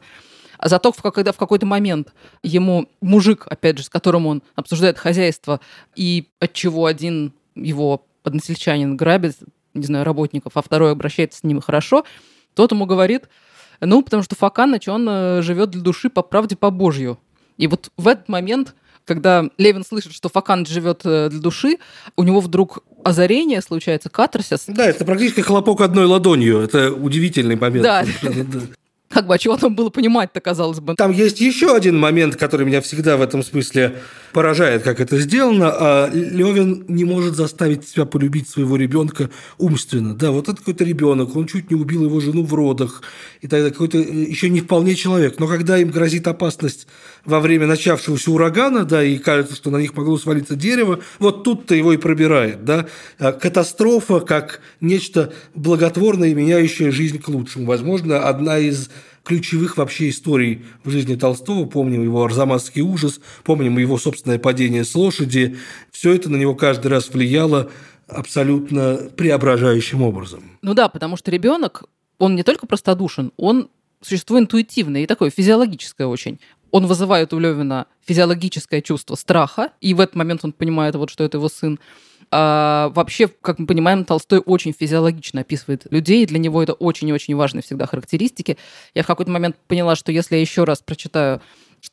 А 0.58 0.70
зато, 0.70 0.92
когда 0.92 1.32
в 1.32 1.38
какой-то 1.38 1.66
момент 1.66 2.14
ему 2.42 2.90
мужик, 3.02 3.46
опять 3.48 3.78
же, 3.78 3.84
с 3.84 3.90
которым 3.90 4.26
он 4.26 4.42
обсуждает 4.56 4.98
хозяйство, 4.98 5.60
и 5.96 6.30
от 6.40 6.54
чего 6.54 6.86
один 6.86 7.34
его 7.56 8.06
односельчанин 8.24 8.98
грабит, 8.98 9.38
не 9.74 9.86
знаю, 9.86 10.06
работников, 10.06 10.54
а 10.56 10.62
второй 10.62 10.92
обращается 10.92 11.40
с 11.40 11.44
ним 11.44 11.62
хорошо, 11.62 12.06
тот 12.56 12.72
ему 12.72 12.86
говорит, 12.86 13.30
ну, 13.80 14.02
потому 14.02 14.24
что 14.24 14.36
Факаныч, 14.36 14.88
он 14.88 15.08
э, 15.08 15.42
живет 15.44 15.70
для 15.70 15.82
души 15.82 16.10
по 16.10 16.24
правде, 16.24 16.56
по 16.56 16.72
Божью. 16.72 17.20
И 17.58 17.68
вот 17.68 17.92
в 17.98 18.08
этот 18.08 18.30
момент 18.30 18.76
когда 19.08 19.46
Левин 19.58 19.86
слышит, 19.86 20.14
что 20.14 20.28
Факан 20.28 20.66
живет 20.66 21.02
э, 21.06 21.30
для 21.30 21.40
души, 21.40 21.78
у 22.18 22.24
него 22.24 22.42
вдруг 22.42 22.80
озарение 23.06 23.62
случается, 23.62 24.10
катарсис. 24.10 24.66
Да, 24.68 24.86
это 24.86 25.06
практически 25.06 25.40
хлопок 25.40 25.80
одной 25.80 26.06
ладонью. 26.06 26.60
Это 26.60 26.92
удивительный 26.92 27.56
момент. 27.56 27.84
Да. 27.84 28.06
Как 29.10 29.26
бы, 29.26 29.36
а 29.36 29.38
чего 29.38 29.56
там 29.56 29.74
было 29.74 29.90
понимать-то, 29.90 30.42
казалось 30.42 30.82
бы? 30.82 30.96
Там 30.96 31.12
есть 31.12 31.40
еще 31.40 31.76
один 31.76 31.98
момент, 31.98 32.36
который 32.36 32.66
меня 32.66 32.82
всегда 32.82 33.16
в 33.16 33.22
этом 33.22 33.42
смысле 33.42 34.00
поражает, 34.34 34.84
как 34.84 35.00
это 35.00 35.18
сделано. 35.18 35.72
А 35.72 36.10
Левин 36.14 36.84
не 36.90 37.06
может 37.06 37.36
заставить 37.36 37.88
себя 37.88 38.06
полюбить 38.06 38.50
своего 38.50 38.76
ребенка 38.76 39.30
умственно. 39.58 40.14
Да, 40.14 40.32
вот 40.32 40.50
это 40.50 40.58
какой-то 40.58 40.84
ребенок, 40.84 41.36
он 41.38 41.48
чуть 41.48 41.72
не 41.72 41.76
убил 41.78 42.04
его 42.04 42.20
жену 42.20 42.44
в 42.44 42.54
родах, 42.54 43.02
и 43.42 43.48
тогда 43.48 43.70
какой-то 43.70 43.98
э, 43.98 44.02
еще 44.02 44.50
не 44.50 44.60
вполне 44.60 44.94
человек. 44.96 45.40
Но 45.40 45.48
когда 45.48 45.78
им 45.78 45.90
грозит 45.90 46.28
опасность 46.28 46.88
во 47.24 47.40
время 47.40 47.66
начавшегося 47.66 48.30
урагана, 48.30 48.84
да, 48.84 49.04
и 49.04 49.18
кажется, 49.18 49.56
что 49.56 49.72
на 49.72 49.78
них 49.78 49.96
могло 49.96 50.18
свалиться 50.18 50.56
дерево, 50.56 51.00
вот 51.20 51.46
тут-то 51.46 51.76
его 51.76 51.94
и 51.94 51.98
пробирает, 51.98 52.66
да. 52.66 52.88
А 53.20 53.32
катастрофа 53.32 54.20
как 54.20 54.60
нечто 54.82 55.34
благотворное 55.56 56.36
меняющее 56.36 56.92
жизнь 56.92 57.20
к 57.20 57.30
лучшему. 57.30 57.66
Возможно, 57.66 58.28
одна 58.28 58.60
из 58.60 58.90
ключевых 59.28 59.76
вообще 59.76 60.08
историй 60.08 60.64
в 60.86 60.90
жизни 60.90 61.16
Толстого. 61.16 61.66
Помним 61.66 62.02
его 62.02 62.24
«Арзамасский 62.24 62.82
ужас», 62.82 63.20
помним 63.44 63.78
его 63.78 63.98
собственное 63.98 64.40
падение 64.40 64.86
с 64.86 64.96
лошади. 64.96 65.58
Все 65.92 66.14
это 66.14 66.30
на 66.30 66.38
него 66.38 66.56
каждый 66.56 66.88
раз 66.88 67.10
влияло 67.10 67.70
абсолютно 68.08 69.10
преображающим 69.18 70.02
образом. 70.02 70.44
Ну 70.62 70.74
да, 70.74 70.88
потому 70.88 71.18
что 71.18 71.30
ребенок, 71.30 71.84
он 72.20 72.36
не 72.36 72.44
только 72.44 72.68
простодушен, 72.68 73.34
он 73.36 73.70
существо 74.02 74.40
интуитивное 74.40 75.04
и 75.04 75.08
такое 75.08 75.30
физиологическое 75.30 76.08
очень. 76.08 76.40
Он 76.72 76.86
вызывает 76.86 77.34
у 77.34 77.40
Левина 77.40 77.88
физиологическое 78.06 78.82
чувство 78.82 79.16
страха, 79.16 79.72
и 79.82 79.94
в 79.94 80.00
этот 80.00 80.16
момент 80.16 80.46
он 80.46 80.54
понимает, 80.54 80.96
вот, 80.96 81.10
что 81.10 81.26
это 81.26 81.38
его 81.38 81.50
сын. 81.50 81.80
А, 82.30 82.92
вообще, 82.94 83.28
как 83.28 83.60
мы 83.60 83.68
понимаем, 83.68 84.04
Толстой 84.04 84.40
очень 84.40 84.74
физиологично 84.74 85.42
описывает 85.42 85.86
людей, 85.92 86.24
и 86.24 86.26
для 86.26 86.40
него 86.40 86.62
это 86.62 86.74
очень-очень 86.74 87.36
важные 87.36 87.62
всегда 87.62 87.86
характеристики. 87.86 88.58
Я 88.94 89.04
в 89.04 89.08
какой-то 89.08 89.32
момент 89.32 89.56
поняла, 89.68 89.96
что 89.96 90.12
если 90.12 90.36
я 90.36 90.42
еще 90.42 90.64
раз 90.66 90.82
прочитаю 90.82 91.42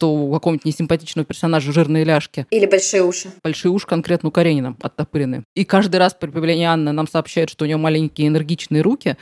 что 0.05 0.13
у 0.13 0.33
какого-нибудь 0.33 0.67
несимпатичного 0.67 1.25
персонажа 1.25 1.73
жирные 1.73 2.05
ляжки. 2.05 2.47
Или 2.51 2.67
большие 2.67 3.03
уши. 3.03 3.33
Большие 3.43 3.73
уши 3.73 3.87
конкретно 3.87 4.29
у 4.29 4.33
Каренина 4.33 4.77
оттопырены. 4.83 5.45
И 5.55 5.65
каждый 5.65 5.97
раз 5.97 6.13
при 6.13 6.29
появлении 6.29 6.67
Анны 6.67 6.93
нам 6.93 7.09
сообщают, 7.09 7.49
что 7.49 7.65
у 7.65 7.67
нее 7.67 7.79
маленькие 7.79 8.29
энергичные 8.29 8.83
руки. 8.83 9.17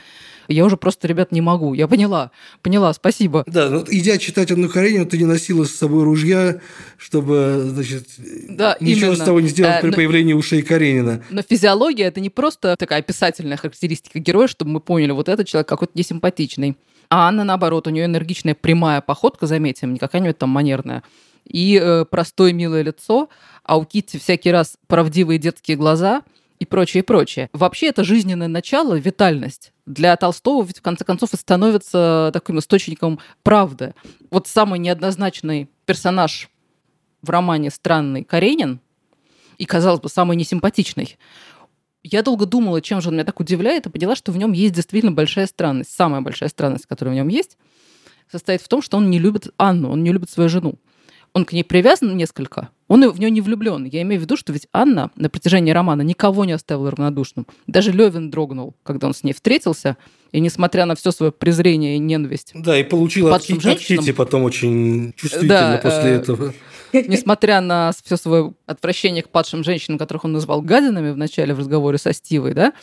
Я 0.49 0.65
уже 0.65 0.75
просто, 0.75 1.07
ребят, 1.07 1.31
не 1.31 1.39
могу. 1.39 1.73
Я 1.73 1.87
поняла. 1.87 2.31
Поняла, 2.61 2.91
спасибо. 2.91 3.45
Да, 3.47 3.69
ну, 3.69 3.85
идя 3.87 4.17
читать 4.17 4.51
Анну 4.51 4.67
Каренину, 4.67 5.05
ты 5.05 5.17
не 5.17 5.23
носила 5.23 5.63
с 5.63 5.71
собой 5.71 6.03
ружья, 6.03 6.59
чтобы, 6.97 7.63
значит, 7.69 8.07
да, 8.49 8.75
ничего 8.81 9.11
именно. 9.11 9.15
с 9.15 9.25
того 9.25 9.39
не 9.39 9.47
сделать 9.47 9.77
а, 9.77 9.81
при 9.81 9.91
но, 9.91 9.95
появлении 9.95 10.33
ушей 10.33 10.63
Каренина. 10.63 11.23
Но 11.29 11.43
физиология– 11.43 12.05
это 12.07 12.19
не 12.19 12.29
просто 12.29 12.75
такая 12.75 12.99
описательная 12.99 13.55
характеристика 13.55 14.19
героя, 14.19 14.47
чтобы 14.47 14.71
мы 14.71 14.79
поняли, 14.81 15.11
вот 15.11 15.29
этот 15.29 15.47
человек 15.47 15.69
какой-то 15.69 15.93
несимпатичный. 15.95 16.75
А 17.13 17.27
Анна, 17.27 17.43
наоборот, 17.43 17.85
у 17.85 17.91
нее 17.91 18.05
энергичная 18.05 18.55
прямая 18.55 18.99
походка, 18.99 19.45
заметим, 19.45 19.93
не 19.93 19.99
какая-нибудь 19.99 20.39
там 20.39 20.49
манерная, 20.49 21.03
и 21.45 21.79
э, 21.79 22.05
простое 22.05 22.53
милое 22.53 22.81
лицо, 22.81 23.29
а 23.63 23.77
у 23.77 23.85
Китти 23.85 24.17
всякий 24.17 24.51
раз 24.51 24.77
правдивые 24.87 25.37
детские 25.37 25.77
глаза 25.77 26.23
и 26.57 26.65
прочее, 26.65 27.03
прочее. 27.03 27.51
Вообще 27.53 27.89
это 27.89 28.03
жизненное 28.03 28.47
начало, 28.47 28.95
витальность. 28.95 29.73
Для 29.85 30.15
Толстого 30.15 30.63
ведь 30.63 30.79
в 30.79 30.81
конце 30.81 31.05
концов 31.05 31.35
и 31.35 31.37
становится 31.37 32.31
таким 32.33 32.57
источником 32.57 33.19
правды. 33.43 33.93
Вот 34.31 34.47
самый 34.47 34.79
неоднозначный 34.79 35.69
персонаж 35.85 36.49
в 37.21 37.29
романе 37.29 37.69
странный 37.69 38.23
Каренин, 38.23 38.79
и, 39.59 39.65
казалось 39.65 40.01
бы, 40.01 40.09
самый 40.09 40.35
несимпатичный, 40.35 41.15
я 42.03 42.21
долго 42.21 42.45
думала, 42.45 42.81
чем 42.81 43.01
же 43.01 43.09
он 43.09 43.15
меня 43.15 43.23
так 43.23 43.39
удивляет, 43.39 43.85
и 43.85 43.89
поняла, 43.89 44.15
что 44.15 44.31
в 44.31 44.37
нем 44.37 44.51
есть 44.51 44.73
действительно 44.73 45.11
большая 45.11 45.47
странность. 45.47 45.91
Самая 45.95 46.21
большая 46.21 46.49
странность, 46.49 46.85
которая 46.85 47.15
в 47.15 47.17
нем 47.17 47.29
есть, 47.29 47.57
состоит 48.31 48.61
в 48.61 48.67
том, 48.67 48.81
что 48.81 48.97
он 48.97 49.09
не 49.09 49.19
любит 49.19 49.49
Анну, 49.57 49.89
он 49.89 50.03
не 50.03 50.11
любит 50.11 50.29
свою 50.29 50.49
жену. 50.49 50.75
Он 51.33 51.45
к 51.45 51.53
ней 51.53 51.63
привязан 51.63 52.15
несколько, 52.15 52.69
он 52.87 53.09
в 53.09 53.19
нее 53.19 53.31
не 53.31 53.41
влюблен. 53.41 53.85
Я 53.85 54.03
имею 54.03 54.21
в 54.21 54.23
виду, 54.23 54.37
что 54.37 54.53
ведь 54.53 54.67
Анна 54.71 55.09
на 55.15 55.29
протяжении 55.29 55.71
романа 55.71 56.03
никого 56.03 56.45
не 56.45 56.51
оставила 56.51 56.91
равнодушным. 56.91 57.47
Даже 57.65 57.91
Левин 57.91 58.29
дрогнул, 58.29 58.75
когда 58.83 59.07
он 59.07 59.15
с 59.15 59.23
ней 59.23 59.33
встретился, 59.33 59.97
и 60.33 60.41
несмотря 60.41 60.85
на 60.85 60.95
все 60.95 61.11
свое 61.11 61.31
презрение 61.31 61.95
и 61.95 61.99
ненависть. 61.99 62.51
Да, 62.55 62.77
и 62.77 62.83
получил 62.83 63.33
от, 63.33 63.43
Кити 63.43 64.11
потом 64.11 64.43
очень 64.43 65.13
чувствительно 65.15 65.47
да, 65.47 65.79
после 65.81 66.09
э, 66.09 66.15
этого. 66.15 66.53
Несмотря 66.93 67.61
на 67.61 67.91
все 68.03 68.17
свое 68.17 68.53
отвращение 68.65 69.23
к 69.23 69.29
падшим 69.29 69.63
женщинам, 69.63 69.97
которых 69.97 70.25
он 70.25 70.33
назвал 70.33 70.61
гадинами 70.61 71.11
в 71.11 71.17
начале 71.17 71.53
в 71.53 71.59
разговоре 71.59 71.97
со 71.97 72.11
Стивой, 72.13 72.53
да, 72.53 72.73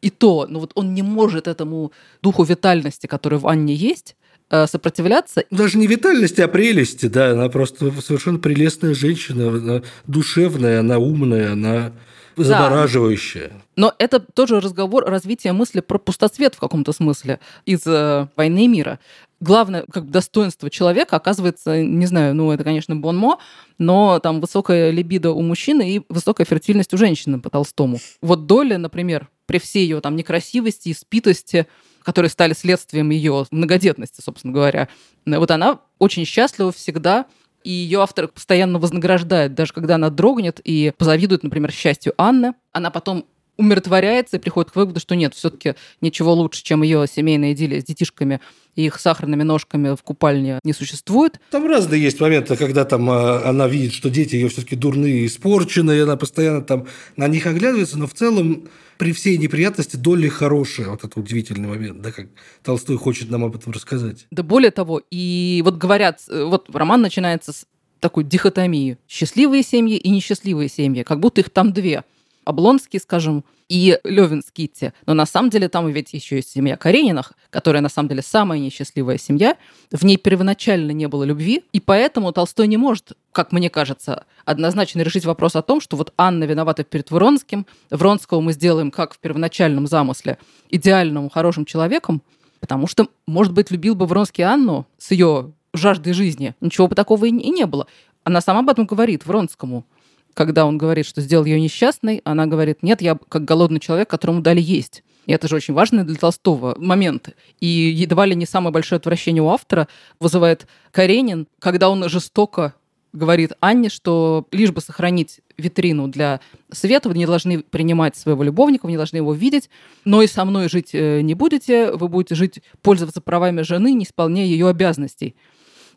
и 0.00 0.10
то, 0.10 0.46
ну 0.48 0.60
вот 0.60 0.72
он 0.76 0.94
не 0.94 1.02
может 1.02 1.48
этому 1.48 1.92
духу 2.22 2.44
витальности, 2.44 3.06
который 3.06 3.38
в 3.38 3.48
Анне 3.48 3.74
есть, 3.74 4.14
Э, 4.52 4.66
сопротивляться. 4.66 5.44
Даже 5.52 5.78
не 5.78 5.86
витальности, 5.86 6.40
а 6.40 6.48
прелести, 6.48 7.06
да. 7.06 7.30
Она 7.30 7.48
просто 7.48 7.92
совершенно 8.00 8.40
прелестная 8.40 8.94
женщина, 8.94 9.48
она 9.48 9.82
душевная, 10.08 10.80
она 10.80 10.98
умная, 10.98 11.52
она 11.52 11.92
завораживающая. 12.36 13.48
Да. 13.48 13.54
Но 13.76 13.94
это 13.98 14.20
тоже 14.20 14.60
разговор 14.60 15.04
развития 15.04 15.52
мысли 15.52 15.80
про 15.80 15.98
пустоцвет 15.98 16.54
в 16.54 16.58
каком-то 16.58 16.92
смысле 16.92 17.40
из 17.64 17.86
э, 17.86 18.28
«Войны 18.36 18.64
и 18.64 18.68
мира». 18.68 18.98
Главное 19.40 19.84
как 19.90 20.04
бы, 20.04 20.10
достоинство 20.10 20.68
человека 20.68 21.16
оказывается, 21.16 21.82
не 21.82 22.06
знаю, 22.06 22.34
ну 22.34 22.52
это, 22.52 22.62
конечно, 22.62 22.94
бонмо, 22.94 23.38
но 23.78 24.18
там 24.18 24.40
высокая 24.40 24.90
либидо 24.90 25.30
у 25.30 25.40
мужчины 25.40 25.96
и 25.96 26.02
высокая 26.10 26.44
фертильность 26.44 26.92
у 26.92 26.98
женщины 26.98 27.40
по 27.40 27.48
Толстому. 27.48 27.98
Вот 28.20 28.46
Доля, 28.46 28.76
например, 28.76 29.28
при 29.46 29.58
всей 29.58 29.84
ее 29.84 30.00
там 30.00 30.14
некрасивости, 30.14 30.90
и 30.90 30.94
спитости 30.94 31.66
которые 32.02 32.30
стали 32.30 32.54
следствием 32.54 33.10
ее 33.10 33.46
многодетности, 33.50 34.20
собственно 34.20 34.52
говоря. 34.52 34.88
Вот 35.26 35.50
она 35.50 35.80
очень 35.98 36.24
счастлива 36.24 36.72
всегда, 36.72 37.26
и 37.62 37.70
ее 37.70 38.02
автор 38.02 38.28
постоянно 38.28 38.78
вознаграждает, 38.78 39.54
даже 39.54 39.72
когда 39.72 39.96
она 39.96 40.10
дрогнет 40.10 40.60
и 40.64 40.92
позавидует, 40.96 41.42
например, 41.42 41.70
счастью 41.72 42.14
Анны. 42.16 42.54
Она 42.72 42.90
потом 42.90 43.26
умиротворяется 43.60 44.36
и 44.36 44.40
приходит 44.40 44.72
к 44.72 44.76
выводу, 44.76 44.98
что 44.98 45.14
нет, 45.14 45.34
все-таки 45.34 45.74
ничего 46.00 46.32
лучше, 46.32 46.62
чем 46.62 46.82
ее 46.82 47.06
семейная 47.06 47.52
идиллия 47.52 47.80
с 47.80 47.84
детишками 47.84 48.40
и 48.74 48.86
их 48.86 48.98
сахарными 48.98 49.42
ножками 49.42 49.94
в 49.94 50.02
купальне 50.02 50.58
не 50.64 50.72
существует. 50.72 51.40
Там 51.50 51.66
разные 51.66 52.02
есть 52.02 52.20
моменты, 52.20 52.56
когда 52.56 52.84
там 52.84 53.10
а, 53.10 53.42
она 53.44 53.68
видит, 53.68 53.92
что 53.92 54.10
дети 54.10 54.36
ее 54.36 54.48
все-таки 54.48 54.76
дурные, 54.76 55.26
испорченные, 55.26 55.98
и 55.98 56.02
она 56.02 56.16
постоянно 56.16 56.62
там 56.62 56.86
на 57.16 57.28
них 57.28 57.46
оглядывается, 57.46 57.98
но 57.98 58.06
в 58.06 58.14
целом 58.14 58.68
при 58.96 59.12
всей 59.12 59.38
неприятности 59.38 59.96
Долли 59.96 60.28
хорошая. 60.28 60.88
Вот 60.88 61.04
это 61.04 61.18
удивительный 61.18 61.68
момент, 61.68 62.00
да, 62.00 62.12
как 62.12 62.28
Толстой 62.62 62.96
хочет 62.96 63.30
нам 63.30 63.44
об 63.44 63.56
этом 63.56 63.72
рассказать. 63.72 64.26
Да 64.30 64.42
более 64.42 64.70
того, 64.70 65.02
и 65.10 65.62
вот 65.64 65.76
говорят, 65.76 66.20
э, 66.28 66.44
вот 66.44 66.68
роман 66.74 67.02
начинается 67.02 67.52
с 67.52 67.66
такой 67.98 68.24
дихотомии. 68.24 68.98
Счастливые 69.08 69.62
семьи 69.62 69.96
и 69.96 70.10
несчастливые 70.10 70.68
семьи, 70.68 71.02
как 71.02 71.20
будто 71.20 71.40
их 71.40 71.50
там 71.50 71.72
две. 71.72 72.04
Облонский, 72.50 73.00
скажем, 73.00 73.44
и 73.70 73.98
Левин 74.04 74.42
с 74.42 74.50
Китти. 74.50 74.92
Но 75.06 75.14
на 75.14 75.24
самом 75.24 75.48
деле 75.48 75.68
там 75.68 75.88
ведь 75.88 76.12
еще 76.12 76.36
есть 76.36 76.50
семья 76.50 76.76
Карениных, 76.76 77.32
которая 77.50 77.80
на 77.80 77.88
самом 77.88 78.08
деле 78.08 78.20
самая 78.20 78.58
несчастливая 78.58 79.16
семья. 79.16 79.56
В 79.92 80.04
ней 80.04 80.16
первоначально 80.16 80.90
не 80.90 81.06
было 81.06 81.22
любви, 81.22 81.64
и 81.72 81.80
поэтому 81.80 82.32
Толстой 82.32 82.66
не 82.66 82.76
может, 82.76 83.12
как 83.32 83.52
мне 83.52 83.70
кажется, 83.70 84.24
однозначно 84.44 85.00
решить 85.02 85.24
вопрос 85.24 85.54
о 85.54 85.62
том, 85.62 85.80
что 85.80 85.96
вот 85.96 86.12
Анна 86.18 86.44
виновата 86.44 86.82
перед 86.82 87.10
Вронским, 87.10 87.64
Вронского 87.90 88.40
мы 88.40 88.52
сделаем, 88.52 88.90
как 88.90 89.14
в 89.14 89.18
первоначальном 89.20 89.86
замысле, 89.86 90.38
идеальным, 90.68 91.30
хорошим 91.30 91.64
человеком, 91.64 92.22
потому 92.58 92.88
что, 92.88 93.08
может 93.26 93.52
быть, 93.52 93.70
любил 93.70 93.94
бы 93.94 94.06
Вронский 94.06 94.44
Анну 94.44 94.86
с 94.98 95.12
ее 95.12 95.52
жаждой 95.72 96.12
жизни. 96.12 96.56
Ничего 96.60 96.88
бы 96.88 96.96
такого 96.96 97.24
и 97.26 97.30
не 97.30 97.66
было. 97.66 97.86
Она 98.24 98.40
сама 98.40 98.60
об 98.60 98.68
этом 98.68 98.86
говорит 98.86 99.24
Вронскому 99.24 99.86
когда 100.34 100.66
он 100.66 100.78
говорит, 100.78 101.06
что 101.06 101.20
сделал 101.20 101.44
ее 101.44 101.60
несчастной, 101.60 102.20
она 102.24 102.46
говорит, 102.46 102.82
нет, 102.82 103.02
я 103.02 103.18
как 103.28 103.44
голодный 103.44 103.80
человек, 103.80 104.08
которому 104.08 104.40
дали 104.40 104.60
есть. 104.60 105.02
И 105.26 105.32
это 105.32 105.48
же 105.48 105.56
очень 105.56 105.74
важный 105.74 106.04
для 106.04 106.16
Толстого 106.16 106.74
момент. 106.78 107.30
И 107.60 107.66
едва 107.66 108.26
ли 108.26 108.34
не 108.34 108.46
самое 108.46 108.72
большое 108.72 108.98
отвращение 108.98 109.42
у 109.42 109.48
автора 109.48 109.86
вызывает 110.18 110.66
Каренин, 110.92 111.46
когда 111.58 111.90
он 111.90 112.08
жестоко 112.08 112.74
говорит 113.12 113.52
Анне, 113.60 113.88
что 113.88 114.46
лишь 114.52 114.70
бы 114.70 114.80
сохранить 114.80 115.40
витрину 115.56 116.08
для 116.08 116.40
света, 116.70 117.08
вы 117.08 117.18
не 117.18 117.26
должны 117.26 117.60
принимать 117.60 118.16
своего 118.16 118.42
любовника, 118.42 118.86
вы 118.86 118.92
не 118.92 118.96
должны 118.96 119.16
его 119.16 119.34
видеть, 119.34 119.68
но 120.04 120.22
и 120.22 120.26
со 120.26 120.44
мной 120.44 120.68
жить 120.68 120.90
э, 120.92 121.20
не 121.20 121.34
будете, 121.34 121.92
вы 121.92 122.08
будете 122.08 122.34
жить, 122.34 122.62
пользоваться 122.82 123.20
правами 123.20 123.62
жены, 123.62 123.92
не 123.92 124.04
исполняя 124.04 124.46
ее 124.46 124.68
обязанностей. 124.68 125.34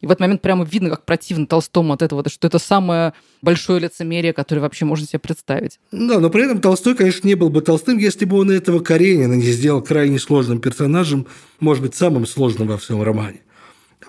И 0.04 0.06
в 0.06 0.12
этот 0.12 0.20
момент 0.20 0.42
прямо 0.42 0.66
видно, 0.66 0.90
как 0.90 1.06
противно 1.06 1.48
Толстому 1.48 1.94
от 1.94 2.02
этого, 2.02 2.28
что 2.28 2.46
это 2.46 2.60
самое 2.60 3.14
большое 3.42 3.80
лицемерие, 3.80 4.34
которое 4.34 4.60
вообще 4.60 4.84
можно 4.84 5.08
себе 5.08 5.20
представить. 5.20 5.80
Да, 5.94 6.20
но 6.20 6.30
при 6.30 6.44
этом 6.44 6.60
Толстой, 6.60 6.94
конечно, 6.94 7.26
не 7.26 7.36
был 7.36 7.50
бы 7.50 7.62
Толстым, 7.62 7.98
если 7.98 8.26
бы 8.26 8.38
он 8.38 8.52
этого 8.52 8.82
Каренина 8.82 9.36
не 9.36 9.50
сделал 9.54 9.82
крайне 9.82 10.20
сложным 10.20 10.60
персонажем, 10.60 11.26
может 11.62 11.82
быть, 11.82 11.96
самым 11.96 12.28
сложным 12.28 12.68
во 12.68 12.78
всем 12.78 13.02
романе. 13.02 13.44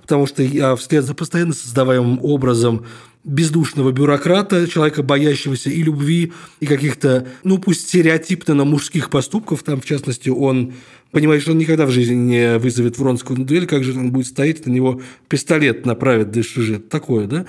Потому 0.05 0.27
что 0.27 0.43
я 0.43 0.77
вслед 0.77 1.05
за 1.05 1.15
постоянно 1.15 1.55
создаваемым 1.55 2.21
образом 2.23 2.85
бездушного 3.25 3.91
бюрократа, 3.91 4.69
человека, 4.69 5.03
боящегося 5.03 5.71
и 5.71 5.83
любви, 5.83 6.33
и 6.61 6.67
каких-то, 6.67 7.27
ну 7.43 7.57
пусть 7.57 7.89
стереотипно 7.89 8.53
на 8.53 8.65
мужских 8.65 9.09
поступков, 9.09 9.63
там, 9.63 9.81
в 9.81 9.87
частности, 9.87 10.29
он 10.29 10.75
понимает, 11.11 11.41
что 11.41 11.53
он 11.53 11.59
никогда 11.59 11.87
в 11.87 11.91
жизни 11.91 12.15
не 12.15 12.59
вызовет 12.59 12.99
Вронского 12.99 13.37
на 13.37 13.47
дуэль, 13.47 13.67
как 13.67 13.83
же 13.83 13.99
он 13.99 14.11
будет 14.13 14.27
стоять, 14.27 14.67
на 14.67 14.71
него 14.71 15.01
пистолет 15.29 15.87
направит 15.87 16.33
ДШЖ. 16.33 16.81
Такое, 16.91 17.27
да? 17.27 17.47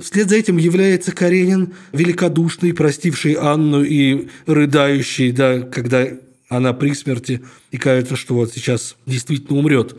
Вслед 0.00 0.30
за 0.30 0.36
этим 0.36 0.56
является 0.56 1.12
Каренин 1.12 1.74
великодушный, 1.92 2.72
простивший 2.72 3.32
Анну 3.32 3.82
и 3.82 4.28
рыдающий, 4.46 5.32
да, 5.32 5.60
когда 5.60 6.06
она 6.48 6.72
при 6.72 6.94
смерти 6.94 7.42
и 7.70 7.76
кажется, 7.76 8.16
что 8.16 8.34
вот 8.34 8.52
сейчас 8.52 8.96
действительно 9.06 9.58
умрет. 9.58 9.96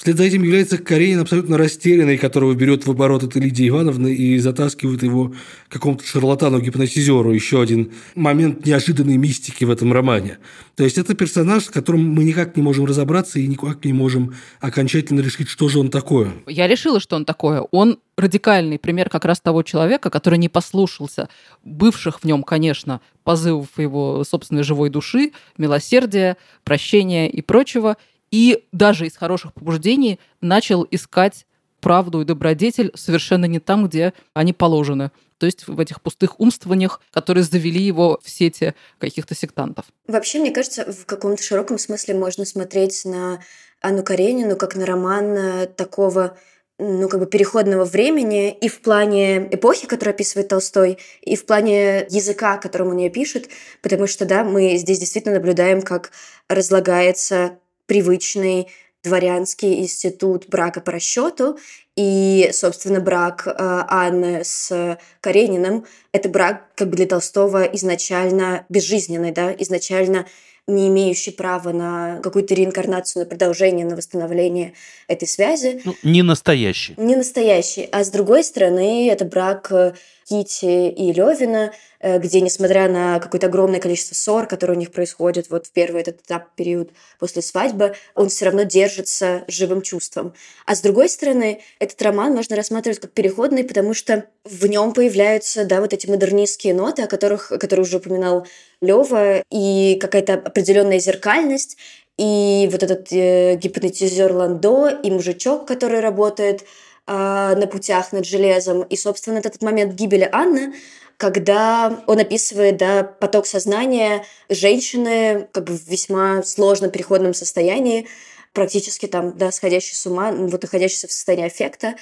Вслед 0.00 0.16
за 0.16 0.24
этим 0.24 0.44
является 0.44 0.78
Каренин 0.78 1.20
абсолютно 1.20 1.58
растерянный, 1.58 2.16
которого 2.16 2.54
берет 2.54 2.86
в 2.86 2.90
оборот 2.90 3.22
эта 3.22 3.38
Лидия 3.38 3.68
Ивановна 3.68 4.06
и 4.06 4.38
затаскивает 4.38 5.02
его 5.02 5.34
какому-то 5.68 6.06
шарлатану-гипнотизеру. 6.06 7.34
Еще 7.34 7.60
один 7.60 7.92
момент 8.14 8.64
неожиданной 8.64 9.18
мистики 9.18 9.64
в 9.64 9.70
этом 9.70 9.92
романе. 9.92 10.38
То 10.74 10.84
есть 10.84 10.96
это 10.96 11.14
персонаж, 11.14 11.64
с 11.64 11.68
которым 11.68 12.14
мы 12.14 12.24
никак 12.24 12.56
не 12.56 12.62
можем 12.62 12.86
разобраться 12.86 13.40
и 13.40 13.46
никак 13.46 13.84
не 13.84 13.92
можем 13.92 14.34
окончательно 14.60 15.20
решить, 15.20 15.50
что 15.50 15.68
же 15.68 15.78
он 15.78 15.90
такое. 15.90 16.32
Я 16.46 16.66
решила, 16.66 16.98
что 16.98 17.16
он 17.16 17.26
такое. 17.26 17.60
Он 17.70 17.98
радикальный 18.16 18.78
пример 18.78 19.10
как 19.10 19.26
раз 19.26 19.38
того 19.40 19.62
человека, 19.62 20.08
который 20.08 20.38
не 20.38 20.48
послушался 20.48 21.28
бывших 21.62 22.20
в 22.20 22.24
нем, 22.24 22.42
конечно, 22.42 23.02
позывов 23.22 23.68
его 23.76 24.24
собственной 24.24 24.62
живой 24.62 24.88
души, 24.88 25.32
милосердия, 25.58 26.38
прощения 26.64 27.28
и 27.28 27.42
прочего, 27.42 27.98
и 28.30 28.66
даже 28.72 29.06
из 29.06 29.16
хороших 29.16 29.52
побуждений 29.54 30.20
начал 30.40 30.86
искать 30.90 31.46
правду 31.80 32.20
и 32.20 32.24
добродетель 32.24 32.92
совершенно 32.94 33.46
не 33.46 33.58
там, 33.58 33.86
где 33.88 34.12
они 34.34 34.52
положены. 34.52 35.10
То 35.38 35.46
есть 35.46 35.66
в 35.66 35.80
этих 35.80 36.02
пустых 36.02 36.38
умствованиях, 36.38 37.00
которые 37.12 37.44
завели 37.44 37.82
его 37.82 38.20
в 38.22 38.28
сети 38.28 38.74
каких-то 38.98 39.34
сектантов. 39.34 39.86
Вообще, 40.06 40.38
мне 40.38 40.50
кажется, 40.50 40.92
в 40.92 41.06
каком-то 41.06 41.42
широком 41.42 41.78
смысле 41.78 42.14
можно 42.14 42.44
смотреть 42.44 43.04
на 43.06 43.40
Анну 43.80 44.02
Каренину 44.02 44.56
как 44.56 44.76
на 44.76 44.84
роман 44.84 45.24
э, 45.36 45.66
такого 45.66 46.36
ну, 46.78 47.08
как 47.08 47.20
бы 47.20 47.26
переходного 47.26 47.84
времени 47.84 48.52
и 48.52 48.68
в 48.68 48.80
плане 48.80 49.48
эпохи, 49.50 49.86
которую 49.86 50.14
описывает 50.14 50.48
Толстой, 50.48 50.98
и 51.20 51.36
в 51.36 51.44
плане 51.44 52.06
языка, 52.08 52.56
которым 52.56 52.88
он 52.88 52.96
ее 52.96 53.10
пишет, 53.10 53.48
потому 53.82 54.06
что, 54.06 54.24
да, 54.24 54.44
мы 54.44 54.76
здесь 54.76 54.98
действительно 54.98 55.34
наблюдаем, 55.34 55.82
как 55.82 56.10
разлагается 56.48 57.58
привычный 57.90 58.68
дворянский 59.02 59.80
институт 59.80 60.46
брака 60.46 60.80
по 60.80 60.92
расчету. 60.92 61.58
И, 61.96 62.48
собственно, 62.52 63.00
брак 63.00 63.48
э, 63.48 63.52
Анны 63.58 64.44
с 64.44 64.96
Карениным– 65.20 65.84
это 66.12 66.28
брак 66.28 66.68
как 66.76 66.88
бы 66.88 66.96
для 66.96 67.06
Толстого 67.06 67.64
изначально 67.64 68.64
безжизненный, 68.68 69.32
да, 69.32 69.52
изначально 69.58 70.26
не 70.66 70.88
имеющий 70.88 71.30
права 71.30 71.72
на 71.72 72.20
какую-то 72.22 72.54
реинкарнацию, 72.54 73.24
на 73.24 73.28
продолжение, 73.28 73.86
на 73.86 73.96
восстановление 73.96 74.74
этой 75.08 75.28
связи. 75.28 75.80
Ну, 75.84 75.94
не 76.02 76.22
настоящий. 76.22 76.94
Не 76.96 77.16
настоящий. 77.16 77.88
А 77.92 78.04
с 78.04 78.10
другой 78.10 78.44
стороны, 78.44 79.08
это 79.08 79.24
брак 79.24 79.72
э, 79.72 79.94
Кити 80.30 80.88
и 80.90 81.12
Левина, 81.12 81.72
э, 81.98 82.20
где, 82.20 82.40
несмотря 82.40 82.88
на 82.88 83.18
какое-то 83.18 83.48
огромное 83.48 83.80
количество 83.80 84.14
ссор, 84.14 84.46
которые 84.46 84.76
у 84.76 84.78
них 84.78 84.92
происходят 84.92 85.50
вот 85.50 85.66
в 85.66 85.72
первый 85.72 86.02
этот 86.02 86.20
этап, 86.20 86.54
период 86.54 86.90
после 87.18 87.42
свадьбы, 87.42 87.96
он 88.14 88.28
все 88.28 88.44
равно 88.44 88.62
держится 88.62 89.42
живым 89.48 89.82
чувством. 89.82 90.32
А 90.66 90.76
с 90.76 90.82
другой 90.82 91.08
стороны, 91.08 91.62
этот 91.80 92.00
роман 92.02 92.32
можно 92.32 92.54
рассматривать 92.54 93.00
как 93.00 93.10
переходный, 93.10 93.64
потому 93.64 93.92
что 93.92 94.26
в 94.44 94.66
нем 94.66 94.92
появляются, 94.92 95.64
да, 95.64 95.80
вот 95.80 95.92
эти 95.92 96.06
модернистские 96.06 96.74
ноты, 96.74 97.02
о 97.02 97.06
которых, 97.08 97.48
которые 97.48 97.82
уже 97.84 97.96
упоминал 97.96 98.46
Лева, 98.80 99.42
и 99.50 99.98
какая-то 100.00 100.34
определенная 100.34 100.98
зеркальность, 100.98 101.76
и 102.18 102.68
вот 102.70 102.82
этот 102.82 103.12
э, 103.12 103.56
гипнотизер 103.56 104.32
Ландо, 104.32 104.88
и 104.88 105.10
мужичок, 105.10 105.66
который 105.66 106.00
работает 106.00 106.62
э, 106.62 106.64
на 107.06 107.66
путях 107.66 108.12
над 108.12 108.26
железом. 108.26 108.82
И, 108.82 108.96
собственно, 108.96 109.38
этот 109.38 109.62
момент 109.62 109.94
гибели 109.94 110.28
Анны, 110.30 110.74
когда 111.16 112.02
он 112.06 112.18
описывает 112.18 112.78
да, 112.78 113.04
поток 113.04 113.46
сознания 113.46 114.24
женщины 114.48 115.48
как 115.52 115.64
бы 115.64 115.76
в 115.76 115.86
весьма 115.86 116.42
сложном 116.42 116.90
переходном 116.90 117.34
состоянии, 117.34 118.06
практически 118.52 119.06
там, 119.06 119.36
да, 119.36 119.52
сходящей 119.52 119.94
с 119.94 120.06
ума, 120.06 120.32
вот 120.32 120.62
находящейся 120.62 121.08
в 121.08 121.12
состоянии 121.12 121.46
аффекта. 121.46 121.94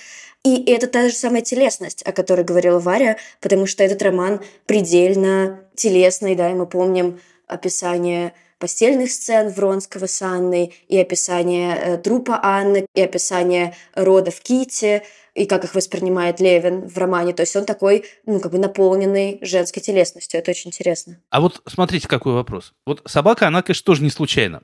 И 0.45 0.65
это 0.71 0.87
та 0.87 1.09
же 1.09 1.15
самая 1.15 1.43
телесность, 1.43 2.03
о 2.03 2.13
которой 2.13 2.45
говорила 2.45 2.79
Варя, 2.79 3.19
потому 3.41 3.67
что 3.67 3.83
этот 3.83 4.03
роман 4.03 4.41
предельно 4.67 5.61
телесный, 5.79 6.35
да, 6.35 6.51
и 6.51 6.55
мы 6.55 6.67
помним 6.67 7.21
описание 7.47 8.35
постельных 8.59 9.11
сцен 9.11 9.49
Вронского 9.51 10.07
с 10.07 10.21
Анной, 10.21 10.75
и 10.89 10.99
описание 10.99 11.77
э, 11.77 11.97
трупа 11.99 12.41
Анны, 12.43 12.87
и 12.95 13.01
описание 13.01 13.75
рода 13.95 14.31
в 14.31 14.41
Ките, 14.41 15.05
и 15.35 15.47
как 15.47 15.65
их 15.65 15.75
воспринимает 15.75 16.41
Левин 16.41 16.89
в 16.89 16.99
романе. 16.99 17.33
То 17.33 17.43
есть 17.43 17.55
он 17.55 17.65
такой, 17.65 18.05
ну, 18.27 18.41
как 18.41 18.53
бы 18.53 18.59
наполненный 18.59 19.39
женской 19.41 19.81
телесностью. 19.81 20.41
Это 20.41 20.51
очень 20.51 20.69
интересно. 20.69 21.19
А 21.31 21.41
вот 21.41 21.63
смотрите, 21.67 22.09
какой 22.09 22.33
вопрос. 22.33 22.75
Вот 22.85 23.03
собака, 23.07 23.47
она, 23.47 23.63
конечно, 23.63 23.85
тоже 23.85 24.03
не 24.03 24.11
случайно. 24.11 24.63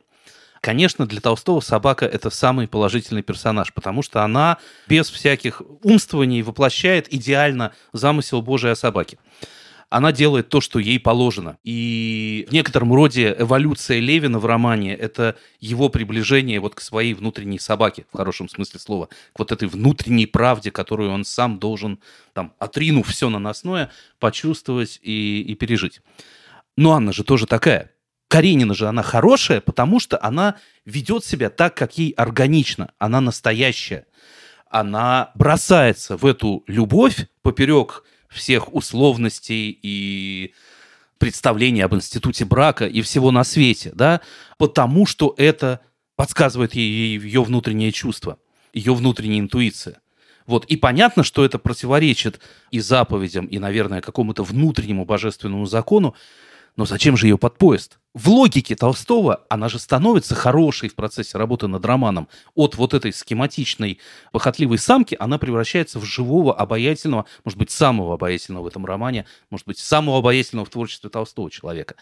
Конечно, 0.61 1.07
для 1.07 1.21
Толстого 1.21 1.61
собака 1.61 2.07
это 2.07 2.31
самый 2.31 2.67
положительный 2.67 3.23
персонаж, 3.23 3.73
потому 3.75 4.03
что 4.03 4.23
она 4.23 4.57
без 4.89 5.11
всяких 5.11 5.61
умствований 5.83 6.41
воплощает 6.43 7.13
идеально 7.13 7.75
замысел 7.93 8.41
Божий 8.41 8.73
о 8.73 8.75
собаке 8.75 9.19
она 9.95 10.11
делает 10.11 10.49
то, 10.49 10.61
что 10.61 10.81
ей 10.81 10.99
положено. 10.99 11.57
И 11.63 12.49
в 12.49 12.53
некотором 12.53 12.93
роде 12.93 13.33
эволюция 13.39 14.01
Левина 14.01 14.41
в 14.41 14.45
романе– 14.45 14.93
это 14.97 15.37
его 15.61 15.89
приближение 15.89 16.59
вот 16.59 16.75
к 16.75 16.81
своей 16.81 17.15
внутренней 17.15 17.61
собаке, 17.61 18.05
в 18.13 18.17
хорошем 18.17 18.49
смысле 18.49 18.81
слова, 18.81 19.09
к 19.33 19.39
вот 19.39 19.53
этой 19.53 19.69
внутренней 19.69 20.27
правде, 20.27 20.73
которую 20.73 21.13
он 21.13 21.25
сам 21.25 21.61
должен, 21.61 22.01
там, 22.33 22.55
отринув 22.59 23.07
все 23.07 23.31
наносное, 23.31 23.93
почувствовать 24.19 24.99
и, 25.01 25.43
и 25.43 25.55
пережить. 25.55 26.01
Но 26.77 26.95
Анна 26.95 27.13
же 27.13 27.23
тоже 27.23 27.47
такая. 27.47 27.93
Каренина 28.27 28.75
же 28.75 28.89
она 28.89 29.05
хорошая, 29.05 29.61
потому 29.61 30.01
что 30.01 30.19
она 30.21 30.57
ведет 30.85 31.25
себя 31.25 31.51
так, 31.51 31.77
как 31.77 31.99
ей 31.99 32.11
органично. 32.17 32.91
Она 32.99 33.21
настоящая. 33.21 34.07
Она 34.69 35.31
бросается 35.37 36.17
в 36.17 36.27
эту 36.27 36.65
любовь 36.67 37.29
поперек 37.43 38.03
всех 38.35 38.75
условностей 38.75 39.79
и 39.83 40.53
представлений 41.19 41.81
об 41.81 41.95
институте 41.95 42.45
брака 42.45 42.87
и 42.87 43.01
всего 43.01 43.31
на 43.31 43.45
свете, 43.45 43.93
да, 43.95 44.21
потому 44.59 45.07
что 45.07 45.35
это 45.39 45.81
подсказывает 46.17 46.75
ей 46.75 47.19
ее 47.19 47.43
внутреннее 47.43 47.93
чувство, 47.93 48.39
ее 48.73 48.95
внутренняя 48.95 49.41
интуиция. 49.41 50.01
Вот. 50.47 50.67
И 50.67 50.77
понятно, 50.77 51.25
что 51.25 51.45
это 51.45 51.59
противоречит 51.59 52.41
и 52.71 52.81
заповедям, 52.81 53.47
и, 53.47 53.59
наверное, 53.59 54.01
какому-то 54.01 54.43
внутреннему 54.43 55.05
божественному 55.05 55.67
закону, 55.67 56.15
но 56.77 56.87
зачем 56.87 57.17
же 57.17 57.27
ее 57.27 57.39
под 57.39 57.57
поезд? 57.57 57.99
В 58.15 58.29
логике 58.29 58.77
Толстого 58.77 59.45
она 59.49 59.69
же 59.69 59.79
становится 59.79 60.35
хорошей 60.35 60.89
в 60.89 60.95
процессе 60.95 61.37
работы 61.37 61.67
над 61.67 61.85
романом. 61.85 62.29
От 62.55 62.77
вот 62.77 62.95
этой 62.95 63.13
схематичной, 63.13 63.99
похотливой 64.33 64.79
самки 64.79 65.17
она 65.19 65.39
превращается 65.39 65.99
в 65.99 66.05
живого, 66.05 66.55
обаятельного, 66.55 67.27
может 67.45 67.59
быть, 67.59 67.71
самого 67.71 68.15
обаятельного 68.15 68.65
в 68.65 68.67
этом 68.69 68.87
романе, 68.87 69.27
может 69.51 69.67
быть, 69.67 69.79
самого 69.79 70.19
обаятельного 70.19 70.65
в 70.65 70.71
творчестве 70.71 71.11
Толстого 71.11 71.51
человека. 71.51 71.97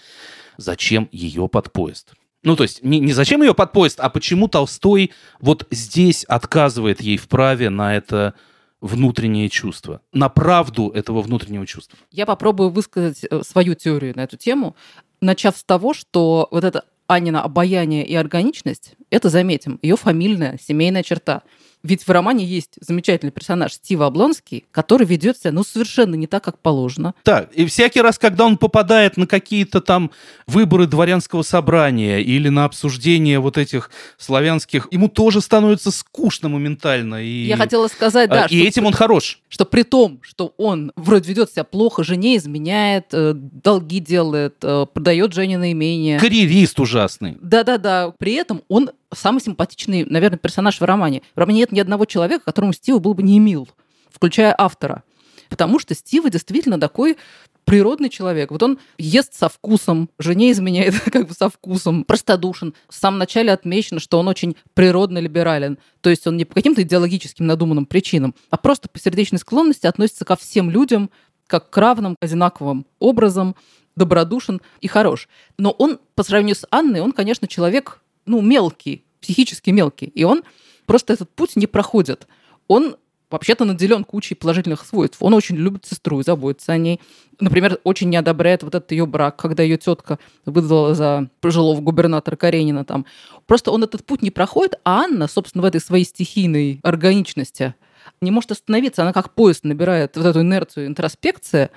Зачем 0.59 1.09
ее 1.13 1.49
под 1.49 1.73
поезд? 1.73 2.13
Ну, 2.43 2.57
то 2.57 2.65
есть, 2.65 2.83
не, 2.83 2.99
не 2.99 3.13
зачем 3.13 3.43
ее 3.43 3.55
под 3.55 3.73
поезд, 3.73 4.01
а 4.01 4.11
почему 4.11 4.49
Толстой 4.49 5.13
вот 5.41 5.67
здесь 5.71 6.25
отказывает 6.25 7.01
ей 7.01 7.17
в 7.17 7.29
праве 7.29 7.71
на 7.71 7.97
это 7.97 8.35
внутреннее 8.83 9.49
чувство, 9.49 10.03
на 10.13 10.29
правду 10.29 10.91
этого 10.91 11.23
внутреннего 11.23 11.67
чувства. 11.67 11.99
Я 12.11 12.27
попробую 12.27 12.69
высказать 12.69 13.25
э, 13.25 13.43
свою 13.43 13.75
теорию 13.75 14.15
на 14.15 14.25
эту 14.25 14.37
тему, 14.37 14.77
начав 15.23 15.57
с 15.57 15.65
того, 15.65 15.95
что 15.95 16.49
вот 16.51 16.65
это 16.65 16.85
Анина 17.07 17.43
обаяние 17.43 18.05
и 18.05 18.15
органичность, 18.15 18.95
это, 19.09 19.31
заметим, 19.31 19.79
ее 19.81 19.97
фамильная 19.97 20.59
семейная 20.61 21.03
черта– 21.03 21.43
ведь 21.83 22.07
в 22.07 22.11
романе 22.11 22.45
есть 22.45 22.75
замечательный 22.81 23.33
персонаж 23.33 23.75
Стива 23.75 24.07
Облонский, 24.07 24.65
который 24.71 25.07
ведет 25.07 25.39
себя, 25.39 25.53
ну, 25.53 25.65
совершенно 25.65 26.15
не 26.15 26.27
так, 26.27 26.45
как 26.45 26.59
положено. 26.59 27.15
Так, 27.25 27.53
и 27.53 27.67
всякий 27.67 28.01
раз, 28.01 28.19
когда 28.19 28.45
он 28.45 28.57
попадает 28.57 29.17
на 29.17 29.27
какие-то 29.27 29.81
там 29.81 30.11
выборы 30.47 30.87
дворянского 30.87 31.43
собрания 31.43 32.21
или 32.21 32.49
на 32.49 32.65
обсуждение 32.65 33.41
вот 33.41 33.59
этих 33.59 33.91
славянских, 34.17 34.89
ему 34.91 35.09
тоже 35.09 35.41
становится 35.41 35.91
скучно 35.91 36.49
моментально. 36.49 37.23
И... 37.23 37.47
Я 37.47 37.57
хотела 37.57 37.89
сказать, 37.89 38.31
да. 38.31 38.45
А, 38.45 38.47
и 38.47 38.59
что, 38.59 38.69
этим 38.69 38.87
он 38.87 38.93
хорош. 38.93 39.41
Что 39.49 39.65
при 39.65 39.83
том, 39.83 40.21
что 40.23 40.55
он 40.57 40.93
вроде 40.97 41.29
ведет 41.29 41.51
себя 41.51 41.65
плохо, 41.65 42.05
жене 42.05 42.37
изменяет, 42.37 43.07
э, 43.13 43.33
долги 43.35 44.01
делает, 44.01 44.57
э, 44.63 44.87
продает 44.93 45.33
Жене 45.33 45.59
на 45.59 45.73
имение. 45.73 46.19
Карьерист 46.19 46.79
ужасный. 46.81 47.37
Да-да-да. 47.41 48.13
При 48.19 48.35
этом 48.35 48.63
он 48.69 48.91
самый 49.15 49.41
симпатичный, 49.41 50.05
наверное, 50.05 50.39
персонаж 50.39 50.81
в 50.81 50.85
романе. 50.85 51.23
В 51.35 51.39
романе 51.39 51.61
нет 51.61 51.73
ни 51.73 51.81
одного 51.81 52.05
человека, 52.05 52.45
которому 52.45 52.73
Стива 52.73 52.99
был 52.99 53.15
бы 53.15 53.23
не 53.23 53.39
мил, 53.39 53.69
включая 54.11 54.55
автора. 54.57 55.03
Потому 55.49 55.79
что 55.79 55.95
Стива 55.95 56.31
действительно 56.31 56.81
такой 56.81 57.19
природный 57.65 58.09
человек. 58.09 58.51
Вот 58.51 58.63
он 58.63 58.79
ест 58.99 59.35
со 59.35 59.49
вкусом, 59.49 60.11
жене 60.19 60.51
изменяет 60.51 60.99
как 61.13 61.29
бы 61.29 61.35
со 61.35 61.49
вкусом, 61.49 62.05
простодушен. 62.05 62.75
В 62.89 62.95
самом 62.95 63.19
начале 63.19 63.53
отмечено, 63.53 64.01
что 64.01 64.19
он 64.19 64.29
очень 64.29 64.57
природно 64.75 65.19
либерален. 65.19 65.79
То 66.01 66.11
есть 66.11 66.27
он 66.27 66.37
не 66.37 66.45
по 66.45 66.55
каким-то 66.55 66.83
идеологическим 66.83 67.47
надуманным 67.47 67.87
причинам, 67.87 68.35
а 68.51 68.57
просто 68.57 68.89
по 68.89 68.99
сердечной 68.99 69.39
склонности 69.39 69.87
относится 69.87 70.25
ко 70.25 70.37
всем 70.37 70.71
людям 70.71 71.11
как 71.47 71.69
к 71.69 71.77
равным, 71.77 72.17
одинаковым 72.21 72.87
образом, 72.99 73.55
добродушен 73.95 74.63
и 74.81 74.89
хорош. 74.89 75.29
Но 75.59 75.71
он, 75.71 75.99
по 76.15 76.23
сравнению 76.23 76.57
с 76.57 76.67
Анной, 76.71 77.01
он, 77.01 77.13
конечно, 77.13 77.47
человек 77.47 78.01
ну, 78.27 78.41
мелкий, 78.41 79.05
психически 79.21 79.71
мелкий. 79.71 80.07
И 80.07 80.25
он 80.25 80.43
просто 80.87 81.13
этот 81.13 81.31
путь 81.31 81.57
не 81.57 81.67
проходит. 81.67 82.27
Он 82.69 82.97
вообще-то 83.33 83.65
наделен 83.65 84.05
кучей 84.05 84.35
положительных 84.35 84.85
свойств. 84.85 85.17
Он 85.21 85.35
очень 85.35 85.57
любит 85.57 85.87
сестру 85.87 86.21
и 86.21 86.23
заботится 86.23 86.73
о 86.73 86.77
ней. 86.77 87.01
Например, 87.41 87.79
очень 87.83 88.11
не 88.11 88.17
одобряет 88.17 88.63
вот 88.63 88.75
этот 88.75 88.93
ее 88.93 89.07
брак, 89.07 89.37
когда 89.37 89.63
ее 89.63 89.79
тетка 89.79 90.19
выдала 90.45 90.95
за 90.95 91.29
пожилого 91.41 91.81
губернатора 91.81 92.37
Каренина 92.37 92.85
там. 92.85 93.07
Просто 93.47 93.71
он 93.71 93.83
этот 93.83 94.05
путь 94.05 94.23
не 94.23 94.31
проходит, 94.31 94.79
а 94.85 95.05
Анна, 95.05 95.29
собственно, 95.29 95.63
в 95.63 95.65
этой 95.65 95.81
своей 95.81 96.05
стихийной 96.05 96.81
органичности 96.83 97.75
не 98.21 98.31
может 98.31 98.53
остановиться. 98.53 99.03
Она 99.03 99.13
как 99.13 99.35
поезд 99.35 99.65
набирает 99.65 100.17
вот 100.17 100.27
эту 100.27 100.43
инерцию 100.43 100.87
интроспекции, 100.87 101.71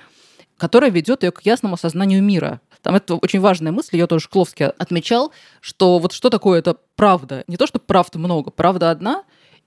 которая 0.58 0.90
ведет 0.90 1.22
ее 1.22 1.32
к 1.32 1.40
ясному 1.42 1.74
осознанию 1.74 2.22
мира. 2.22 2.60
Там 2.86 2.94
это 2.94 3.16
очень 3.16 3.40
важная 3.40 3.72
мысль, 3.72 3.96
ее 3.96 4.06
тоже 4.06 4.26
Шкловский 4.26 4.66
отмечал, 4.66 5.32
что 5.60 5.98
вот 5.98 6.12
что 6.12 6.30
такое 6.30 6.60
это 6.60 6.76
правда. 6.94 7.42
Не 7.48 7.56
то, 7.56 7.66
что 7.66 7.80
правд 7.80 8.14
много, 8.14 8.52
правда 8.52 8.92
одна, 8.92 9.24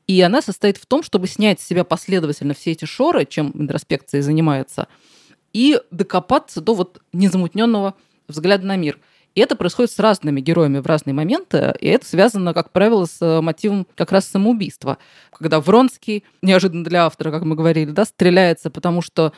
и 0.08 0.22
она 0.22 0.42
состоит 0.42 0.78
в 0.78 0.86
том, 0.86 1.04
чтобы 1.04 1.28
снять 1.28 1.60
с 1.60 1.68
себя 1.68 1.84
последовательно 1.84 2.54
все 2.54 2.72
эти 2.72 2.86
шоры, 2.86 3.26
чем 3.26 3.52
интроспекция 3.54 4.22
занимается, 4.22 4.88
и 5.52 5.82
докопаться 5.92 6.62
до 6.62 6.76
вот 6.76 7.02
незамутненного 7.12 7.96
взгляда 8.30 8.66
на 8.66 8.78
мир. 8.78 9.02
И 9.36 9.42
это 9.42 9.58
происходит 9.58 9.92
с 9.92 10.00
разными 10.00 10.40
героями 10.40 10.80
в 10.80 10.86
разные 10.86 11.14
моменты, 11.14 11.76
и 11.82 11.90
это 11.90 12.06
связано, 12.06 12.54
как 12.54 12.72
правило, 12.72 13.04
с 13.04 13.42
мотивом 13.42 13.86
как 13.96 14.14
раз 14.14 14.30
самоубийства. 14.30 14.98
Когда 15.38 15.60
Вронский, 15.60 16.24
неожиданно 16.42 16.86
для 16.86 17.06
автора, 17.06 17.32
как 17.32 17.44
мы 17.44 17.58
говорили, 17.58 17.92
да, 17.92 18.06
стреляется, 18.06 18.70
потому 18.70 19.02
что 19.02 19.34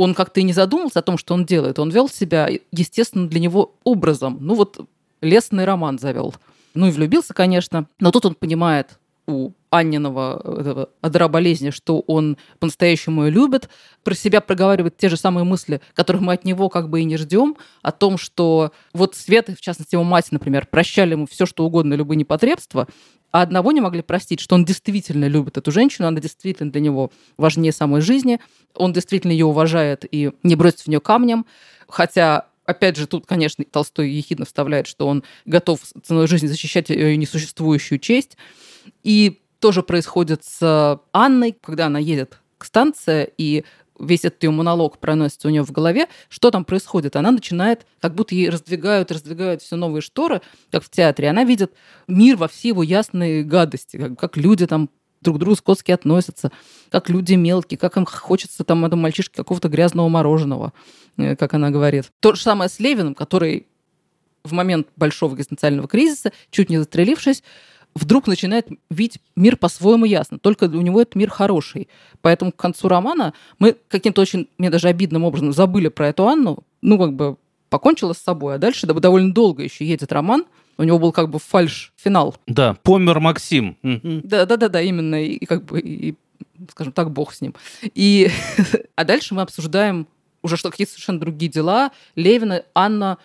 он 0.00 0.14
как-то 0.14 0.40
и 0.40 0.44
не 0.44 0.52
задумался 0.52 1.00
о 1.00 1.02
том, 1.02 1.18
что 1.18 1.34
он 1.34 1.44
делает. 1.44 1.78
Он 1.78 1.90
вел 1.90 2.08
себя, 2.08 2.48
естественно, 2.72 3.28
для 3.28 3.40
него 3.40 3.74
образом. 3.84 4.38
Ну 4.40 4.54
вот 4.54 4.80
лесный 5.20 5.64
роман 5.64 5.98
завел. 5.98 6.34
Ну 6.74 6.86
и 6.86 6.90
влюбился, 6.90 7.34
конечно. 7.34 7.86
Но 7.98 8.10
тут 8.10 8.24
он 8.24 8.34
понимает 8.34 8.98
у 9.30 9.54
Анниного 9.70 10.60
этого 10.60 10.90
одра 11.00 11.28
болезни, 11.28 11.70
что 11.70 12.00
он 12.00 12.36
по-настоящему 12.58 13.24
ее 13.24 13.30
любит, 13.30 13.68
про 14.02 14.14
себя 14.14 14.40
проговаривает 14.40 14.96
те 14.96 15.08
же 15.08 15.16
самые 15.16 15.44
мысли, 15.44 15.80
которых 15.94 16.22
мы 16.22 16.32
от 16.32 16.44
него 16.44 16.68
как 16.68 16.88
бы 16.88 17.00
и 17.00 17.04
не 17.04 17.16
ждем, 17.16 17.56
о 17.82 17.92
том, 17.92 18.18
что 18.18 18.72
вот 18.92 19.14
Света, 19.14 19.54
в 19.54 19.60
частности 19.60 19.94
его 19.94 20.04
мать, 20.04 20.32
например, 20.32 20.66
прощали 20.66 21.12
ему 21.12 21.26
все, 21.26 21.46
что 21.46 21.64
угодно, 21.64 21.94
любые 21.94 22.16
непотребства, 22.16 22.88
а 23.32 23.42
одного 23.42 23.70
не 23.70 23.80
могли 23.80 24.02
простить, 24.02 24.40
что 24.40 24.56
он 24.56 24.64
действительно 24.64 25.26
любит 25.26 25.56
эту 25.56 25.70
женщину, 25.70 26.08
она 26.08 26.20
действительно 26.20 26.72
для 26.72 26.80
него 26.80 27.12
важнее 27.36 27.72
самой 27.72 28.00
жизни, 28.00 28.40
он 28.74 28.92
действительно 28.92 29.30
ее 29.32 29.46
уважает 29.46 30.04
и 30.10 30.32
не 30.42 30.56
бросит 30.56 30.80
в 30.80 30.88
нее 30.88 31.00
камнем, 31.00 31.46
хотя 31.88 32.46
Опять 32.70 32.96
же, 32.96 33.08
тут, 33.08 33.26
конечно, 33.26 33.64
Толстой 33.64 34.10
ехидно 34.10 34.44
вставляет, 34.44 34.86
что 34.86 35.08
он 35.08 35.24
готов 35.44 35.80
ценой 36.04 36.28
жизни 36.28 36.46
защищать 36.46 36.88
ее 36.88 37.16
несуществующую 37.16 37.98
честь. 37.98 38.36
И 39.02 39.40
тоже 39.58 39.82
происходит 39.82 40.44
с 40.44 41.00
Анной, 41.12 41.56
когда 41.60 41.86
она 41.86 41.98
едет 41.98 42.40
к 42.58 42.64
станции, 42.64 43.32
и 43.38 43.64
весь 43.98 44.24
этот 44.24 44.42
ее 44.42 44.50
монолог 44.50 44.98
проносится 44.98 45.48
у 45.48 45.50
нее 45.50 45.62
в 45.62 45.72
голове, 45.72 46.08
что 46.28 46.50
там 46.50 46.64
происходит? 46.64 47.16
Она 47.16 47.30
начинает, 47.30 47.86
как 48.00 48.14
будто 48.14 48.34
ей 48.34 48.48
раздвигают, 48.48 49.12
раздвигают 49.12 49.62
все 49.62 49.76
новые 49.76 50.02
шторы, 50.02 50.40
как 50.70 50.84
в 50.84 50.90
театре. 50.90 51.28
Она 51.28 51.44
видит 51.44 51.72
мир 52.08 52.36
во 52.36 52.48
все 52.48 52.68
его 52.68 52.82
ясные 52.82 53.44
гадости, 53.44 53.96
как, 53.96 54.18
как 54.18 54.36
люди 54.36 54.66
там 54.66 54.88
друг 55.20 55.36
к 55.36 55.40
другу 55.40 55.56
скотски 55.56 55.92
относятся, 55.92 56.50
как 56.90 57.10
люди 57.10 57.34
мелкие, 57.34 57.76
как 57.76 57.96
им 57.96 58.06
хочется 58.06 58.64
там 58.64 58.84
этому 58.84 59.02
мальчишке 59.02 59.36
какого-то 59.36 59.68
грязного 59.68 60.08
мороженого, 60.08 60.72
э, 61.18 61.36
как 61.36 61.54
она 61.54 61.70
говорит. 61.70 62.10
То 62.20 62.34
же 62.34 62.40
самое 62.40 62.70
с 62.70 62.80
Левиным, 62.80 63.14
который 63.14 63.66
в 64.42 64.52
момент 64.52 64.88
большого 64.96 65.34
экзистенциального 65.34 65.86
кризиса, 65.86 66.32
чуть 66.50 66.70
не 66.70 66.78
застрелившись, 66.78 67.42
вдруг 67.94 68.26
начинает 68.26 68.68
видеть 68.90 69.20
мир 69.36 69.56
по-своему 69.56 70.04
ясно. 70.04 70.38
Только 70.38 70.64
у 70.64 70.80
него 70.80 71.02
этот 71.02 71.16
мир 71.16 71.30
хороший. 71.30 71.88
Поэтому 72.20 72.52
к 72.52 72.56
концу 72.56 72.88
романа 72.88 73.34
мы 73.58 73.76
каким-то 73.88 74.20
очень, 74.20 74.48
мне 74.58 74.70
даже 74.70 74.88
обидным 74.88 75.24
образом 75.24 75.52
забыли 75.52 75.88
про 75.88 76.08
эту 76.08 76.28
Анну. 76.28 76.64
Ну, 76.82 76.98
как 76.98 77.14
бы 77.14 77.36
покончила 77.68 78.12
с 78.12 78.18
собой, 78.18 78.56
а 78.56 78.58
дальше 78.58 78.86
довольно 78.86 79.32
долго 79.32 79.62
еще 79.62 79.86
едет 79.86 80.12
роман, 80.12 80.44
у 80.76 80.82
него 80.82 80.98
был 80.98 81.12
как 81.12 81.30
бы 81.30 81.38
фальш-финал. 81.38 82.36
Да, 82.46 82.74
помер 82.82 83.20
Максим. 83.20 83.76
Да, 83.82 84.46
да, 84.46 84.56
да, 84.56 84.68
да, 84.68 84.80
именно. 84.80 85.22
И, 85.22 85.34
и 85.34 85.46
как 85.46 85.64
бы, 85.64 85.78
и, 85.78 86.16
скажем 86.70 86.92
так, 86.92 87.12
бог 87.12 87.32
с 87.32 87.40
ним. 87.40 87.54
И, 87.82 88.30
а 88.96 89.04
дальше 89.04 89.34
мы 89.34 89.42
обсуждаем 89.42 90.06
уже 90.42 90.56
что 90.56 90.70
какие-то 90.70 90.92
совершенно 90.92 91.20
другие 91.20 91.50
дела. 91.50 91.92
Левина, 92.16 92.64
Анна 92.74 93.18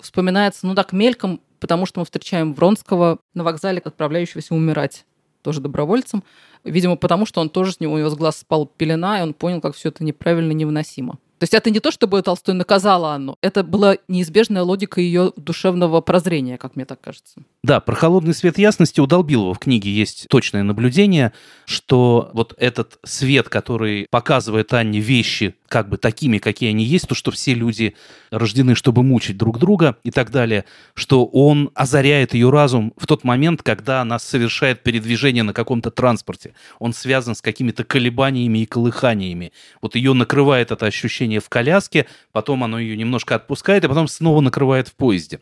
вспоминается, 0.00 0.66
ну 0.66 0.74
так, 0.74 0.92
мельком, 0.92 1.40
потому 1.64 1.86
что 1.86 2.00
мы 2.00 2.04
встречаем 2.04 2.52
Вронского 2.52 3.20
на 3.32 3.42
вокзале, 3.42 3.80
отправляющегося 3.82 4.54
умирать, 4.54 5.06
тоже 5.40 5.62
добровольцем. 5.62 6.22
Видимо, 6.62 6.96
потому 6.96 7.24
что 7.24 7.40
он 7.40 7.48
тоже 7.48 7.72
с 7.72 7.80
него, 7.80 7.94
у 7.94 7.98
него 7.98 8.10
с 8.10 8.14
глаз 8.14 8.36
спал 8.36 8.66
пелена, 8.66 9.20
и 9.20 9.22
он 9.22 9.32
понял, 9.32 9.62
как 9.62 9.74
все 9.74 9.88
это 9.88 10.04
неправильно, 10.04 10.52
невыносимо. 10.52 11.12
То 11.38 11.44
есть 11.44 11.54
это 11.54 11.70
не 11.70 11.80
то, 11.80 11.90
чтобы 11.90 12.20
Толстой 12.20 12.54
наказала 12.54 13.14
Анну, 13.14 13.38
это 13.40 13.64
была 13.64 13.96
неизбежная 14.08 14.62
логика 14.62 15.00
ее 15.00 15.32
душевного 15.36 16.02
прозрения, 16.02 16.58
как 16.58 16.76
мне 16.76 16.84
так 16.84 17.00
кажется. 17.00 17.40
Да, 17.62 17.80
про 17.80 17.94
холодный 17.94 18.34
свет 18.34 18.58
ясности 18.58 19.00
у 19.00 19.06
Долбилова 19.06 19.54
в 19.54 19.58
книге 19.58 19.90
есть 19.90 20.26
точное 20.28 20.62
наблюдение, 20.64 21.32
что 21.64 22.30
вот 22.34 22.54
этот 22.58 22.98
свет, 23.04 23.48
который 23.48 24.06
показывает 24.10 24.74
Анне 24.74 25.00
вещи 25.00 25.54
как 25.74 25.88
бы 25.88 25.96
такими, 25.96 26.38
какие 26.38 26.70
они 26.70 26.84
есть, 26.84 27.08
то, 27.08 27.16
что 27.16 27.32
все 27.32 27.52
люди 27.52 27.96
рождены, 28.30 28.76
чтобы 28.76 29.02
мучить 29.02 29.36
друг 29.36 29.58
друга 29.58 29.96
и 30.04 30.12
так 30.12 30.30
далее, 30.30 30.66
что 30.94 31.24
он 31.24 31.72
озаряет 31.74 32.32
ее 32.32 32.48
разум 32.50 32.92
в 32.96 33.08
тот 33.08 33.24
момент, 33.24 33.64
когда 33.64 34.00
она 34.00 34.20
совершает 34.20 34.84
передвижение 34.84 35.42
на 35.42 35.52
каком-то 35.52 35.90
транспорте. 35.90 36.54
Он 36.78 36.92
связан 36.92 37.34
с 37.34 37.42
какими-то 37.42 37.82
колебаниями 37.82 38.60
и 38.60 38.66
колыханиями. 38.66 39.52
Вот 39.82 39.96
ее 39.96 40.12
накрывает 40.12 40.70
это 40.70 40.86
ощущение 40.86 41.40
в 41.40 41.48
коляске, 41.48 42.06
потом 42.30 42.62
оно 42.62 42.78
ее 42.78 42.96
немножко 42.96 43.34
отпускает, 43.34 43.82
и 43.82 43.88
потом 43.88 44.06
снова 44.06 44.40
накрывает 44.40 44.86
в 44.86 44.94
поезде. 44.94 45.40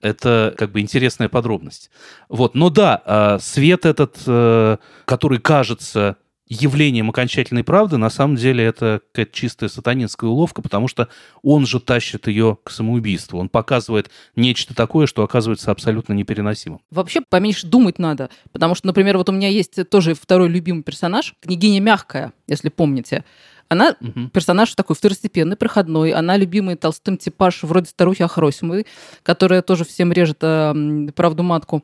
Это 0.00 0.54
как 0.56 0.70
бы 0.70 0.78
интересная 0.78 1.28
подробность. 1.28 1.90
Вот, 2.28 2.54
но 2.54 2.70
да, 2.70 3.02
а, 3.04 3.38
свет 3.40 3.84
этот, 3.84 4.16
э, 4.28 4.76
который 5.06 5.40
кажется 5.40 6.18
явлением 6.52 7.10
окончательной 7.10 7.64
правды, 7.64 7.96
на 7.96 8.10
самом 8.10 8.36
деле 8.36 8.64
это 8.64 9.00
какая-то 9.12 9.34
чистая 9.34 9.68
сатанинская 9.68 10.28
уловка, 10.28 10.60
потому 10.60 10.86
что 10.86 11.08
он 11.42 11.66
же 11.66 11.80
тащит 11.80 12.26
ее 12.26 12.58
к 12.62 12.70
самоубийству. 12.70 13.38
Он 13.38 13.48
показывает 13.48 14.10
нечто 14.36 14.74
такое, 14.74 15.06
что 15.06 15.22
оказывается 15.22 15.70
абсолютно 15.70 16.12
непереносимым. 16.12 16.80
Вообще 16.90 17.20
поменьше 17.22 17.66
думать 17.66 17.98
надо, 17.98 18.28
потому 18.52 18.74
что, 18.74 18.86
например, 18.86 19.16
вот 19.16 19.28
у 19.28 19.32
меня 19.32 19.48
есть 19.48 19.88
тоже 19.88 20.14
второй 20.14 20.48
любимый 20.48 20.82
персонаж, 20.82 21.34
княгиня 21.40 21.80
Мягкая, 21.80 22.32
если 22.46 22.68
помните. 22.68 23.24
Она 23.68 23.96
угу. 24.00 24.28
персонаж 24.28 24.74
такой 24.74 24.94
второстепенный, 24.94 25.56
проходной. 25.56 26.12
Она 26.12 26.36
любимый 26.36 26.76
Толстым 26.76 27.16
типаж 27.16 27.62
вроде 27.62 27.86
старухи 27.86 28.22
Ахросимовой, 28.22 28.86
которая 29.22 29.62
тоже 29.62 29.86
всем 29.86 30.12
режет 30.12 30.38
э, 30.42 31.08
правду 31.16 31.42
матку. 31.42 31.82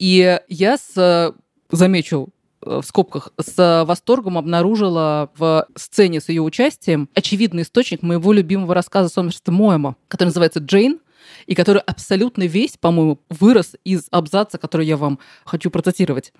И 0.00 0.40
я 0.48 0.76
с, 0.76 1.32
замечу, 1.70 2.28
э, 2.28 2.41
в 2.64 2.82
скобках, 2.82 3.32
с 3.38 3.84
восторгом 3.86 4.38
обнаружила 4.38 5.30
в 5.36 5.66
сцене 5.76 6.20
с 6.20 6.28
ее 6.28 6.42
участием 6.42 7.08
очевидный 7.14 7.62
источник 7.62 8.02
моего 8.02 8.32
любимого 8.32 8.74
рассказа 8.74 9.08
Сомерста 9.08 9.52
Моэма, 9.52 9.96
который 10.08 10.28
называется 10.28 10.60
«Джейн», 10.60 11.00
и 11.46 11.54
который 11.54 11.82
абсолютно 11.82 12.44
весь, 12.44 12.76
по-моему, 12.76 13.20
вырос 13.28 13.74
из 13.84 14.06
абзаца, 14.10 14.58
который 14.58 14.86
я 14.86 14.96
вам 14.96 15.18
хочу 15.44 15.70
процитировать. 15.70 16.32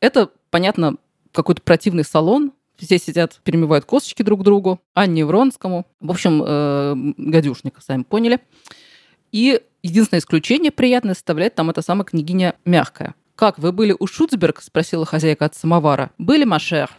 Это, 0.00 0.30
понятно, 0.50 0.96
какой-то 1.32 1.62
противный 1.62 2.04
салон, 2.04 2.52
все 2.76 2.98
сидят, 2.98 3.40
перемывают 3.42 3.84
косточки 3.84 4.22
друг 4.22 4.44
другу. 4.44 4.80
Анне 4.94 5.24
Вронскому. 5.24 5.86
В 6.00 6.10
общем, 6.10 6.42
э, 6.46 7.72
сами 7.80 8.02
поняли. 8.04 8.38
И 9.32 9.60
единственное 9.82 10.20
исключение 10.20 10.70
приятное 10.70 11.14
составляет 11.14 11.54
там 11.54 11.70
эта 11.70 11.82
самая 11.82 12.04
княгиня 12.04 12.54
Мягкая. 12.64 13.14
«Как, 13.38 13.56
вы 13.60 13.70
были 13.70 13.94
у 13.96 14.08
Шуцберг?»– 14.08 14.60
спросила 14.62 15.06
хозяйка 15.06 15.44
от 15.44 15.54
самовара. 15.54 16.10
«Были, 16.18 16.42
Машер». 16.42 16.90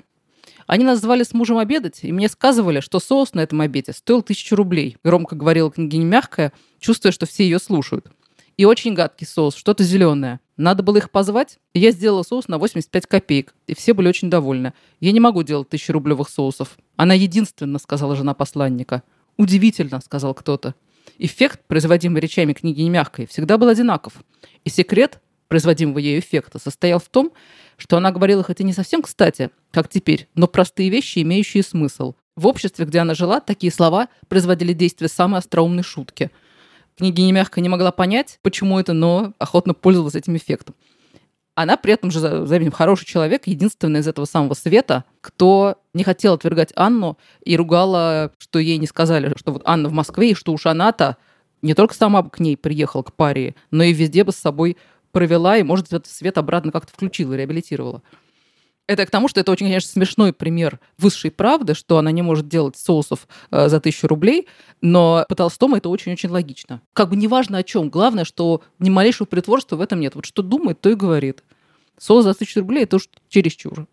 Они 0.68 0.86
нас 0.86 1.02
звали 1.02 1.24
с 1.24 1.34
мужем 1.34 1.58
обедать, 1.58 2.00
и 2.04 2.14
мне 2.14 2.30
сказывали, 2.30 2.80
что 2.80 3.02
соус 3.02 3.34
на 3.34 3.42
этом 3.42 3.60
обеде 3.60 3.92
стоил 3.92 4.22
тысячу 4.22 4.56
рублей. 4.56 4.96
Громко 5.04 5.36
говорила 5.36 5.70
княгиня 5.70 6.06
Мягкая, 6.06 6.54
чувствуя, 6.80 7.12
что 7.12 7.26
все 7.26 7.44
ее 7.44 7.60
слушают. 7.60 8.10
И 8.56 8.64
очень 8.64 8.94
гадкий 8.94 9.28
соус, 9.28 9.54
что-то 9.54 9.84
зеленое. 9.84 10.40
Надо 10.56 10.82
было 10.82 10.96
их 10.96 11.12
позвать, 11.12 11.60
и 11.74 11.82
я 11.82 11.92
сделала 11.92 12.24
соус 12.24 12.48
на 12.48 12.58
85 12.58 13.06
копеек, 13.06 13.54
и 13.68 13.76
все 13.76 13.94
были 13.94 14.08
очень 14.08 14.30
довольны. 14.30 14.72
Я 15.02 15.12
не 15.12 15.20
могу 15.20 15.44
делать 15.44 15.68
тысячерублевых 15.68 16.30
соусов. 16.30 16.78
Она 16.96 17.16
единственная, 17.16 17.80
сказала 17.80 18.16
жена 18.16 18.34
посланника. 18.34 19.04
Удивительно, 19.36 20.00
сказал 20.00 20.34
кто-то. 20.34 20.74
Эффект, 21.18 21.60
производимый 21.68 22.22
речами 22.22 22.54
книги 22.54 22.88
Мягкой, 22.88 23.28
всегда 23.28 23.58
был 23.58 23.68
одинаков. 23.68 24.14
И 24.64 24.70
секрет 24.70 25.20
производимого 25.50 26.00
ею 26.00 26.22
эффекта 26.22 26.60
состоял 26.60 27.00
в 27.00 27.10
том, 27.10 27.34
что 27.76 27.98
она 27.98 28.12
говорила 28.12 28.44
хоть 28.44 28.62
и 28.62 28.64
не 28.64 28.74
совсем 28.74 29.02
кстати, 29.02 29.50
как 29.72 29.90
теперь, 29.90 30.30
но 30.36 30.48
простые 30.48 30.90
вещи, 30.90 31.20
имеющие 31.20 31.64
смысл. 31.64 32.16
В 32.38 32.48
обществе, 32.48 32.86
где 32.86 33.00
она 33.00 33.14
жила, 33.16 33.42
такие 33.42 33.74
слова 33.74 34.08
производили 34.30 34.72
действие 34.72 35.10
самой 35.10 35.40
остроумной 35.40 35.84
шутки– 35.84 36.32
княгиня 37.00 37.32
мягко 37.32 37.62
не 37.62 37.70
могла 37.70 37.92
понять, 37.92 38.40
почему 38.42 38.78
это, 38.78 38.94
но 38.94 39.34
охотно 39.40 39.74
пользовалась 39.74 40.16
этим 40.16 40.36
эффектом. 40.36 40.76
Она 41.56 41.78
при 41.78 41.94
этом 41.94 42.12
же, 42.12 42.46
заметим, 42.46 42.72
хороший 42.72 43.06
человек, 43.06 43.48
единственная 43.48 44.02
из 44.02 44.08
этого 44.08 44.26
самого 44.26 44.54
света, 44.54 45.06
кто 45.22 45.78
не 45.94 46.04
хотел 46.04 46.34
отвергать 46.34 46.72
Анну 46.76 47.18
и 47.44 47.58
ругала, 47.58 48.32
что 48.38 48.60
ей 48.60 48.78
не 48.78 48.88
сказали, 48.88 49.34
что 49.38 49.54
вот 49.54 49.62
Анна 49.66 49.90
в 49.90 49.94
Москве, 49.94 50.32
и 50.32 50.36
что 50.36 50.54
уж 50.54 50.66
она-то 50.66 51.18
не 51.62 51.74
только 51.74 51.94
сама 51.96 52.22
бы 52.22 52.30
к 52.30 52.40
ней 52.40 52.56
приехала, 52.56 53.02
к 53.02 53.14
паре, 53.14 53.56
но 53.72 53.84
и 53.84 53.92
везде 53.92 54.24
бы 54.24 54.32
с 54.32 54.38
собой 54.38 54.78
провела, 55.12 55.58
и, 55.58 55.64
может, 55.64 55.88
этот 55.88 56.08
свет 56.08 56.38
обратно 56.38 56.72
как-то 56.72 56.94
включила, 56.94 57.34
реабилитировала. 57.34 58.02
Это 58.88 59.06
к 59.06 59.12
тому, 59.12 59.28
что 59.28 59.40
это 59.40 59.52
очень, 59.52 59.68
конечно, 59.68 59.92
смешной 59.92 60.34
пример 60.34 60.80
высшей 60.98 61.30
правды, 61.30 61.76
что 61.76 62.00
она 62.00 62.12
не 62.12 62.24
может 62.24 62.48
делать 62.48 62.76
соусов 62.76 63.28
э, 63.52 63.70
за 63.70 63.80
тысячу 63.80 64.08
рублей, 64.08 64.48
но 64.82 65.26
по 65.30 65.36
Толстому 65.36 65.76
это 65.76 65.90
очень-очень 65.90 66.30
логично. 66.30 66.82
Как 66.94 67.10
бы 67.10 67.16
неважно 67.16 67.60
о 67.60 67.64
чем, 67.64 67.90
главное, 67.90 68.26
что 68.26 68.64
ни 68.80 68.90
малейшего 68.90 69.28
притворства 69.28 69.76
в 69.76 69.82
этом 69.82 70.00
нет. 70.00 70.16
Вот 70.16 70.26
что 70.26 70.42
думает, 70.42 70.82
то 70.82 70.90
и 70.90 70.96
говорит. 70.96 71.44
Соус 72.00 72.24
за 72.24 72.34
тысячу 72.34 72.62
рублей– 72.62 72.84
это 72.86 72.96
уж 72.96 73.10
чересчур. 73.28 73.86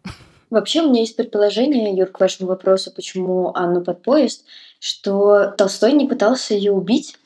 Вообще 0.48 0.80
у 0.80 0.88
меня 0.88 1.00
есть 1.00 1.16
предположение, 1.16 1.94
Юр, 1.94 2.08
к 2.08 2.20
вашему 2.20 2.48
вопросу, 2.48 2.90
почему 2.94 3.52
Анну 3.54 3.82
под 3.82 4.02
поезд, 4.02 4.44
что 4.78 5.52
Толстой 5.58 5.92
не 5.92 6.06
пытался 6.06 6.54
ее 6.54 6.72
убить, 6.72 7.18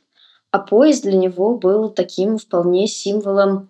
а 0.51 0.59
поезд 0.59 1.03
для 1.03 1.17
него 1.17 1.57
был 1.57 1.91
таким 1.91 2.39
вполне 2.39 2.89
символом, 2.89 3.69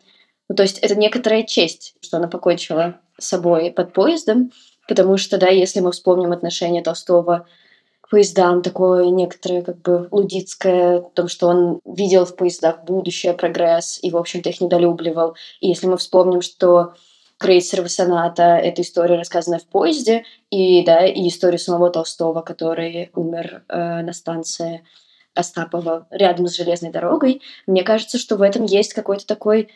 ну, 0.50 0.56
то 0.56 0.64
есть 0.64 0.80
это 0.80 0.96
некоторая 0.96 1.44
честь, 1.44 1.94
что 2.00 2.16
она 2.16 2.26
покончила 2.26 2.96
собой 3.16 3.70
под 3.70 3.92
поездом, 3.92 4.50
потому 4.88 5.16
что, 5.16 5.38
да, 5.38 5.46
если 5.46 5.78
мы 5.78 5.92
вспомним 5.92 6.32
отношение 6.32 6.82
Толстого 6.82 7.46
к 8.00 8.10
поездам, 8.10 8.60
такое 8.60 9.06
некоторое 9.10 9.62
как 9.62 9.80
бы 9.80 10.08
лудицкое, 10.10 10.98
о 10.98 11.02
том, 11.02 11.28
что 11.28 11.46
он 11.46 11.80
видел 11.84 12.24
в 12.24 12.34
поездах 12.34 12.82
будущее, 12.82 13.32
прогресс, 13.32 14.00
и, 14.02 14.10
в 14.10 14.16
общем-то, 14.16 14.48
их 14.48 14.60
недолюбливал. 14.60 15.36
И 15.60 15.68
если 15.68 15.86
мы 15.86 15.96
вспомним, 15.98 16.42
что 16.42 16.94
Крейцерова 17.38 17.86
соната— 17.86 18.42
это 18.42 18.82
история, 18.82 19.18
рассказанная 19.18 19.60
в 19.60 19.66
поезде, 19.66 20.24
и, 20.50 20.84
да, 20.84 21.06
и 21.06 21.28
история 21.28 21.58
самого 21.58 21.90
Толстого, 21.90 22.40
который 22.40 23.12
умер 23.14 23.62
э, 23.68 24.02
на 24.02 24.12
станции 24.12 24.82
Остапова 25.32 26.08
рядом 26.10 26.48
с 26.48 26.56
железной 26.56 26.90
дорогой. 26.90 27.40
Мне 27.68 27.84
кажется, 27.84 28.18
что 28.18 28.34
в 28.34 28.42
этом 28.42 28.64
есть 28.64 28.94
какой-то 28.94 29.24
такой 29.28 29.68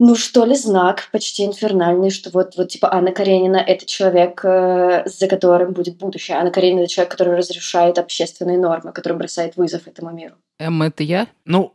ну, 0.00 0.16
что 0.16 0.46
ли, 0.46 0.56
знак 0.56 1.10
почти 1.12 1.44
инфернальный, 1.44 2.08
что 2.10 2.30
вот, 2.30 2.56
вот 2.56 2.68
типа 2.68 2.90
Анна 2.90 3.12
Каренина— 3.12 3.56
это 3.66 3.84
человек, 3.84 4.40
э, 4.42 5.02
за 5.04 5.28
которым 5.28 5.74
будет 5.74 5.98
будущее. 5.98 6.38
Анна 6.38 6.50
Каренина— 6.50 6.80
это 6.84 6.88
человек, 6.88 7.10
который 7.10 7.36
разрешает 7.36 7.98
общественные 7.98 8.56
нормы, 8.56 8.92
который 8.92 9.18
бросает 9.18 9.56
вызов 9.56 9.86
этому 9.86 10.10
миру. 10.10 10.36
Эмма— 10.58 10.86
это 10.88 11.02
я? 11.02 11.28
Ну, 11.44 11.74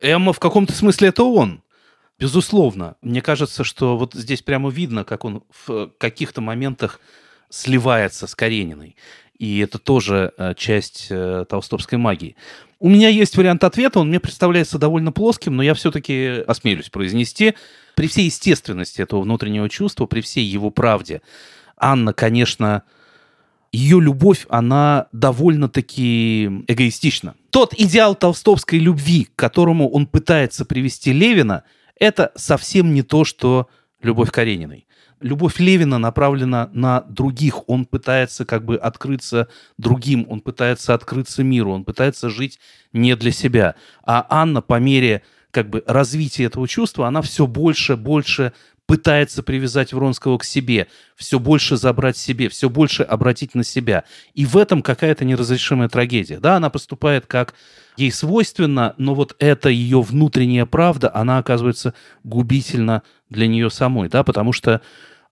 Эмма 0.00 0.32
в 0.32 0.38
каком-то 0.38 0.72
смысле 0.72 1.08
это 1.08 1.24
он. 1.24 1.64
Безусловно. 2.16 2.94
Мне 3.02 3.20
кажется, 3.20 3.64
что 3.64 3.96
вот 3.96 4.14
здесь 4.14 4.42
прямо 4.42 4.70
видно, 4.70 5.02
как 5.02 5.24
он 5.24 5.42
в 5.66 5.90
каких-то 5.98 6.40
моментах 6.40 7.00
сливается 7.48 8.28
с 8.28 8.36
Карениной. 8.36 8.94
И 9.42 9.58
это 9.58 9.78
тоже 9.78 10.32
э, 10.38 10.54
часть 10.56 11.08
э, 11.10 11.44
толстовской 11.48 11.98
магии. 11.98 12.36
У 12.78 12.88
меня 12.88 13.08
есть 13.08 13.36
вариант 13.36 13.64
ответа, 13.64 13.98
он 13.98 14.08
мне 14.08 14.20
представляется 14.20 14.78
довольно 14.78 15.10
плоским, 15.10 15.56
но 15.56 15.64
я 15.64 15.74
все-таки 15.74 16.44
осмелюсь 16.46 16.90
произнести. 16.90 17.54
При 17.96 18.06
всей 18.06 18.26
естественности 18.26 19.02
этого 19.02 19.22
внутреннего 19.22 19.68
чувства, 19.68 20.06
при 20.06 20.20
всей 20.20 20.44
его 20.44 20.70
правде, 20.70 21.22
Анна, 21.76 22.12
конечно, 22.12 22.84
ее 23.72 24.00
любовь, 24.00 24.46
она 24.48 25.08
довольно-таки 25.10 26.44
эгоистична. 26.68 27.34
Тот 27.50 27.74
идеал 27.76 28.14
толстовской 28.14 28.78
любви, 28.78 29.24
к 29.24 29.34
которому 29.34 29.90
он 29.90 30.06
пытается 30.06 30.64
привести 30.64 31.12
Левина– 31.12 31.64
это 32.02 32.32
совсем 32.34 32.94
не 32.94 33.02
то, 33.02 33.24
что 33.24 33.68
любовь 34.02 34.30
Карениной. 34.30 34.86
Любовь 35.22 35.58
Левина 35.58 35.98
направлена 35.98 36.70
на 36.72 37.02
других. 37.08 37.68
Он 37.68 37.84
пытается 37.84 38.44
как 38.44 38.64
бы 38.64 38.76
открыться 38.76 39.48
другим, 39.78 40.26
он 40.28 40.40
пытается 40.40 40.94
открыться 40.94 41.42
миру, 41.42 41.72
он 41.72 41.84
пытается 41.84 42.28
жить 42.28 42.58
не 42.92 43.16
для 43.16 43.32
себя. 43.32 43.74
А 44.04 44.26
Анна 44.28 44.60
по 44.62 44.78
мере 44.78 45.22
как 45.50 45.68
бы 45.68 45.84
развития 45.86 46.44
этого 46.44 46.66
чувства, 46.66 47.06
она 47.06 47.22
все 47.22 47.46
больше, 47.46 47.96
больше 47.96 48.52
пытается 48.86 49.42
привязать 49.42 49.92
Вронского 49.92 50.38
к 50.38 50.44
себе, 50.44 50.88
все 51.16 51.38
больше 51.38 51.76
забрать 51.76 52.16
себе, 52.16 52.48
все 52.48 52.68
больше 52.68 53.02
обратить 53.02 53.54
на 53.54 53.64
себя. 53.64 54.04
И 54.34 54.44
в 54.44 54.56
этом 54.56 54.82
какая-то 54.82 55.24
неразрешимая 55.24 55.88
трагедия. 55.88 56.38
Да, 56.40 56.56
она 56.56 56.68
поступает 56.68 57.26
как 57.26 57.54
ей 57.96 58.10
свойственно, 58.10 58.94
но 58.98 59.14
вот 59.14 59.36
эта 59.38 59.68
ее 59.68 60.00
внутренняя 60.00 60.66
правда, 60.66 61.10
она 61.14 61.38
оказывается 61.38 61.94
губительна 62.24 63.02
для 63.30 63.46
нее 63.46 63.70
самой, 63.70 64.08
да, 64.08 64.24
потому 64.24 64.52
что 64.52 64.82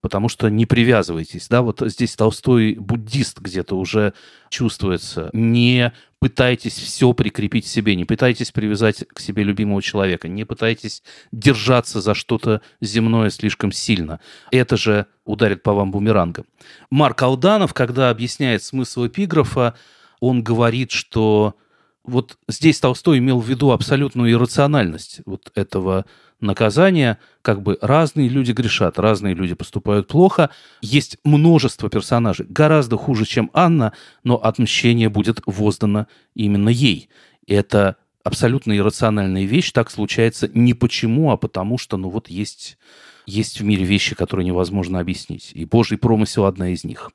потому 0.01 0.29
что 0.29 0.49
не 0.49 0.65
привязывайтесь, 0.65 1.47
да, 1.47 1.61
вот 1.61 1.81
здесь 1.85 2.15
Толстой 2.15 2.75
буддист 2.75 3.39
где-то 3.39 3.77
уже 3.77 4.13
чувствуется. 4.49 5.29
Не 5.31 5.93
пытайтесь 6.19 6.73
все 6.73 7.13
прикрепить 7.13 7.65
к 7.65 7.69
себе, 7.69 7.95
не 7.95 8.05
пытайтесь 8.05 8.51
привязать 8.51 9.05
к 9.07 9.19
себе 9.19 9.43
любимого 9.43 9.81
человека, 9.81 10.27
не 10.27 10.43
пытайтесь 10.43 11.03
держаться 11.31 12.01
за 12.01 12.13
что-то 12.15 12.61
земное 12.81 13.29
слишком 13.29 13.71
сильно. 13.71 14.19
Это 14.51 14.75
же 14.75 15.05
ударит 15.23 15.63
по 15.63 15.73
вам 15.73 15.91
бумерангом. 15.91 16.45
Марк 16.89 17.21
Алданов, 17.21 17.73
когда 17.73 18.09
объясняет 18.09 18.63
смысл 18.63 19.07
эпиграфа, 19.07 19.75
он 20.19 20.43
говорит, 20.43 20.91
что 20.91 21.55
вот 22.03 22.37
здесь 22.47 22.79
Толстой 22.79 23.19
имел 23.19 23.39
в 23.39 23.47
виду 23.47 23.71
абсолютную 23.71 24.31
иррациональность 24.31 25.21
вот 25.25 25.51
этого 25.55 26.05
наказания. 26.41 27.17
Как 27.41 27.61
бы 27.61 27.77
разные 27.81 28.27
люди 28.27 28.51
грешат, 28.51 28.99
разные 28.99 29.33
люди 29.33 29.55
поступают 29.55 30.07
плохо. 30.07 30.49
Есть 30.81 31.17
множество 31.23 31.89
персонажей, 31.89 32.45
гораздо 32.49 32.97
хуже, 32.97 33.25
чем 33.25 33.49
Анна, 33.53 33.93
но 34.23 34.35
отмщение 34.35 35.09
будет 35.09 35.41
воздано 35.45 36.07
именно 36.35 36.69
ей. 36.69 37.09
Это 37.47 37.97
абсолютно 38.23 38.77
иррациональная 38.77 39.45
вещь. 39.45 39.71
Так 39.71 39.91
случается 39.91 40.49
не 40.53 40.73
почему, 40.73 41.31
а 41.31 41.37
потому 41.37 41.77
что, 41.77 41.97
ну 41.97 42.09
вот, 42.09 42.29
есть, 42.29 42.77
есть 43.25 43.59
в 43.59 43.63
мире 43.63 43.83
вещи, 43.83 44.15
которые 44.15 44.45
невозможно 44.45 44.99
объяснить. 44.99 45.51
И 45.53 45.65
Божий 45.65 45.97
промысел 45.97 46.45
одна 46.45 46.69
из 46.69 46.83
них. 46.83 47.11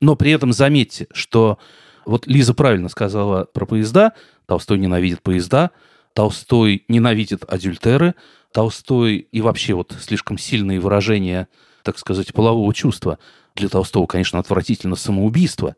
Но 0.00 0.16
при 0.16 0.32
этом 0.32 0.52
заметьте, 0.52 1.06
что 1.12 1.58
вот 2.04 2.26
Лиза 2.26 2.54
правильно 2.54 2.88
сказала 2.88 3.44
про 3.44 3.66
поезда. 3.66 4.12
Толстой 4.46 4.78
ненавидит 4.78 5.22
поезда. 5.22 5.70
Толстой 6.12 6.84
ненавидит 6.88 7.44
адюльтеры. 7.44 8.14
Толстой 8.54 9.16
и 9.16 9.40
вообще 9.40 9.74
вот 9.74 9.96
слишком 10.00 10.38
сильные 10.38 10.78
выражения, 10.78 11.48
так 11.82 11.98
сказать, 11.98 12.32
полового 12.32 12.72
чувства. 12.72 13.18
Для 13.56 13.68
Толстого, 13.68 14.06
конечно, 14.06 14.38
отвратительно 14.38 14.94
самоубийство. 14.94 15.74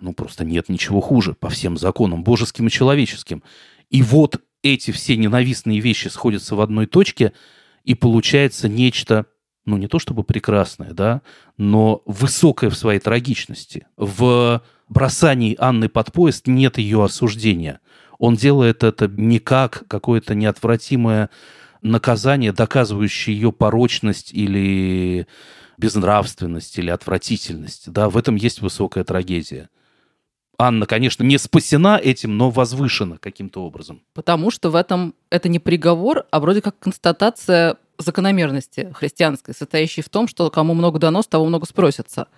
Ну, 0.00 0.12
просто 0.12 0.44
нет 0.44 0.68
ничего 0.68 1.00
хуже 1.00 1.34
по 1.34 1.48
всем 1.48 1.76
законам, 1.76 2.22
божеским 2.22 2.68
и 2.68 2.70
человеческим. 2.70 3.42
И 3.90 4.02
вот 4.02 4.40
эти 4.62 4.92
все 4.92 5.16
ненавистные 5.16 5.80
вещи 5.80 6.06
сходятся 6.06 6.54
в 6.54 6.60
одной 6.60 6.86
точке, 6.86 7.32
и 7.82 7.96
получается 7.96 8.68
нечто, 8.68 9.26
ну, 9.64 9.76
не 9.76 9.88
то 9.88 9.98
чтобы 9.98 10.22
прекрасное, 10.22 10.92
да, 10.92 11.22
но 11.56 12.00
высокое 12.06 12.70
в 12.70 12.76
своей 12.76 13.00
трагичности. 13.00 13.88
В 13.96 14.62
бросании 14.88 15.56
Анны 15.58 15.88
под 15.88 16.12
поезд 16.12 16.46
нет 16.46 16.78
ее 16.78 17.02
осуждения. 17.02 17.80
Он 18.18 18.36
делает 18.36 18.84
это 18.84 19.08
не 19.08 19.40
как 19.40 19.82
какое-то 19.88 20.36
неотвратимое 20.36 21.28
наказание, 21.82 22.52
доказывающее 22.52 23.34
ее 23.34 23.52
порочность 23.52 24.32
или 24.32 25.26
безнравственность 25.78 26.78
или 26.78 26.90
отвратительность. 26.90 27.90
Да, 27.90 28.10
в 28.10 28.16
этом 28.16 28.36
есть 28.36 28.60
высокая 28.60 29.04
трагедия. 29.04 29.70
Анна, 30.58 30.84
конечно, 30.84 31.22
не 31.22 31.38
спасена 31.38 31.96
этим, 31.96 32.36
но 32.36 32.50
возвышена 32.50 33.16
каким-то 33.16 33.64
образом. 33.64 34.02
Потому 34.12 34.50
что 34.50 34.68
в 34.68 34.74
этом 34.74 35.14
это 35.30 35.48
не 35.48 35.58
приговор, 35.58 36.26
а 36.30 36.38
вроде 36.38 36.60
как 36.60 36.78
констатация 36.78 37.78
закономерности 37.96 38.92
христианской, 38.94 39.54
состоящей 39.54 40.02
в 40.02 40.10
том, 40.10 40.28
что 40.28 40.50
кому 40.50 40.74
много 40.74 40.98
дано, 40.98 41.22
с 41.22 41.26
того 41.26 41.46
много 41.46 41.64
спросится. 41.66 42.28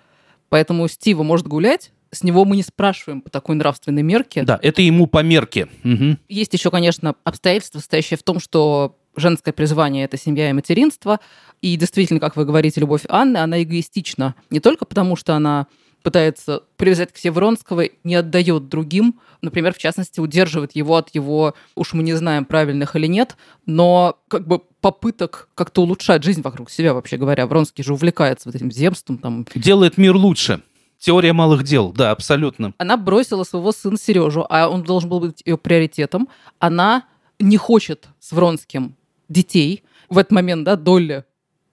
Поэтому 0.49 0.87
Стива 0.87 1.25
может 1.25 1.49
гулять, 1.49 1.91
с 2.13 2.23
него 2.23 2.45
мы 2.45 2.57
не 2.57 2.63
спрашиваем 2.63 3.23
по 3.23 3.31
такой 3.31 3.57
нравственной 3.57 4.03
мерке. 4.03 4.45
Да, 4.45 4.59
это 4.63 4.83
ему 4.83 5.07
по 5.07 5.23
мерке. 5.23 5.69
Угу. 5.83 6.19
Есть 6.29 6.53
еще, 6.53 6.71
конечно, 6.71 7.17
обстоятельства, 7.25 7.79
состоящие 7.79 8.19
в 8.19 8.23
том, 8.23 8.39
что 8.39 8.99
женское 9.17 9.53
призвание— 9.53 10.05
это 10.07 10.17
семья 10.17 10.51
и 10.51 10.53
материнство. 10.53 11.21
И 11.61 11.77
действительно, 11.77 12.21
как 12.21 12.37
вы 12.37 12.45
говорите, 12.45 12.81
любовь 12.81 13.05
Анны, 13.09 13.39
она 13.39 13.63
эгоистична. 13.63 14.35
Не 14.51 14.61
только 14.61 14.85
потому, 14.85 15.17
что 15.17 15.35
она 15.35 15.67
пытается 16.03 16.65
привязать 16.77 17.13
к 17.13 17.17
себе 17.17 17.33
Вронского, 17.33 17.85
не 18.05 18.17
отдает 18.17 18.69
другим, 18.69 19.21
например, 19.41 19.73
в 19.73 19.79
частности, 19.79 20.21
удерживает 20.21 20.73
его 20.75 20.97
от 20.97 21.15
его, 21.15 21.55
уж 21.75 21.93
мы 21.93 22.03
не 22.03 22.15
знаем, 22.15 22.45
правильных 22.45 22.97
или 22.97 23.07
нет, 23.07 23.37
но 23.67 24.19
как 24.29 24.47
бы 24.47 24.61
попыток 24.81 25.49
как-то 25.55 25.83
улучшать 25.83 26.25
жизнь 26.25 26.43
вокруг 26.43 26.71
себя, 26.71 26.93
вообще 26.95 27.17
говоря. 27.17 27.47
Вронский 27.47 27.85
же 27.85 27.95
увлекается 27.95 28.49
вот 28.49 28.57
этим 28.57 28.71
земством. 28.71 29.19
Там. 29.19 29.47
Делает 29.55 29.97
мир 29.97 30.17
лучше. 30.17 30.63
Теория 30.99 31.33
малых 31.33 31.65
дел, 31.65 31.93
да, 31.93 32.13
абсолютно. 32.13 32.75
Она 32.79 32.97
бросила 32.97 33.43
своего 33.43 33.73
сына 33.73 33.99
Сережу, 33.99 34.47
а 34.49 34.69
он 34.69 34.85
должен 34.85 35.11
был 35.11 35.19
быть 35.19 35.43
ее 35.45 35.59
приоритетом. 35.59 36.29
Она 36.61 37.05
не 37.41 37.57
хочет 37.57 38.09
с 38.21 38.31
Вронским 38.31 38.97
детей. 39.29 39.83
В 40.09 40.19
этот 40.19 40.33
момент, 40.33 40.65
да, 40.65 40.77
Долли 40.77 41.25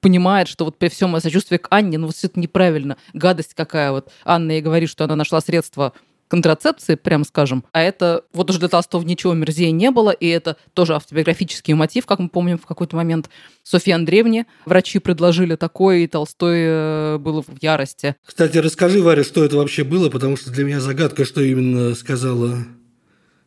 понимает, 0.01 0.47
что 0.47 0.65
вот 0.65 0.77
при 0.77 0.87
всем 0.87 1.19
сочувствии 1.19 1.57
к 1.57 1.67
Анне, 1.69 1.97
ну 1.97 2.07
вот 2.07 2.15
все 2.15 2.27
это 2.27 2.39
неправильно, 2.39 2.97
гадость 3.13 3.53
какая 3.53 3.91
вот. 3.91 4.11
Анна 4.23 4.53
ей 4.53 4.61
говорит, 4.61 4.89
что 4.89 5.03
она 5.03 5.15
нашла 5.15 5.41
средства 5.41 5.93
контрацепции, 6.29 6.95
прям 6.95 7.25
скажем. 7.25 7.65
А 7.73 7.81
это 7.81 8.23
вот 8.33 8.49
уже 8.49 8.59
для 8.59 8.69
Толстого 8.69 9.03
ничего 9.03 9.33
мерзее 9.33 9.71
не 9.71 9.91
было, 9.91 10.11
и 10.11 10.27
это 10.27 10.57
тоже 10.73 10.95
автобиографический 10.95 11.73
мотив, 11.73 12.05
как 12.05 12.19
мы 12.19 12.29
помним 12.29 12.57
в 12.57 12.65
какой-то 12.65 12.95
момент. 12.95 13.29
Софье 13.63 13.95
Андреевне 13.95 14.45
врачи 14.65 14.99
предложили 14.99 15.55
такое, 15.55 15.97
и 15.97 16.07
Толстой 16.07 16.59
э, 16.59 17.17
был 17.17 17.41
в 17.41 17.61
ярости. 17.61 18.15
Кстати, 18.23 18.59
расскажи, 18.59 19.01
Варя, 19.01 19.23
что 19.23 19.43
это 19.43 19.57
вообще 19.57 19.83
было, 19.83 20.09
потому 20.09 20.37
что 20.37 20.51
для 20.51 20.63
меня 20.63 20.79
загадка, 20.79 21.25
что 21.25 21.41
именно 21.41 21.95
сказала 21.95 22.59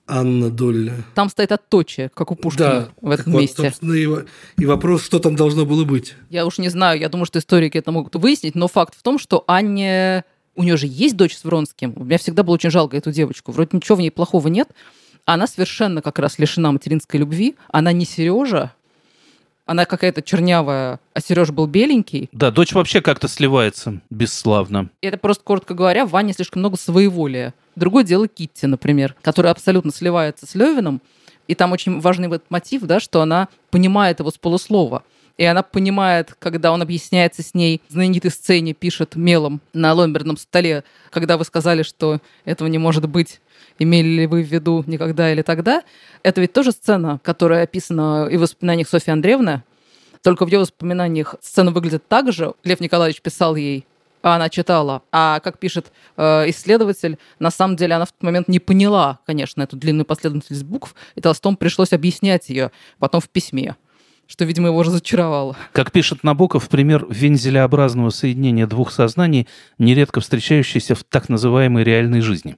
Анна 0.07 0.51
Долли. 0.51 0.93
Там 1.15 1.29
стоит 1.29 1.53
отточие, 1.53 2.11
как 2.13 2.31
у 2.31 2.35
Пушкина 2.35 2.69
да, 2.69 2.89
в 3.01 3.11
этом 3.11 3.33
вот, 3.33 3.41
месте. 3.41 3.73
И, 3.83 4.63
и 4.63 4.67
вопрос, 4.67 5.05
что 5.05 5.19
там 5.19 5.37
должно 5.37 5.65
было 5.65 5.85
быть. 5.85 6.15
Я 6.29 6.45
уж 6.45 6.59
не 6.59 6.69
знаю, 6.69 6.99
я 6.99 7.09
думаю, 7.09 7.27
что 7.27 7.39
историки 7.39 7.79
это 7.79 7.93
могут 7.93 8.15
выяснить, 8.17 8.55
но 8.55 8.69
факт 8.69 8.95
в 8.97 9.03
том, 9.03 9.19
что 9.19 9.45
Анне 9.47 10.25
у 10.55 10.63
нее 10.65 10.77
же 10.77 10.87
есть 10.87 11.17
дочь 11.17 11.37
с 11.37 11.45
Вронским. 11.45 11.95
У 11.97 12.05
меня 12.05 12.19
всегда 12.19 12.43
было 12.43 12.55
очень 12.55 12.71
жалко 12.71 12.97
эту 12.97 13.11
девочку. 13.11 13.53
Вроде 13.53 13.71
ничего 13.73 13.97
в 13.97 14.01
ней 14.01 14.11
плохого 14.11 14.49
нет. 14.49 14.69
Она 15.25 15.47
совершенно 15.47 16.03
как 16.03 16.19
раз 16.19 16.39
лишена 16.39 16.73
материнской 16.73 17.21
любви. 17.21 17.57
Она 17.69 17.93
не 17.93 18.05
Сережа, 18.05 18.75
она 19.65 19.85
какая-то 19.85 20.23
чернявая, 20.23 21.01
а 21.15 21.21
Сереж 21.21 21.51
был 21.51 21.67
беленький. 21.67 22.29
Да, 22.33 22.51
дочь 22.51 22.73
вообще 22.73 23.01
как-то 23.01 23.29
сливается 23.29 24.01
бесславно. 24.11 24.91
И 25.01 25.07
это 25.07 25.19
просто, 25.19 25.45
коротко 25.45 25.75
говоря, 25.75 26.05
в 26.05 26.11
Ване 26.11 26.33
слишком 26.33 26.61
много 26.61 26.77
своеволия. 26.77 27.55
Другое 27.77 28.05
дело 28.05 28.29
Китти, 28.29 28.67
например, 28.67 29.15
которая 29.23 29.53
абсолютно 29.53 29.93
сливается 29.93 30.47
с 30.47 30.55
Левиным. 30.55 31.01
И 31.49 31.55
там 31.55 31.73
очень 31.73 32.01
важный 32.01 32.29
вот 32.29 32.45
мотив, 32.51 32.83
да, 32.83 33.01
что 33.01 33.21
она 33.21 33.49
понимает 33.71 34.21
его 34.21 34.31
с 34.31 34.39
полуслова. 34.39 35.03
И 35.37 35.45
она 35.45 35.63
понимает, 35.63 36.35
когда 36.39 36.73
он 36.73 36.83
объясняется 36.83 37.43
с 37.43 37.55
ней, 37.55 37.81
в 37.89 37.93
знаменитой 37.93 38.31
сцене 38.31 38.75
пишет 38.75 39.17
мелом 39.17 39.61
на 39.73 39.93
ломберном 39.93 40.37
столе, 40.37 40.85
когда 41.11 41.37
вы 41.37 41.45
сказали, 41.45 41.83
что 41.83 42.21
этого 42.45 42.69
не 42.69 42.79
может 42.79 43.09
быть, 43.09 43.41
имели 43.79 44.09
ли 44.09 44.27
вы 44.27 44.43
в 44.43 44.47
виду 44.47 44.85
никогда 44.87 45.33
или 45.33 45.43
тогда. 45.43 45.83
Это 46.23 46.41
ведь 46.41 46.53
тоже 46.53 46.73
сцена, 46.73 47.21
которая 47.23 47.65
описана 47.65 48.29
и 48.31 48.37
в 48.37 48.41
воспоминаниях 48.41 48.89
Софьи 48.89 49.13
Андреевны, 49.13 49.63
только 50.23 50.47
в 50.47 50.49
ее 50.49 50.61
воспоминаниях 50.61 51.35
сцена 51.41 51.71
выглядит 51.71 52.07
так 52.07 52.33
же. 52.33 52.55
Лев 52.63 52.81
Николаевич 52.81 53.21
писал 53.21 53.57
ей, 53.57 53.87
а 54.23 54.37
она 54.37 54.49
читала. 54.49 55.03
А 55.11 55.41
как 55.41 55.59
пишет 55.59 55.93
э, 56.17 56.49
исследователь, 56.51 57.19
на 57.41 57.51
самом 57.51 57.77
деле 57.77 57.95
она 57.97 58.05
в 58.05 58.13
тот 58.13 58.23
момент 58.23 58.47
не 58.47 58.61
поняла, 58.61 59.19
конечно, 59.27 59.63
эту 59.63 59.77
длинную 59.77 60.05
последовательность 60.05 60.65
букв, 60.65 60.95
и 61.17 61.21
Толстому 61.21 61.57
пришлось 61.57 61.93
объяснять 61.93 62.49
ее 62.49 62.71
потом 62.99 63.21
в 63.21 63.29
письме 63.29 63.77
что, 64.33 64.47
видимо, 64.47 64.69
его 64.69 64.83
разочаровало. 64.83 65.59
Как 65.73 65.93
пишет 65.93 66.25
Набоков, 66.25 66.71
пример 66.71 67.07
вензелеобразного 67.11 68.09
соединения 68.09 68.67
двух 68.67 68.91
сознаний, 68.91 69.47
нередко 69.77 70.23
встречающийся 70.23 70.95
в 70.95 71.05
так 71.05 71.29
называемой 71.29 71.85
реальной 71.85 72.23
жизни. 72.23 72.57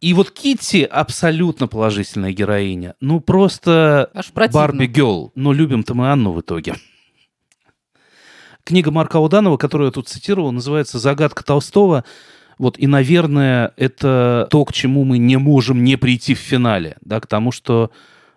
И 0.00 0.12
вот 0.12 0.32
Китти 0.32 0.82
абсолютно 0.82 1.68
положительная 1.68 2.32
героиня. 2.32 2.96
Ну, 3.00 3.20
просто 3.20 4.10
Барби 4.34 4.86
Гелл. 4.86 5.30
Но 5.36 5.52
любим-то 5.52 5.94
мы 5.94 6.10
Анну 6.10 6.32
в 6.32 6.40
итоге. 6.40 6.74
Книга 8.64 8.90
Марка 8.90 9.18
Ауданова, 9.18 9.56
которую 9.56 9.86
я 9.86 9.92
тут 9.92 10.08
цитировал, 10.08 10.50
называется 10.50 10.98
«Загадка 10.98 11.44
Толстого». 11.44 12.04
Вот, 12.58 12.76
и, 12.76 12.88
наверное, 12.88 13.72
это 13.76 14.48
то, 14.50 14.64
к 14.64 14.72
чему 14.72 15.04
мы 15.04 15.18
не 15.18 15.36
можем 15.36 15.84
не 15.84 15.94
прийти 15.94 16.34
в 16.34 16.38
финале, 16.38 16.96
да, 17.02 17.20
к 17.20 17.28
тому, 17.28 17.52
что 17.52 17.92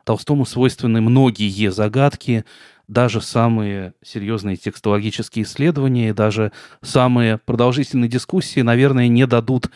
Толстому 0.07 0.45
свойственны 0.45 1.01
многие 1.01 1.69
загадки, 1.69 2.45
даже 2.87 3.19
самые 3.19 3.93
серьезные 4.01 4.55
текстологические 4.55 5.43
исследования, 5.43 6.13
даже 6.13 6.53
самые 6.81 7.39
продолжительные 7.39 8.07
дискуссии, 8.07 8.61
наверное, 8.61 9.09
не 9.09 9.27
дадут 9.27 9.69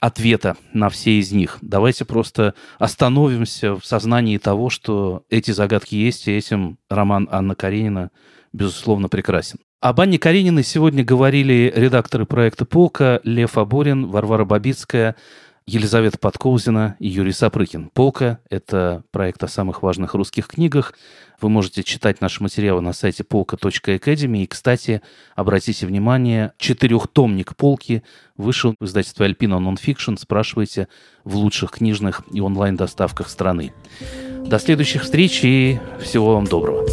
ответа 0.00 0.58
на 0.74 0.90
все 0.90 1.18
из 1.18 1.32
них. 1.32 1.56
Давайте 1.62 2.04
просто 2.04 2.52
остановимся 2.78 3.76
в 3.76 3.86
сознании 3.86 4.36
того, 4.36 4.68
что 4.68 5.22
эти 5.30 5.52
загадки 5.52 5.94
есть, 5.94 6.28
и 6.28 6.36
этим 6.36 6.76
роман 6.90 7.26
Анна 7.32 7.54
Каренина, 7.54 8.10
безусловно, 8.52 9.08
прекрасен. 9.08 9.56
Об 9.80 10.00
Анне 10.02 10.18
Карениной 10.18 10.64
сегодня 10.64 11.02
говорили 11.02 11.72
редакторы 11.74 12.26
проекта 12.26 12.66
«Полка» 12.66 13.20
Лев 13.24 13.56
Аборин, 13.56 14.08
Варвара 14.08 14.44
Бабицкая, 14.44 15.16
Елизавета 15.68 16.16
Подкоузина 16.16 16.96
и 16.98 17.08
Юрий 17.08 17.32
Сапрыкин. 17.32 17.90
«Полка»— 17.92 18.40
это 18.48 19.02
проект 19.10 19.44
о 19.44 19.48
самых 19.48 19.82
важных 19.82 20.14
русских 20.14 20.48
книгах. 20.48 20.94
Вы 21.42 21.50
можете 21.50 21.82
читать 21.82 22.22
наши 22.22 22.42
материалы 22.42 22.80
на 22.80 22.94
сайте 22.94 23.22
polka.academy. 23.22 24.44
И, 24.44 24.46
кстати, 24.46 25.02
обратите 25.36 25.84
внимание, 25.84 26.52
четырехтомник 26.56 27.54
«Полки» 27.54 28.02
вышел 28.38 28.76
в 28.80 28.84
издательстве 28.86 29.26
«Альпина 29.26 29.58
Нонфикшн». 29.58 30.16
Спрашивайте 30.16 30.88
в 31.24 31.36
лучших 31.36 31.72
книжных 31.72 32.22
и 32.32 32.40
онлайн-доставках 32.40 33.28
страны. 33.28 33.74
До 34.46 34.58
следующих 34.58 35.02
встреч 35.02 35.40
и 35.44 35.80
всего 36.00 36.32
вам 36.32 36.46
доброго. 36.46 36.88